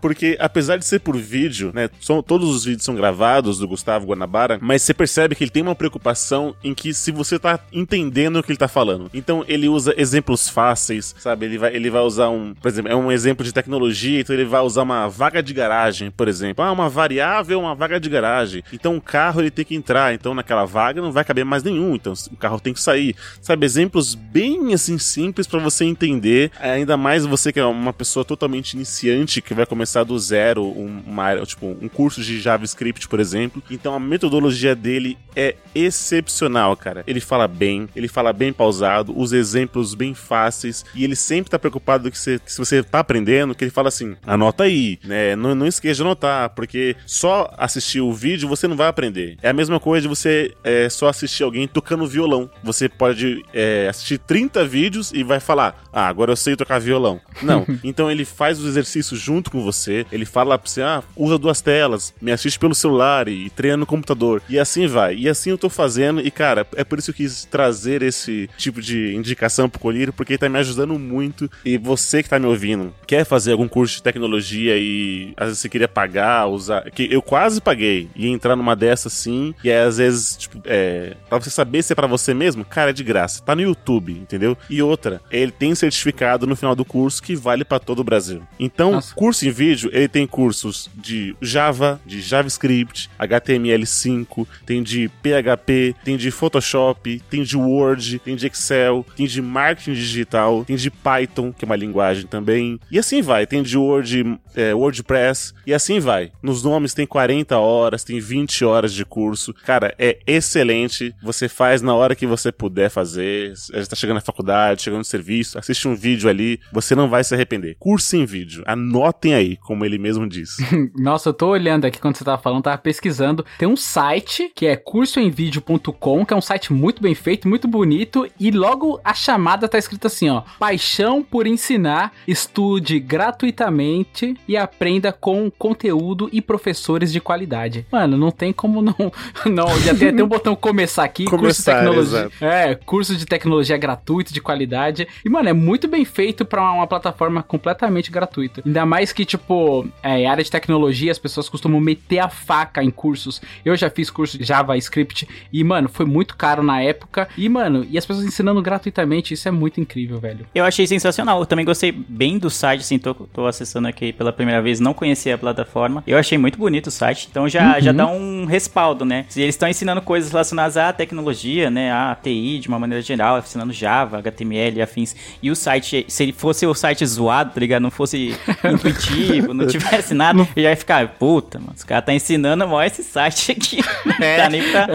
Porque 0.00 0.36
apesar 0.40 0.76
de 0.76 0.84
ser 0.84 1.00
por 1.00 1.16
vídeo, 1.16 1.70
né, 1.74 1.88
são, 2.00 2.22
todos 2.22 2.48
os 2.48 2.64
vídeos 2.64 2.84
são 2.84 2.94
gravados 2.94 3.58
do 3.58 3.68
Gustavo 3.68 4.06
Guanabara, 4.06 4.58
mas 4.60 4.82
você 4.82 4.94
percebe 4.94 5.34
que 5.34 5.44
ele 5.44 5.50
tem 5.50 5.62
uma 5.62 5.74
preocupação 5.74 6.54
em 6.62 6.74
que 6.74 6.92
se 6.94 7.10
você 7.10 7.38
tá 7.38 7.58
entendendo 7.72 8.38
o 8.38 8.42
que 8.42 8.52
ele 8.52 8.58
tá 8.58 8.68
falando, 8.68 9.10
então 9.14 9.44
ele 9.46 9.68
usa 9.68 9.94
exemplos 9.96 10.48
fáceis, 10.48 11.14
sabe? 11.18 11.46
Ele 11.46 11.58
vai, 11.58 11.74
ele 11.74 11.88
vai 11.88 12.02
usar 12.02 12.28
um, 12.28 12.54
por 12.54 12.68
exemplo, 12.68 12.90
é 12.90 12.96
um 12.96 13.10
exemplo 13.10 13.44
de 13.44 13.52
tecnologia, 13.52 14.20
então 14.20 14.34
ele 14.34 14.44
vai 14.44 14.60
usar 14.60 14.82
uma 14.82 15.08
vaga 15.08 15.42
de 15.42 15.54
garagem, 15.54 16.10
por 16.10 16.28
exemplo. 16.28 16.64
Ah, 16.64 16.72
uma 16.72 16.88
variável, 16.88 17.60
uma 17.60 17.74
vaga 17.74 18.00
de 18.00 18.08
garagem. 18.08 18.62
Então 18.72 18.96
o 18.96 19.00
carro 19.00 19.40
ele 19.40 19.50
tem 19.50 19.64
que 19.64 19.74
entrar, 19.74 20.14
então 20.14 20.34
naquela 20.34 20.64
vaga 20.64 21.00
não 21.00 21.12
vai 21.12 21.24
caber 21.24 21.44
mais 21.44 21.62
nenhum, 21.62 21.94
então 21.94 22.12
o 22.32 22.36
carro 22.36 22.60
tem 22.60 22.72
que 22.72 22.80
sair. 22.80 23.14
Sabe, 23.40 23.64
exemplos 23.64 24.14
bem 24.14 24.74
assim 24.74 24.98
simples 24.98 25.46
para 25.46 25.60
você 25.60 25.84
entender, 25.84 26.50
ainda 26.60 26.96
mais 26.96 27.24
você 27.24 27.52
que 27.52 27.60
é 27.60 27.64
uma 27.64 27.92
pessoa 27.92 28.24
totalmente 28.24 28.74
iniciante 28.74 29.40
que 29.40 29.54
vai 29.54 29.66
começar 29.66 30.04
do 30.04 30.18
zero 30.18 30.64
uma 30.64 31.44
tipo 31.46 31.66
um 31.80 31.88
curso 31.88 32.22
de 32.22 32.40
JavaScript, 32.40 33.08
por 33.08 33.20
exemplo. 33.20 33.62
Então 33.70 33.94
a 33.94 34.00
metodologia 34.00 34.74
dele 34.74 35.16
é 35.36 35.56
excepcional, 35.74 36.76
cara. 36.76 37.04
Ele 37.06 37.20
fala 37.20 37.46
bem, 37.46 37.88
ele 37.94 38.08
fala 38.08 38.32
bem 38.32 38.52
pausado, 38.52 39.03
os 39.14 39.32
exemplos 39.32 39.94
bem 39.94 40.14
fáceis 40.14 40.84
e 40.94 41.04
ele 41.04 41.16
sempre 41.16 41.50
tá 41.50 41.58
preocupado 41.58 42.10
que, 42.10 42.18
você, 42.18 42.38
que 42.38 42.52
se 42.52 42.58
você 42.58 42.82
tá 42.82 43.00
aprendendo, 43.00 43.54
que 43.54 43.64
ele 43.64 43.70
fala 43.70 43.88
assim, 43.88 44.16
anota 44.26 44.64
aí, 44.64 44.98
né? 45.04 45.36
Não, 45.36 45.54
não 45.54 45.66
esqueça 45.66 45.96
de 45.96 46.02
anotar, 46.02 46.50
porque 46.50 46.96
só 47.06 47.52
assistir 47.56 48.00
o 48.00 48.12
vídeo 48.12 48.48
você 48.48 48.68
não 48.68 48.76
vai 48.76 48.88
aprender. 48.88 49.36
É 49.42 49.50
a 49.50 49.52
mesma 49.52 49.80
coisa 49.80 50.02
de 50.02 50.08
você 50.08 50.54
é, 50.62 50.88
só 50.88 51.08
assistir 51.08 51.42
alguém 51.42 51.66
tocando 51.66 52.06
violão. 52.06 52.50
Você 52.62 52.88
pode 52.88 53.44
é, 53.52 53.88
assistir 53.88 54.18
30 54.18 54.64
vídeos 54.66 55.12
e 55.12 55.22
vai 55.22 55.40
falar, 55.40 55.82
ah, 55.92 56.06
agora 56.08 56.32
eu 56.32 56.36
sei 56.36 56.56
tocar 56.56 56.78
violão. 56.78 57.20
Não. 57.42 57.66
então 57.82 58.10
ele 58.10 58.24
faz 58.24 58.58
os 58.60 58.66
exercícios 58.66 59.20
junto 59.20 59.50
com 59.50 59.62
você, 59.62 60.06
ele 60.10 60.24
fala 60.24 60.58
pra 60.58 60.68
você, 60.68 60.82
ah, 60.82 61.02
usa 61.16 61.38
duas 61.38 61.60
telas, 61.60 62.14
me 62.20 62.32
assiste 62.32 62.58
pelo 62.58 62.74
celular 62.74 63.28
e 63.28 63.50
treina 63.50 63.76
no 63.76 63.86
computador. 63.86 64.42
E 64.48 64.58
assim 64.58 64.86
vai. 64.86 65.16
E 65.16 65.28
assim 65.28 65.50
eu 65.50 65.58
tô 65.58 65.68
fazendo, 65.68 66.20
e 66.20 66.30
cara, 66.30 66.66
é 66.76 66.84
por 66.84 66.98
isso 66.98 67.12
que 67.12 67.22
eu 67.22 67.26
quis 67.26 67.44
trazer 67.44 68.02
esse 68.02 68.48
tipo 68.56 68.80
de 68.80 68.93
de 68.94 69.14
indicação 69.14 69.68
pro 69.68 69.80
Colírio, 69.80 70.12
porque 70.12 70.34
ele 70.34 70.38
tá 70.38 70.48
me 70.48 70.58
ajudando 70.58 70.98
muito. 70.98 71.50
E 71.64 71.76
você 71.76 72.22
que 72.22 72.28
tá 72.28 72.38
me 72.38 72.46
ouvindo, 72.46 72.94
quer 73.06 73.24
fazer 73.24 73.52
algum 73.52 73.66
curso 73.66 73.96
de 73.96 74.02
tecnologia 74.02 74.76
e 74.76 75.32
às 75.36 75.46
vezes 75.46 75.60
você 75.60 75.68
queria 75.68 75.88
pagar, 75.88 76.46
usar. 76.46 76.90
Que 76.90 77.08
eu 77.10 77.20
quase 77.20 77.60
paguei. 77.60 78.08
E 78.14 78.28
entrar 78.28 78.56
numa 78.56 78.76
dessa 78.76 79.08
assim. 79.08 79.54
E 79.62 79.70
às 79.70 79.98
vezes, 79.98 80.36
tipo, 80.36 80.60
é. 80.64 81.16
Pra 81.28 81.38
você 81.38 81.50
saber 81.50 81.82
se 81.82 81.92
é 81.92 81.96
pra 81.96 82.06
você 82.06 82.32
mesmo, 82.32 82.64
cara, 82.64 82.90
é 82.90 82.92
de 82.92 83.02
graça. 83.02 83.42
Tá 83.42 83.54
no 83.54 83.62
YouTube, 83.62 84.12
entendeu? 84.12 84.56
E 84.70 84.82
outra, 84.82 85.20
ele 85.30 85.50
tem 85.50 85.74
certificado 85.74 86.46
no 86.46 86.56
final 86.56 86.74
do 86.74 86.84
curso 86.84 87.22
que 87.22 87.34
vale 87.34 87.64
para 87.64 87.78
todo 87.78 88.00
o 88.00 88.04
Brasil. 88.04 88.42
Então, 88.58 88.92
Nossa. 88.92 89.14
curso 89.14 89.46
em 89.46 89.50
vídeo, 89.50 89.90
ele 89.92 90.08
tem 90.08 90.26
cursos 90.26 90.90
de 90.94 91.34
Java, 91.40 92.00
de 92.06 92.20
JavaScript, 92.20 93.10
HTML5, 93.18 94.46
tem 94.64 94.82
de 94.82 95.08
PHP, 95.22 95.94
tem 96.04 96.16
de 96.16 96.30
Photoshop, 96.30 97.22
tem 97.30 97.42
de 97.42 97.56
Word, 97.56 98.18
tem 98.20 98.36
de 98.36 98.46
Excel 98.46 98.83
Excel, 98.84 99.06
tem 99.16 99.26
de 99.26 99.40
marketing 99.40 99.94
digital, 99.94 100.64
tem 100.64 100.76
de 100.76 100.90
Python, 100.90 101.52
que 101.52 101.64
é 101.64 101.66
uma 101.66 101.76
linguagem 101.76 102.26
também. 102.26 102.78
E 102.90 102.98
assim 102.98 103.22
vai, 103.22 103.46
tem 103.46 103.62
de 103.62 103.76
Word, 103.78 104.38
é, 104.54 104.74
WordPress, 104.74 105.54
e 105.66 105.72
assim 105.72 105.98
vai. 105.98 106.30
Nos 106.42 106.62
nomes 106.62 106.94
tem 106.94 107.06
40 107.06 107.58
horas, 107.58 108.04
tem 108.04 108.20
20 108.20 108.64
horas 108.64 108.92
de 108.92 109.04
curso. 109.04 109.54
Cara, 109.64 109.94
é 109.98 110.18
excelente. 110.26 111.14
Você 111.22 111.48
faz 111.48 111.82
na 111.82 111.94
hora 111.94 112.14
que 112.14 112.26
você 112.26 112.52
puder 112.52 112.90
fazer. 112.90 113.52
A 113.72 113.78
gente 113.78 113.88
tá 113.88 113.96
chegando 113.96 114.16
na 114.16 114.20
faculdade, 114.20 114.82
chegando 114.82 114.98
no 114.98 115.04
serviço, 115.04 115.58
assiste 115.58 115.88
um 115.88 115.94
vídeo 115.94 116.28
ali, 116.28 116.60
você 116.72 116.94
não 116.94 117.08
vai 117.08 117.24
se 117.24 117.34
arrepender. 117.34 117.76
Curso 117.78 118.16
em 118.16 118.24
vídeo. 118.24 118.62
Anotem 118.66 119.34
aí, 119.34 119.56
como 119.56 119.84
ele 119.84 119.98
mesmo 119.98 120.28
diz. 120.28 120.56
Nossa, 120.96 121.30
eu 121.30 121.34
tô 121.34 121.48
olhando 121.48 121.84
aqui 121.84 122.00
quando 122.00 122.16
você 122.16 122.24
tava 122.24 122.40
falando, 122.40 122.64
tava 122.64 122.78
pesquisando. 122.78 123.44
Tem 123.58 123.68
um 123.68 123.76
site 123.76 124.50
que 124.54 124.66
é 124.66 124.76
cursoemvideo.com, 124.76 126.26
que 126.26 126.34
é 126.34 126.36
um 126.36 126.40
site 126.40 126.72
muito 126.72 127.02
bem 127.02 127.14
feito, 127.14 127.48
muito 127.48 127.66
bonito, 127.66 128.26
e 128.38 128.50
logo 128.50 128.73
a 129.04 129.14
chamada 129.14 129.68
tá 129.68 129.78
escrita 129.78 130.08
assim, 130.08 130.28
ó: 130.28 130.42
Paixão 130.58 131.22
por 131.22 131.46
ensinar, 131.46 132.12
estude 132.26 132.98
gratuitamente 133.00 134.36
e 134.48 134.56
aprenda 134.56 135.12
com 135.12 135.50
conteúdo 135.50 136.28
e 136.32 136.40
professores 136.40 137.12
de 137.12 137.20
qualidade. 137.20 137.86
Mano, 137.90 138.16
não 138.16 138.30
tem 138.30 138.52
como 138.52 138.82
não. 138.82 138.94
Não, 139.46 139.78
já 139.80 139.94
tem 139.94 140.08
até 140.08 140.22
um 140.22 140.28
botão 140.28 140.56
começar 140.56 141.04
aqui, 141.04 141.24
curso 141.24 141.36
de 141.36 141.42
Começar, 141.42 141.74
tecnologia. 141.76 142.18
exato. 142.20 142.44
É, 142.44 142.74
curso 142.74 143.14
de 143.16 143.26
tecnologia 143.26 143.76
gratuito, 143.76 144.32
de 144.32 144.40
qualidade. 144.40 145.06
E, 145.24 145.28
mano, 145.28 145.48
é 145.48 145.52
muito 145.52 145.86
bem 145.86 146.04
feito 146.04 146.44
pra 146.44 146.62
uma 146.72 146.86
plataforma 146.86 147.42
completamente 147.42 148.10
gratuita. 148.10 148.62
Ainda 148.64 148.86
mais 148.86 149.12
que, 149.12 149.24
tipo, 149.24 149.86
é, 150.02 150.20
em 150.20 150.26
área 150.26 150.42
de 150.42 150.50
tecnologia, 150.50 151.12
as 151.12 151.18
pessoas 151.18 151.48
costumam 151.48 151.80
meter 151.80 152.20
a 152.20 152.28
faca 152.28 152.82
em 152.82 152.90
cursos. 152.90 153.40
Eu 153.64 153.76
já 153.76 153.90
fiz 153.90 154.10
curso 154.10 154.38
de 154.38 154.44
JavaScript 154.44 155.28
e, 155.52 155.62
mano, 155.62 155.88
foi 155.88 156.06
muito 156.06 156.36
caro 156.36 156.62
na 156.62 156.80
época. 156.80 157.28
E, 157.36 157.48
mano, 157.48 157.86
e 157.90 157.98
as 157.98 158.06
pessoas 158.06 158.24
ensinando 158.26 158.62
gratuitamente, 158.64 159.32
isso 159.34 159.46
é 159.46 159.50
muito 159.52 159.80
incrível, 159.80 160.18
velho. 160.18 160.44
Eu 160.54 160.64
achei 160.64 160.86
sensacional. 160.86 161.38
Eu 161.38 161.46
também 161.46 161.64
gostei 161.64 161.92
bem 161.92 162.38
do 162.38 162.50
site, 162.50 162.80
assim, 162.80 162.98
tô, 162.98 163.14
tô 163.14 163.46
acessando 163.46 163.86
aqui 163.86 164.12
pela 164.12 164.32
primeira 164.32 164.60
vez, 164.60 164.80
não 164.80 164.92
conhecia 164.92 165.36
a 165.36 165.38
plataforma. 165.38 166.02
Eu 166.06 166.18
achei 166.18 166.36
muito 166.36 166.58
bonito 166.58 166.88
o 166.88 166.90
site, 166.90 167.28
então 167.30 167.48
já, 167.48 167.74
Uhum. 167.76 167.80
já 167.80 167.92
dá 167.92 168.06
um 168.08 168.43
respaldo, 168.46 169.04
né? 169.04 169.26
Se 169.28 169.40
eles 169.40 169.54
estão 169.54 169.68
ensinando 169.68 170.00
coisas 170.02 170.30
relacionadas 170.30 170.76
à 170.76 170.92
tecnologia, 170.92 171.70
né? 171.70 171.92
À 171.92 172.16
TI 172.20 172.58
de 172.58 172.68
uma 172.68 172.78
maneira 172.78 173.02
geral, 173.02 173.38
ensinando 173.38 173.72
Java, 173.72 174.18
HTML 174.18 174.78
e 174.78 174.82
afins. 174.82 175.14
E 175.42 175.50
o 175.50 175.56
site, 175.56 176.04
se 176.08 176.22
ele 176.22 176.32
fosse 176.32 176.66
o 176.66 176.74
site 176.74 177.04
zoado, 177.06 177.52
tá 177.52 177.60
ligado? 177.60 177.82
Não 177.82 177.90
fosse 177.90 178.34
intuitivo, 178.64 179.54
não 179.54 179.66
tivesse 179.66 180.14
nada, 180.14 180.40
eu 180.54 180.62
já 180.62 180.70
ia 180.70 180.76
ficar, 180.76 181.08
puta, 181.08 181.58
mano, 181.58 181.72
os 181.76 181.84
caras 181.84 182.04
tá 182.04 182.14
ensinando 182.14 182.66
mó 182.66 182.82
esse 182.82 183.02
site 183.02 183.52
aqui. 183.52 183.78
Não 184.04 184.36
dá 184.36 184.50
nem 184.50 184.70
pra. 184.70 184.86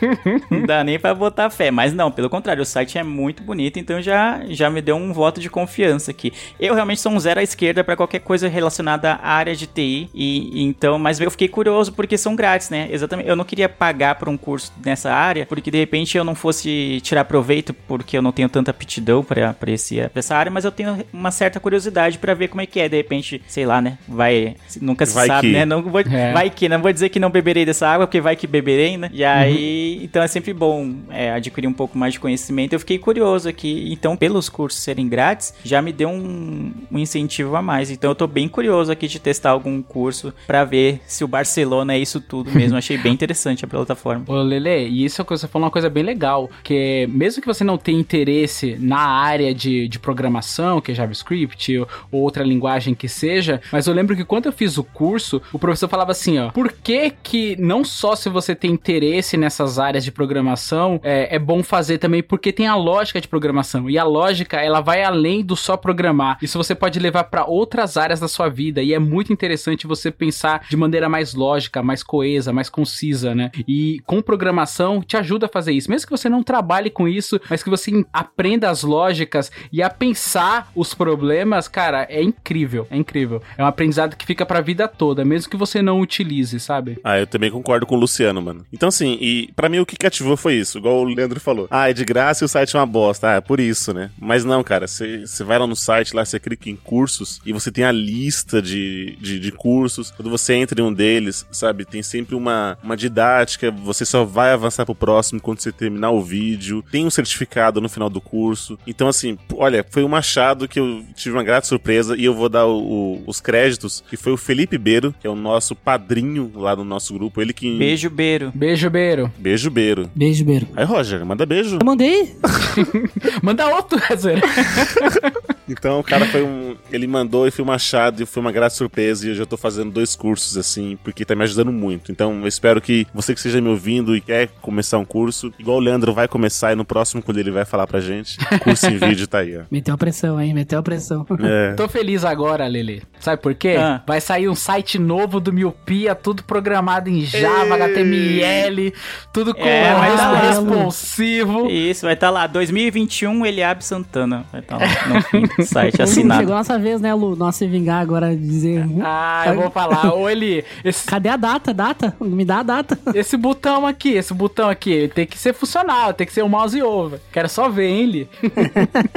Não 0.50 0.66
dá 0.66 0.84
nem 0.84 0.98
pra 0.98 1.14
botar 1.14 1.50
fé. 1.50 1.70
Mas 1.70 1.92
não, 1.92 2.10
pelo 2.10 2.28
contrário, 2.28 2.62
o 2.62 2.66
site 2.66 2.98
é 2.98 3.02
muito 3.02 3.42
bonito, 3.42 3.78
então 3.78 4.00
já, 4.00 4.40
já 4.48 4.68
me 4.68 4.82
deu 4.82 4.96
um 4.96 5.12
voto 5.12 5.40
de 5.40 5.48
confiança 5.48 6.10
aqui. 6.10 6.32
Eu 6.60 6.74
realmente 6.74 7.00
sou 7.00 7.12
um 7.12 7.18
zero 7.18 7.40
à 7.40 7.42
esquerda 7.42 7.82
pra 7.82 7.96
qualquer 7.96 8.20
coisa 8.20 8.48
relacionada 8.48 9.12
à 9.12 9.32
área 9.32 9.54
de 9.54 9.66
TI. 9.66 10.10
E 10.14 10.62
então, 10.64 10.98
mas 10.98 11.20
eu 11.20 11.30
fiquei 11.30 11.48
curioso 11.48 11.92
porque 11.92 12.18
são 12.18 12.36
grátis, 12.36 12.70
né? 12.70 12.88
Exatamente. 12.96 13.28
Eu 13.28 13.36
não 13.36 13.44
queria 13.44 13.68
pagar 13.68 14.16
por 14.16 14.28
um 14.28 14.36
curso 14.36 14.72
nessa 14.84 15.12
área, 15.12 15.46
porque 15.46 15.70
de 15.70 15.78
repente 15.78 16.16
eu 16.16 16.24
não 16.24 16.34
fosse 16.34 17.00
tirar 17.02 17.24
proveito 17.24 17.72
porque 17.72 18.16
eu 18.16 18.22
não 18.22 18.32
tenho 18.32 18.48
tanta 18.48 18.70
aptidão 18.70 19.22
pra, 19.22 19.52
pra, 19.52 19.70
esse, 19.70 19.96
pra 20.08 20.18
essa 20.18 20.36
área, 20.36 20.50
mas 20.50 20.64
eu 20.64 20.72
tenho 20.72 21.04
uma 21.12 21.30
certa 21.30 21.60
curiosidade 21.60 22.18
pra 22.18 22.34
ver 22.34 22.48
como 22.48 22.60
é 22.60 22.66
que 22.66 22.80
é. 22.80 22.88
De 22.88 22.96
repente, 22.96 23.42
sei 23.46 23.66
lá, 23.66 23.80
né? 23.80 23.98
Vai. 24.08 24.56
Nunca 24.80 25.06
se 25.06 25.14
Vai 25.14 25.26
sabe, 25.26 25.48
que. 25.48 25.52
né? 25.52 25.64
Não 25.64 25.82
vou, 25.82 26.00
É. 26.00 26.32
Vai 26.32 26.50
que, 26.50 26.68
não 26.68 26.80
vou 26.80 26.92
dizer 26.92 27.08
que 27.08 27.18
não 27.20 27.30
beberei 27.30 27.64
dessa 27.64 27.88
água, 27.88 28.06
porque 28.06 28.20
vai 28.20 28.36
que 28.36 28.46
beberei, 28.46 28.96
né? 28.96 29.10
E 29.12 29.24
aí, 29.24 30.00
então 30.02 30.22
é 30.22 30.28
sempre 30.28 30.52
bom 30.52 30.94
é, 31.10 31.32
adquirir 31.32 31.66
um 31.66 31.72
pouco 31.72 31.96
mais 31.98 32.14
de 32.14 32.20
conhecimento. 32.20 32.72
Eu 32.72 32.80
fiquei 32.80 32.98
curioso 32.98 33.48
aqui, 33.48 33.88
então, 33.92 34.16
pelos 34.16 34.48
cursos 34.48 34.82
serem 34.82 35.08
grátis, 35.08 35.54
já 35.64 35.80
me 35.82 35.92
deu 35.92 36.08
um, 36.08 36.72
um 36.90 36.98
incentivo 36.98 37.56
a 37.56 37.62
mais. 37.62 37.90
Então 37.90 38.10
eu 38.10 38.14
tô 38.14 38.26
bem 38.26 38.48
curioso 38.48 38.90
aqui 38.90 39.08
de 39.08 39.18
testar 39.18 39.50
algum 39.50 39.82
curso 39.82 40.32
pra 40.46 40.64
ver 40.64 41.00
se 41.06 41.24
o 41.24 41.28
Barcelona 41.28 41.94
é 41.94 41.98
isso 41.98 42.20
tudo 42.20 42.50
mesmo. 42.50 42.76
Achei 42.86 42.98
bem 42.98 43.12
interessante 43.12 43.64
a 43.64 43.68
plataforma. 43.68 44.24
Ô, 44.28 44.40
Lele, 44.42 44.86
e 44.86 45.04
isso 45.04 45.20
é 45.20 45.24
você 45.24 45.48
falou 45.48 45.66
uma 45.66 45.72
coisa 45.72 45.90
bem 45.90 46.04
legal, 46.04 46.48
que 46.62 47.08
mesmo 47.10 47.42
que 47.42 47.48
você 47.48 47.64
não 47.64 47.76
tenha 47.76 47.98
interesse 47.98 48.76
na 48.78 49.00
área 49.00 49.52
de, 49.52 49.88
de 49.88 49.98
programação, 49.98 50.80
que 50.80 50.92
é 50.92 50.94
JavaScript, 50.94 51.76
ou, 51.78 51.88
ou 52.12 52.20
outra 52.22 52.44
linguagem 52.44 52.94
que 52.94 53.08
seja, 53.08 53.60
mas 53.72 53.88
eu 53.88 53.94
lembro 53.94 54.14
que 54.14 54.24
quando 54.24 54.46
eu 54.46 54.52
fiz 54.52 54.78
o 54.78 54.84
curso, 54.84 55.42
o 55.52 55.58
professor 55.58 55.88
falava 55.88 56.12
assim, 56.12 56.38
ó, 56.38 56.50
por 56.50 56.70
que 56.70 57.12
que 57.24 57.56
não 57.58 57.84
só 57.84 58.14
se 58.14 58.28
você 58.28 58.54
tem 58.54 58.70
interesse 58.70 59.36
nessas 59.36 59.80
áreas 59.80 60.04
de 60.04 60.12
programação, 60.12 61.00
é, 61.02 61.34
é 61.34 61.38
bom 61.40 61.64
fazer 61.64 61.98
também 61.98 62.22
porque 62.22 62.52
tem 62.52 62.68
a 62.68 62.76
lógica 62.76 63.20
de 63.20 63.26
programação, 63.26 63.90
e 63.90 63.98
a 63.98 64.04
lógica, 64.04 64.58
ela 64.58 64.80
vai 64.80 65.02
além 65.02 65.42
do 65.42 65.56
só 65.56 65.76
programar, 65.76 66.38
isso 66.40 66.56
você 66.56 66.74
pode 66.74 67.00
levar 67.00 67.24
para 67.24 67.46
outras 67.46 67.96
áreas 67.96 68.20
da 68.20 68.28
sua 68.28 68.48
vida, 68.48 68.80
e 68.80 68.94
é 68.94 68.98
muito 69.00 69.32
interessante 69.32 69.88
você 69.88 70.12
pensar 70.12 70.64
de 70.70 70.76
maneira 70.76 71.08
mais 71.08 71.34
lógica, 71.34 71.82
mais 71.82 72.04
coesa, 72.04 72.52
mais 72.52 72.70
concisa, 72.76 73.34
né? 73.34 73.50
E 73.66 74.02
com 74.04 74.20
programação 74.20 75.00
te 75.00 75.16
ajuda 75.16 75.46
a 75.46 75.48
fazer 75.48 75.72
isso. 75.72 75.90
Mesmo 75.90 76.06
que 76.06 76.10
você 76.10 76.28
não 76.28 76.42
trabalhe 76.42 76.90
com 76.90 77.08
isso, 77.08 77.40
mas 77.48 77.62
que 77.62 77.70
você 77.70 78.04
aprenda 78.12 78.68
as 78.68 78.82
lógicas 78.82 79.50
e 79.72 79.82
a 79.82 79.88
pensar 79.88 80.70
os 80.74 80.92
problemas, 80.92 81.68
cara, 81.68 82.06
é 82.10 82.22
incrível, 82.22 82.86
é 82.90 82.96
incrível. 82.96 83.40
É 83.56 83.64
um 83.64 83.66
aprendizado 83.66 84.14
que 84.14 84.26
fica 84.26 84.44
pra 84.44 84.60
vida 84.60 84.86
toda, 84.86 85.24
mesmo 85.24 85.50
que 85.50 85.56
você 85.56 85.80
não 85.80 86.00
utilize, 86.00 86.60
sabe? 86.60 86.98
Ah, 87.02 87.18
eu 87.18 87.26
também 87.26 87.50
concordo 87.50 87.86
com 87.86 87.96
o 87.96 87.98
Luciano, 87.98 88.42
mano. 88.42 88.66
Então, 88.70 88.90
assim, 88.90 89.16
e 89.20 89.50
pra 89.56 89.70
mim 89.70 89.78
o 89.78 89.86
que 89.86 89.96
cativou 89.96 90.36
foi 90.36 90.56
isso, 90.56 90.76
igual 90.76 91.00
o 91.00 91.04
Leandro 91.04 91.40
falou. 91.40 91.66
Ah, 91.70 91.88
é 91.88 91.94
de 91.94 92.04
graça 92.04 92.44
e 92.44 92.46
o 92.46 92.48
site 92.48 92.76
é 92.76 92.78
uma 92.78 92.86
bosta. 92.86 93.30
Ah, 93.30 93.34
é 93.36 93.40
por 93.40 93.58
isso, 93.58 93.94
né? 93.94 94.10
Mas 94.18 94.44
não, 94.44 94.62
cara, 94.62 94.86
você 94.86 95.24
vai 95.44 95.58
lá 95.58 95.66
no 95.66 95.76
site, 95.76 96.14
lá 96.14 96.24
você 96.24 96.38
clica 96.38 96.68
em 96.68 96.76
cursos 96.76 97.40
e 97.46 97.52
você 97.52 97.70
tem 97.70 97.84
a 97.84 97.92
lista 97.92 98.60
de, 98.60 99.16
de, 99.20 99.40
de 99.40 99.52
cursos. 99.52 100.10
Quando 100.10 100.30
você 100.30 100.54
entra 100.54 100.80
em 100.80 100.84
um 100.84 100.92
deles, 100.92 101.46
sabe, 101.50 101.84
tem 101.84 102.02
sempre 102.02 102.34
uma, 102.34 102.65
uma 102.82 102.96
didática, 102.96 103.70
você 103.70 104.04
só 104.04 104.24
vai 104.24 104.52
avançar 104.52 104.84
pro 104.84 104.94
próximo 104.94 105.40
quando 105.40 105.60
você 105.60 105.70
terminar 105.72 106.10
o 106.10 106.22
vídeo. 106.22 106.82
Tem 106.90 107.04
um 107.06 107.10
certificado 107.10 107.80
no 107.80 107.88
final 107.88 108.08
do 108.08 108.20
curso. 108.20 108.78
Então, 108.86 109.08
assim, 109.08 109.38
olha, 109.54 109.84
foi 109.90 110.04
um 110.04 110.14
achado 110.16 110.66
que 110.68 110.78
eu 110.80 111.04
tive 111.14 111.36
uma 111.36 111.42
grata 111.44 111.66
surpresa 111.66 112.16
e 112.16 112.24
eu 112.24 112.34
vou 112.34 112.48
dar 112.48 112.66
o- 112.66 112.78
o- 112.82 113.22
os 113.26 113.40
créditos, 113.40 114.02
que 114.08 114.16
foi 114.16 114.32
o 114.32 114.36
Felipe 114.36 114.78
Beiro, 114.78 115.14
que 115.20 115.26
é 115.26 115.30
o 115.30 115.34
nosso 115.36 115.74
padrinho 115.74 116.50
lá 116.54 116.74
do 116.74 116.84
nosso 116.84 117.12
grupo. 117.14 117.40
Ele 117.40 117.52
que. 117.52 117.76
Beijo, 117.78 118.10
Beiro. 118.10 118.52
Beijo, 118.54 118.90
Beiro. 118.90 119.32
Beijo, 119.38 119.70
Beiro. 119.70 120.10
Beijo, 120.14 120.44
Beiro. 120.44 120.68
Aí, 120.76 120.84
Roger, 120.84 121.24
manda 121.24 121.44
beijo. 121.46 121.78
Eu 121.80 121.86
mandei. 121.86 122.34
Manda 123.42 123.66
outro, 123.68 123.98
Rezer. 123.98 124.40
Então, 125.68 126.00
o 126.00 126.04
cara 126.04 126.26
foi 126.26 126.42
um. 126.42 126.76
Ele 126.90 127.06
mandou 127.06 127.46
e 127.46 127.50
foi 127.50 127.64
um 127.64 127.72
achado 127.72 128.22
e 128.22 128.26
foi 128.26 128.40
uma 128.40 128.52
grata 128.52 128.74
surpresa. 128.74 129.26
E 129.26 129.30
eu 129.30 129.34
já 129.34 129.46
tô 129.46 129.56
fazendo 129.56 129.90
dois 129.90 130.14
cursos, 130.14 130.56
assim, 130.56 130.98
porque 131.02 131.24
tá 131.24 131.34
me 131.34 131.42
ajudando 131.42 131.72
muito. 131.72 132.12
Então, 132.12 132.40
eu 132.40 132.46
espero 132.46 132.80
que 132.80 133.06
você 133.12 133.32
que 133.32 133.40
esteja 133.40 133.60
me 133.60 133.68
ouvindo 133.68 134.16
e 134.16 134.20
quer 134.20 134.48
começar 134.60 134.98
um 134.98 135.04
curso, 135.04 135.52
igual 135.58 135.78
o 135.78 135.80
Leandro 135.80 136.12
vai 136.12 136.28
começar 136.28 136.72
e 136.72 136.76
no 136.76 136.84
próximo, 136.84 137.22
quando 137.22 137.38
ele 137.38 137.50
vai 137.50 137.64
falar 137.64 137.86
pra 137.86 138.00
gente, 138.00 138.38
curso 138.62 138.86
em 138.86 138.96
vídeo 138.96 139.26
tá 139.26 139.38
aí, 139.38 139.58
ó. 139.58 139.62
Meteu 139.70 139.94
a 139.94 139.98
pressão, 139.98 140.40
hein? 140.40 140.54
Meteu 140.54 140.78
a 140.78 140.82
pressão. 140.82 141.26
É. 141.42 141.74
Tô 141.74 141.88
feliz 141.88 142.24
agora, 142.24 142.66
Lele. 142.66 143.02
Sabe 143.20 143.42
por 143.42 143.54
quê? 143.54 143.76
Ah. 143.78 144.02
Vai 144.06 144.20
sair 144.20 144.48
um 144.48 144.54
site 144.54 144.98
novo 144.98 145.40
do 145.40 145.52
Miopia, 145.52 146.14
tudo 146.14 146.44
programado 146.44 147.10
em 147.10 147.24
Java, 147.24 147.74
HTML, 147.74 148.92
tudo 149.32 149.54
com 149.54 149.64
É, 149.64 149.94
vai 149.94 150.16
tá 150.16 150.48
responsivo. 150.48 151.70
Isso, 151.70 152.06
vai 152.06 152.14
estar 152.14 152.30
lá. 152.30 152.46
2021, 152.46 153.44
Eliabe 153.44 153.84
Santana. 153.84 154.44
Vai 154.52 154.60
estar 154.60 154.78
lá 154.78 154.86
no 155.08 155.22
fim 155.22 155.46
site 155.64 155.92
Chegou 155.96 156.04
assinado. 156.04 156.52
a 156.52 156.56
nossa 156.56 156.78
vez, 156.78 157.00
né, 157.00 157.14
Lu? 157.14 157.34
Nossa, 157.36 157.58
se 157.58 157.66
vingar 157.66 158.00
agora 158.00 158.30
de 158.34 158.42
dizer. 158.42 158.84
hum, 158.84 159.00
Ah, 159.02 159.44
eu 159.46 159.54
vou 159.56 159.70
falar. 159.70 160.12
Ô, 160.14 160.28
Eli, 160.28 160.64
esse, 160.84 161.06
Cadê 161.06 161.28
a 161.28 161.36
data? 161.36 161.72
Data? 161.72 162.14
Me 162.20 162.44
dá 162.44 162.58
a 162.58 162.62
data. 162.62 162.98
esse 163.14 163.36
botão 163.36 163.86
aqui, 163.86 164.10
esse 164.10 164.32
botão 164.34 164.68
aqui, 164.68 164.90
ele 164.92 165.08
tem 165.08 165.26
que 165.26 165.38
ser 165.38 165.52
funcional, 165.54 166.12
tem 166.12 166.26
que 166.26 166.32
ser 166.32 166.42
o 166.42 166.48
mouse 166.48 166.80
over. 166.82 167.20
Quero 167.32 167.48
só 167.48 167.68
ver, 167.68 167.88
hein, 167.88 168.02
Eli? 168.02 168.28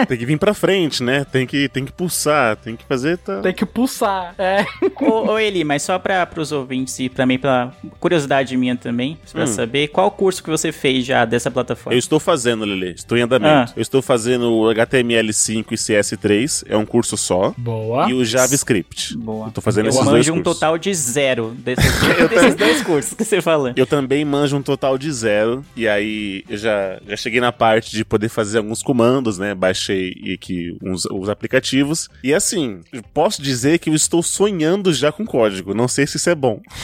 Tem 0.07 0.17
que 0.17 0.25
vir 0.25 0.37
pra 0.37 0.53
frente, 0.53 1.03
né? 1.03 1.25
Tem 1.25 1.45
que, 1.45 1.67
tem 1.69 1.85
que 1.85 1.91
pulsar, 1.91 2.55
tem 2.57 2.75
que 2.75 2.83
fazer. 2.85 3.17
Tá... 3.17 3.41
Tem 3.41 3.53
que 3.53 3.65
pulsar. 3.65 4.33
É. 4.37 4.65
ô, 5.01 5.31
ô, 5.33 5.39
Eli, 5.39 5.63
mas 5.63 5.83
só 5.83 5.97
para 5.99 6.27
os 6.37 6.51
ouvintes 6.51 6.97
e 6.99 7.09
pra 7.09 7.25
mim, 7.25 7.37
pela 7.37 7.73
curiosidade 7.99 8.55
minha 8.57 8.75
também, 8.75 9.17
pra 9.31 9.43
Hum. 9.43 9.47
saber 9.47 9.87
qual 9.89 10.09
curso 10.11 10.43
que 10.43 10.49
você 10.49 10.71
fez 10.71 11.05
já 11.05 11.25
dessa 11.25 11.49
Eu 11.49 11.53
plataforma. 11.53 11.97
estou 11.97 12.19
fazendo, 12.19 12.65
Lele. 12.65 12.91
Estou 12.95 13.17
em 13.17 13.21
andamento. 13.21 13.71
Ah. 13.71 13.73
Eu 13.75 13.81
estou 13.81 14.01
fazendo 14.01 14.51
o 14.53 14.63
HTML5 14.73 15.65
e 15.71 15.75
CS3 15.75 16.28
3, 16.29 16.63
é 16.67 16.77
um 16.77 16.85
curso 16.85 17.17
só. 17.17 17.55
Boa. 17.57 18.07
E 18.07 18.13
o 18.13 18.23
JavaScript. 18.23 19.17
Boa. 19.17 19.47
Eu 19.47 19.51
tô 19.51 19.61
fazendo 19.61 19.87
Eu 19.87 19.89
esses 19.89 20.03
dois 20.03 20.17
manjo 20.17 20.33
um 20.33 20.43
cursos. 20.43 20.59
total 20.59 20.77
de 20.77 20.93
zero 20.93 21.55
desses, 21.57 21.91
desses 22.29 22.53
dois 22.55 22.83
cursos 22.83 23.13
que 23.15 23.25
você 23.25 23.41
falou. 23.41 23.73
Eu 23.75 23.87
também 23.87 24.23
manjo 24.23 24.55
um 24.55 24.61
total 24.61 24.95
de 24.95 25.11
zero. 25.11 25.65
E 25.75 25.87
aí 25.87 26.43
eu 26.47 26.55
já, 26.55 26.99
já 27.07 27.17
cheguei 27.17 27.41
na 27.41 27.51
parte 27.51 27.95
de 27.95 28.05
poder 28.05 28.29
fazer 28.29 28.59
alguns 28.59 28.83
comandos, 28.83 29.39
né? 29.39 29.55
Baixei 29.55 30.13
aqui 30.35 30.77
uns, 30.83 31.05
os 31.05 31.29
aplicativos. 31.29 32.07
E 32.23 32.31
assim, 32.31 32.81
eu 32.93 33.01
posso 33.11 33.41
dizer 33.41 33.79
que 33.79 33.89
eu 33.89 33.95
estou 33.95 34.21
sonhando 34.21 34.93
já 34.93 35.11
com 35.11 35.25
código. 35.25 35.73
Não 35.73 35.87
sei 35.87 36.05
se 36.05 36.17
isso 36.17 36.29
é 36.29 36.35
bom. 36.35 36.61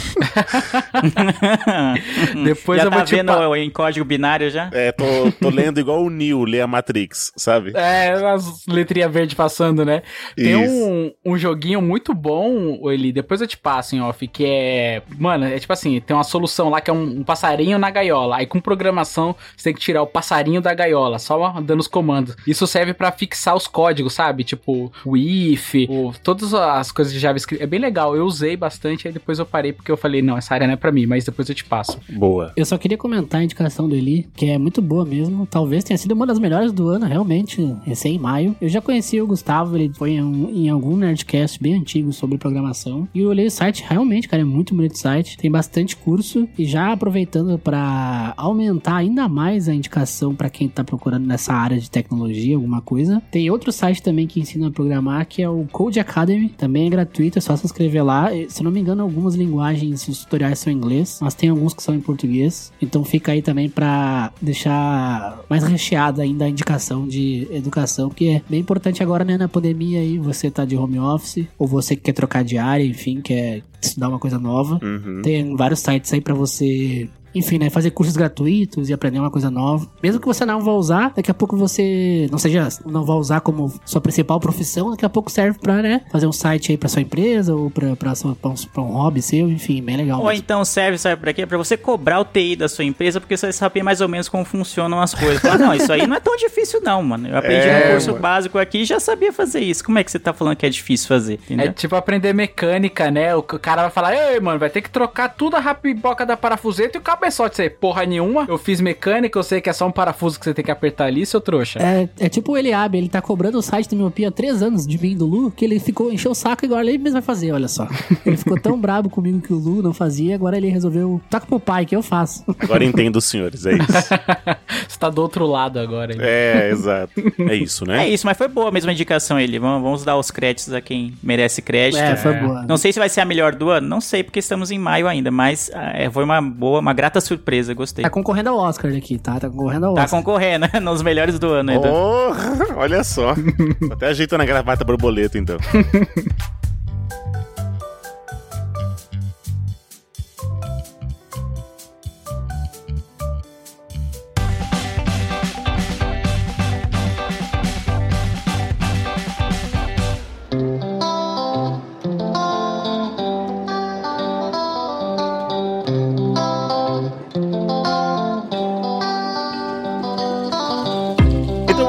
Depois 2.43 2.79
já 2.79 2.85
eu 2.87 2.89
tá 2.89 2.97
vou 2.97 3.05
te 3.05 3.15
vendo 3.15 3.27
pa- 3.27 3.59
em 3.59 3.69
código 3.69 4.03
binário 4.05 4.49
já? 4.49 4.69
É, 4.73 4.91
tô, 4.91 5.31
tô 5.39 5.49
lendo 5.49 5.79
igual 5.79 6.03
o 6.03 6.09
Neo 6.09 6.43
lê 6.45 6.61
a 6.61 6.67
Matrix, 6.67 7.31
sabe? 7.37 7.73
É, 7.75 8.09
as 8.11 8.65
letrinhas 8.67 9.11
verdes 9.35 9.55
passando, 9.55 9.85
né? 9.85 10.01
Tem 10.35 10.55
um, 10.55 11.11
um 11.23 11.37
joguinho 11.37 11.81
muito 11.81 12.13
bom, 12.13 12.89
Eli, 12.89 13.11
depois 13.11 13.41
eu 13.41 13.47
te 13.47 13.57
passo 13.57 13.95
em 13.95 14.01
off, 14.01 14.27
que 14.27 14.45
é. 14.45 15.01
Mano, 15.19 15.45
é 15.45 15.59
tipo 15.59 15.73
assim: 15.73 15.99
tem 15.99 16.15
uma 16.15 16.23
solução 16.23 16.69
lá 16.69 16.81
que 16.81 16.89
é 16.89 16.93
um, 16.93 17.19
um 17.19 17.23
passarinho 17.23 17.77
na 17.77 17.91
gaiola. 17.91 18.37
Aí 18.37 18.45
com 18.45 18.59
programação 18.59 19.35
você 19.55 19.65
tem 19.65 19.73
que 19.73 19.79
tirar 19.79 20.01
o 20.01 20.07
passarinho 20.07 20.61
da 20.61 20.73
gaiola, 20.73 21.19
só 21.19 21.59
dando 21.61 21.79
os 21.79 21.87
comandos. 21.87 22.35
Isso 22.47 22.65
serve 22.65 22.93
pra 22.93 23.11
fixar 23.11 23.55
os 23.55 23.67
códigos, 23.67 24.13
sabe? 24.13 24.43
Tipo, 24.43 24.91
o 25.05 25.17
if, 25.17 25.75
o, 25.89 26.13
todas 26.23 26.53
as 26.53 26.91
coisas 26.91 27.13
de 27.13 27.19
JavaScript. 27.19 27.63
É 27.63 27.67
bem 27.67 27.79
legal, 27.79 28.15
eu 28.15 28.25
usei 28.25 28.55
bastante, 28.55 29.07
aí 29.07 29.13
depois 29.13 29.39
eu 29.39 29.45
parei 29.45 29.73
porque 29.73 29.91
eu 29.91 29.97
falei: 29.97 30.21
não, 30.21 30.37
essa 30.37 30.53
área 30.53 30.67
não 30.67 30.73
é 30.73 30.77
pra 30.77 30.91
mim, 30.91 31.05
mas 31.05 31.25
depois 31.25 31.49
eu 31.49 31.55
te 31.55 31.65
passo. 31.65 31.99
Boa. 32.09 32.53
Eu 32.55 32.65
só 32.65 32.77
queria 32.77 32.97
comentar 32.97 33.41
a 33.41 33.43
indicação 33.43 33.87
do 33.87 33.95
Eli, 33.95 34.27
que 34.35 34.49
é 34.49 34.57
muito 34.57 34.81
boa 34.81 35.05
mesmo. 35.05 35.45
Talvez 35.45 35.83
tenha 35.83 35.97
sido 35.97 36.13
uma 36.13 36.25
das 36.25 36.39
melhores 36.39 36.71
do 36.71 36.87
ano, 36.87 37.05
realmente, 37.05 37.61
recém 37.83 38.15
em 38.15 38.19
maio. 38.19 38.55
Eu 38.61 38.69
já 38.69 38.81
conheci 38.81 39.21
o 39.21 39.24
Gustavo, 39.27 39.75
ele 39.77 39.91
foi 39.93 40.11
em, 40.11 40.65
em 40.65 40.69
algum 40.69 40.95
Nerdcast 40.95 41.61
bem 41.61 41.75
antigo 41.75 42.11
sobre 42.11 42.37
programação. 42.37 43.07
E 43.13 43.19
eu 43.21 43.29
olhei 43.29 43.47
o 43.47 43.51
site, 43.51 43.83
realmente, 43.87 44.27
cara, 44.27 44.41
é 44.41 44.45
muito 44.45 44.75
bonito 44.75 44.93
o 44.93 44.97
site. 44.97 45.37
Tem 45.37 45.49
bastante 45.49 45.95
curso. 45.95 46.47
E 46.57 46.65
já 46.65 46.91
aproveitando 46.91 47.57
pra 47.57 48.33
aumentar 48.37 48.97
ainda 48.97 49.27
mais 49.27 49.69
a 49.69 49.73
indicação 49.73 50.35
pra 50.35 50.49
quem 50.49 50.67
tá 50.67 50.83
procurando 50.83 51.25
nessa 51.25 51.53
área 51.53 51.79
de 51.79 51.89
tecnologia, 51.89 52.55
alguma 52.55 52.81
coisa. 52.81 53.21
Tem 53.31 53.49
outro 53.49 53.71
site 53.71 54.01
também 54.01 54.27
que 54.27 54.39
ensina 54.39 54.67
a 54.67 54.71
programar, 54.71 55.25
que 55.27 55.41
é 55.41 55.49
o 55.49 55.65
Code 55.71 55.99
Academy. 55.99 56.49
Também 56.49 56.87
é 56.87 56.89
gratuito, 56.89 57.37
é 57.37 57.41
só 57.41 57.55
se 57.55 57.65
inscrever 57.65 58.03
lá. 58.03 58.29
Se 58.49 58.63
não 58.63 58.71
me 58.71 58.79
engano, 58.79 59.03
algumas 59.03 59.35
linguagens, 59.35 60.07
os 60.07 60.23
tutoriais 60.23 60.59
são 60.59 60.71
em 60.71 60.75
inglês, 60.75 61.19
mas 61.21 61.33
tem 61.33 61.49
alguns 61.49 61.73
que 61.73 61.83
são 61.83 61.95
em 61.95 62.01
português. 62.01 62.71
Então 62.81 63.03
fica 63.03 63.31
aí 63.31 63.41
também 63.41 63.69
pra 63.69 64.33
deixar 64.41 65.39
mais 65.49 65.63
recheada 65.63 66.23
ainda 66.23 66.45
a 66.45 66.49
indicação 66.49 67.07
de 67.07 67.47
educação, 67.51 68.09
que 68.09 68.29
é 68.29 68.41
bem 68.49 68.59
importante 68.59 69.01
agora, 69.01 69.14
né, 69.23 69.37
na 69.37 69.47
pandemia 69.47 69.99
aí, 69.99 70.17
você 70.17 70.49
tá 70.51 70.65
de 70.65 70.75
home 70.75 70.99
office, 70.99 71.47
ou 71.57 71.67
você 71.67 71.95
que 71.95 72.01
quer 72.01 72.13
trocar 72.13 72.43
de 72.43 72.57
área, 72.57 72.83
enfim, 72.83 73.21
quer 73.21 73.61
estudar 73.81 74.09
uma 74.09 74.19
coisa 74.19 74.39
nova. 74.39 74.79
Uhum. 74.83 75.21
Tem 75.21 75.55
vários 75.55 75.79
sites 75.79 76.11
aí 76.11 76.19
pra 76.19 76.33
você, 76.33 77.07
enfim, 77.35 77.57
né, 77.59 77.69
fazer 77.69 77.91
cursos 77.91 78.15
gratuitos 78.15 78.89
e 78.89 78.93
aprender 78.93 79.19
uma 79.19 79.29
coisa 79.31 79.49
nova. 79.51 79.87
Mesmo 80.01 80.19
que 80.19 80.25
você 80.27 80.45
não 80.45 80.61
vá 80.61 80.71
usar, 80.73 81.11
daqui 81.15 81.29
a 81.29 81.33
pouco 81.33 81.55
você 81.57 82.27
não 82.31 82.37
seja, 82.37 82.67
não 82.85 83.03
vá 83.03 83.15
usar 83.15 83.41
como 83.41 83.73
sua 83.85 84.01
principal 84.01 84.39
profissão, 84.39 84.91
daqui 84.91 85.05
a 85.05 85.09
pouco 85.09 85.31
serve 85.31 85.59
pra, 85.59 85.81
né, 85.81 86.01
fazer 86.11 86.27
um 86.27 86.31
site 86.31 86.71
aí 86.71 86.77
pra 86.77 86.89
sua 86.89 87.01
empresa 87.01 87.53
ou 87.55 87.69
pra, 87.69 87.95
pra, 87.95 88.15
sua, 88.15 88.35
pra, 88.35 88.49
um, 88.51 88.55
pra 88.55 88.81
um 88.81 88.91
hobby 88.93 89.21
seu, 89.21 89.49
enfim, 89.49 89.81
bem 89.83 89.97
legal. 89.97 90.19
Ou 90.19 90.25
mesmo. 90.27 90.39
então 90.43 90.63
serve, 90.65 90.97
sabe 90.97 91.19
pra 91.21 91.33
quê? 91.33 91.45
Pra 91.45 91.57
você 91.57 91.75
cobrar 91.77 92.19
o 92.19 92.25
TI 92.25 92.55
da 92.55 92.67
sua 92.67 92.83
empresa, 92.85 93.19
porque 93.19 93.35
você 93.35 93.51
sabe 93.51 93.81
mais 93.83 94.01
ou 94.01 94.07
menos 94.07 94.29
como 94.29 94.45
funcionam 94.45 95.01
as 95.01 95.13
coisas. 95.13 95.39
Fala, 95.41 95.57
não, 95.57 95.73
isso 95.73 95.91
aí 95.91 96.07
não 96.07 96.15
é 96.15 96.19
tão 96.19 96.35
difícil 96.37 96.81
não, 96.81 97.03
mano. 97.03 97.27
Eu 97.27 97.37
aprendi 97.37 97.67
É, 97.67 97.85
no 97.87 97.91
curso 97.91 98.09
mano. 98.11 98.21
básico 98.21 98.57
aqui 98.57 98.79
e 98.79 98.85
já 98.85 98.99
sabia 98.99 99.33
fazer 99.33 99.59
isso. 99.59 99.83
Como 99.83 99.97
é 99.99 100.03
que 100.03 100.11
você 100.11 100.19
tá 100.19 100.33
falando 100.33 100.55
que 100.55 100.65
é 100.65 100.69
difícil 100.69 101.07
fazer? 101.07 101.33
Entendeu? 101.33 101.65
É 101.67 101.73
tipo 101.73 101.95
aprender 101.95 102.33
mecânica, 102.33 103.11
né? 103.11 103.35
O 103.35 103.43
cara 103.43 103.81
vai 103.83 103.91
falar, 103.91 104.15
ei, 104.15 104.39
mano, 104.39 104.59
vai 104.59 104.69
ter 104.69 104.81
que 104.81 104.89
trocar 104.89 105.29
tudo 105.29 105.55
a 105.55 105.59
rapiboca 105.59 106.25
da 106.25 106.37
parafuseta 106.37 106.97
e 106.97 106.99
o 106.99 107.03
cabeçote. 107.25 107.55
Você, 107.55 107.69
porra 107.69 108.05
nenhuma, 108.05 108.45
eu 108.47 108.57
fiz 108.57 108.79
mecânica, 108.81 109.37
eu 109.37 109.43
sei 109.43 109.61
que 109.61 109.69
é 109.69 109.73
só 109.73 109.87
um 109.87 109.91
parafuso 109.91 110.39
que 110.39 110.45
você 110.45 110.53
tem 110.53 110.63
que 110.63 110.71
apertar 110.71 111.05
ali, 111.05 111.25
seu 111.25 111.41
trouxa. 111.41 111.79
É, 111.79 112.07
é 112.19 112.29
tipo 112.29 112.51
o 112.53 112.57
Eliabe, 112.57 112.97
ele 112.97 113.09
tá 113.09 113.21
cobrando 113.21 113.57
o 113.57 113.61
site 113.61 113.89
do 113.89 113.95
Miopia 113.95 114.29
há 114.29 114.31
três 114.31 114.61
anos 114.61 114.85
de 114.85 114.97
mim 114.99 115.15
do 115.15 115.25
Lu, 115.25 115.51
que 115.51 115.65
ele 115.65 115.79
ficou, 115.79 116.11
encheu 116.11 116.31
o 116.31 116.35
saco 116.35 116.65
e 116.65 116.67
agora 116.67 116.85
ele 116.87 116.97
mesmo 116.97 117.13
vai 117.13 117.21
fazer, 117.21 117.51
olha 117.51 117.67
só. 117.67 117.87
Ele 118.25 118.37
ficou 118.37 118.59
tão 118.59 118.79
brabo 118.79 119.09
comigo 119.09 119.41
que 119.41 119.53
o 119.53 119.57
Lu 119.57 119.81
não 119.81 119.93
fazia, 119.93 120.35
agora 120.35 120.57
ele 120.57 120.69
resolveu, 120.69 121.21
toca 121.29 121.45
pro 121.45 121.59
pai 121.59 121.85
que 121.85 121.95
eu 121.95 122.01
faço. 122.03 122.43
Agora 122.59 122.83
entendo 122.83 123.17
os 123.17 123.25
senhores, 123.25 123.65
é 123.65 123.73
isso. 123.73 123.85
Você 124.87 124.99
tá 124.99 125.09
do 125.09 125.21
outro 125.21 125.45
lado 125.45 125.79
agora. 125.79 126.13
hein? 126.13 126.19
É, 126.21 126.69
exato. 126.71 127.11
É 127.39 127.55
isso, 127.55 127.83
É 127.85 127.87
né? 127.87 128.09
isso, 128.09 128.25
mas 128.25 128.37
foi 128.37 128.47
boa 128.47 128.69
a 128.69 128.71
mesma 128.71 128.91
indicação 128.91 129.39
ele. 129.39 129.59
Vamos, 129.59 129.81
vamos 129.81 130.03
dar 130.03 130.17
os 130.17 130.29
créditos 130.31 130.73
a 130.73 130.81
quem 130.81 131.13
merece 131.23 131.61
crédito. 131.61 132.01
É, 132.01 132.15
foi 132.15 132.33
boa. 132.33 132.63
Não 132.63 132.77
sei 132.77 132.93
se 132.93 132.99
vai 132.99 133.09
ser 133.09 133.21
a 133.21 133.25
melhor 133.25 133.55
do 133.55 133.69
ano, 133.69 133.87
não 133.87 133.99
sei 134.01 134.23
porque 134.23 134.39
estamos 134.39 134.71
em 134.71 134.77
maio 134.77 135.07
ainda, 135.07 135.31
mas 135.31 135.71
ah, 135.73 135.91
é, 135.93 136.09
foi 136.09 136.23
uma 136.23 136.41
boa, 136.41 136.79
uma 136.79 136.93
grata 136.93 137.14
surpresa, 137.21 137.73
gostei. 137.73 138.03
Tá 138.03 138.09
concorrendo 138.09 138.49
ao 138.49 138.57
Oscar 138.57 138.91
aqui, 138.95 139.17
tá? 139.17 139.39
Tá 139.39 139.49
concorrendo 139.49 139.85
ao 139.87 139.93
Tá 139.95 140.03
Oscar. 140.03 140.19
concorrendo 140.21 140.67
nos 140.81 141.01
melhores 141.01 141.37
do 141.39 141.47
ano 141.49 141.71
ainda. 141.71 141.91
Oh, 141.91 142.31
olha 142.77 143.03
só. 143.03 143.33
Até 143.91 144.07
ajeitando 144.07 144.43
a 144.43 144.45
gravata 144.45 144.83
borboleta, 144.83 145.37
então. 145.37 145.57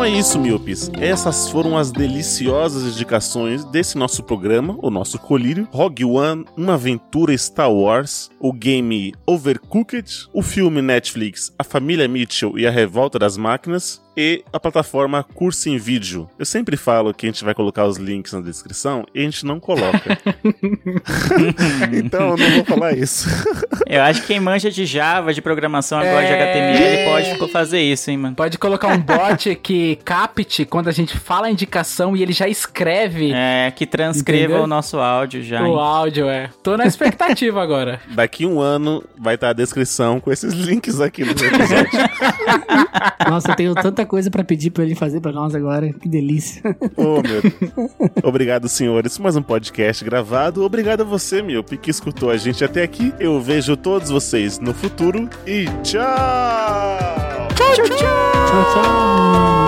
é 0.07 0.11
isso, 0.11 0.39
Miopes. 0.39 0.89
Essas 1.01 1.51
foram 1.51 1.77
as 1.77 1.91
deliciosas 1.91 2.95
indicações 2.95 3.65
desse 3.65 3.99
nosso 3.99 4.23
programa, 4.23 4.79
o 4.81 4.89
nosso 4.89 5.19
colírio. 5.19 5.67
Rogue 5.73 6.05
One, 6.05 6.45
uma 6.57 6.75
aventura 6.75 7.37
Star 7.37 7.73
Wars, 7.73 8.31
o 8.39 8.53
game 8.53 9.13
Overcooked, 9.27 10.29
o 10.33 10.43
filme 10.43 10.81
Netflix 10.81 11.53
A 11.59 11.65
Família 11.65 12.07
Mitchell 12.07 12.57
e 12.57 12.67
a 12.69 12.71
Revolta 12.71 13.19
das 13.19 13.37
Máquinas 13.37 14.06
e 14.17 14.43
a 14.53 14.59
plataforma 14.59 15.23
Curso 15.35 15.69
em 15.69 15.77
Vídeo. 15.79 16.29
Eu 16.39 16.47
sempre 16.47 16.77
falo 16.77 17.13
que 17.13 17.27
a 17.27 17.29
gente 17.29 17.45
vai 17.45 17.55
colocar 17.55 17.85
os 17.85 17.97
links 17.99 18.33
na 18.33 18.41
descrição 18.41 19.05
e 19.15 19.21
a 19.21 19.23
gente 19.23 19.45
não 19.45 19.61
coloca. 19.61 20.19
então 21.93 22.31
eu 22.31 22.37
não 22.37 22.51
vou 22.57 22.65
falar 22.65 22.93
isso. 22.97 23.29
Eu 23.87 24.03
acho 24.03 24.23
que 24.23 24.29
quem 24.29 24.41
manja 24.41 24.71
de 24.71 24.85
Java, 24.85 25.33
de 25.33 25.41
programação 25.41 25.99
agora 25.99 26.27
de 26.27 26.33
É. 26.33 26.43
HTML, 26.43 27.37
pode 27.37 27.53
fazer 27.53 27.81
isso, 27.81 28.11
hein, 28.11 28.17
mano. 28.19 28.35
Pode 28.35 28.59
colocar 28.59 28.89
um 28.89 28.99
bot 28.99 29.55
que 29.63 29.97
capte 30.05 30.65
quando 30.65 30.89
a 30.89 30.93
gente 30.93 31.17
fala 31.17 31.47
a 31.47 31.51
indicação 31.51 32.17
e 32.17 32.23
ele 32.23 32.33
já 32.33 32.49
escreve 32.49 33.33
É, 33.33 33.71
que 33.71 33.87
transcreva 33.87 34.45
Entendeu? 34.45 34.65
o 34.65 34.67
nosso 34.67 34.99
áudio 34.99 35.43
já. 35.43 35.61
hein? 35.61 35.67
o 35.73 35.79
áudio, 35.79 36.29
é. 36.29 36.51
Tô 36.63 36.77
na 36.77 36.87
expectativa 36.87 37.63
agora. 37.63 38.01
Daqui 38.11 38.45
um 38.47 38.61
ano 38.61 39.05
vai 39.19 39.35
estar 39.37 39.51
a 39.51 39.53
descrição 39.53 40.19
com 40.21 40.33
esses 40.33 40.53
links 40.53 41.01
aqui 41.01 41.25
no 41.25 41.31
episódio. 41.31 41.91
Nossa, 43.29 43.51
eu 43.53 43.57
tenho 43.57 43.75
tanta 43.75 44.06
coisa 44.07 44.31
pra 44.31 44.45
pedir 44.45 44.71
pra 44.71 44.85
ele 44.85 44.95
fazer 44.95 45.21
pra 45.21 45.33
nós 45.33 45.55
agora, 45.55 45.93
que 45.93 46.09
delícia. 46.09 46.63
Oh, 46.97 47.21
meu. 47.23 47.43
Obrigado, 48.23 48.69
senhores, 48.69 49.19
mais 49.19 49.37
um 49.37 49.43
podcast 49.43 50.05
gravado. 50.05 50.65
Obrigado 50.65 51.03
a 51.03 51.05
você, 51.05 51.43
Miope, 51.43 51.77
que 51.77 51.91
escutou 51.91 52.31
a 52.31 52.37
gente 52.37 52.65
até 52.65 52.83
aqui. 52.83 53.13
Eu 53.19 53.41
vejo 53.41 53.77
todos 53.77 54.11
vocês 54.11 54.59
no 54.59 54.73
futuro 54.73 55.29
e 55.47 55.67
tchau! 55.83 56.07
Tchau, 57.55 57.73
tchau, 57.75 57.89
tchau. 57.89 57.97
Tchau, 57.97 58.65
tchau. 58.75 59.66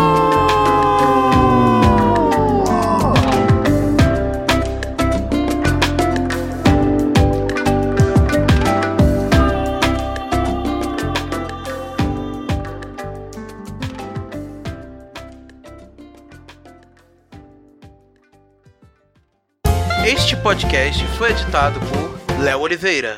Este 20.08 20.34
podcast 20.36 21.04
foi 21.18 21.32
editado 21.32 21.78
por 21.80 22.42
Léo 22.42 22.60
Oliveira. 22.60 23.14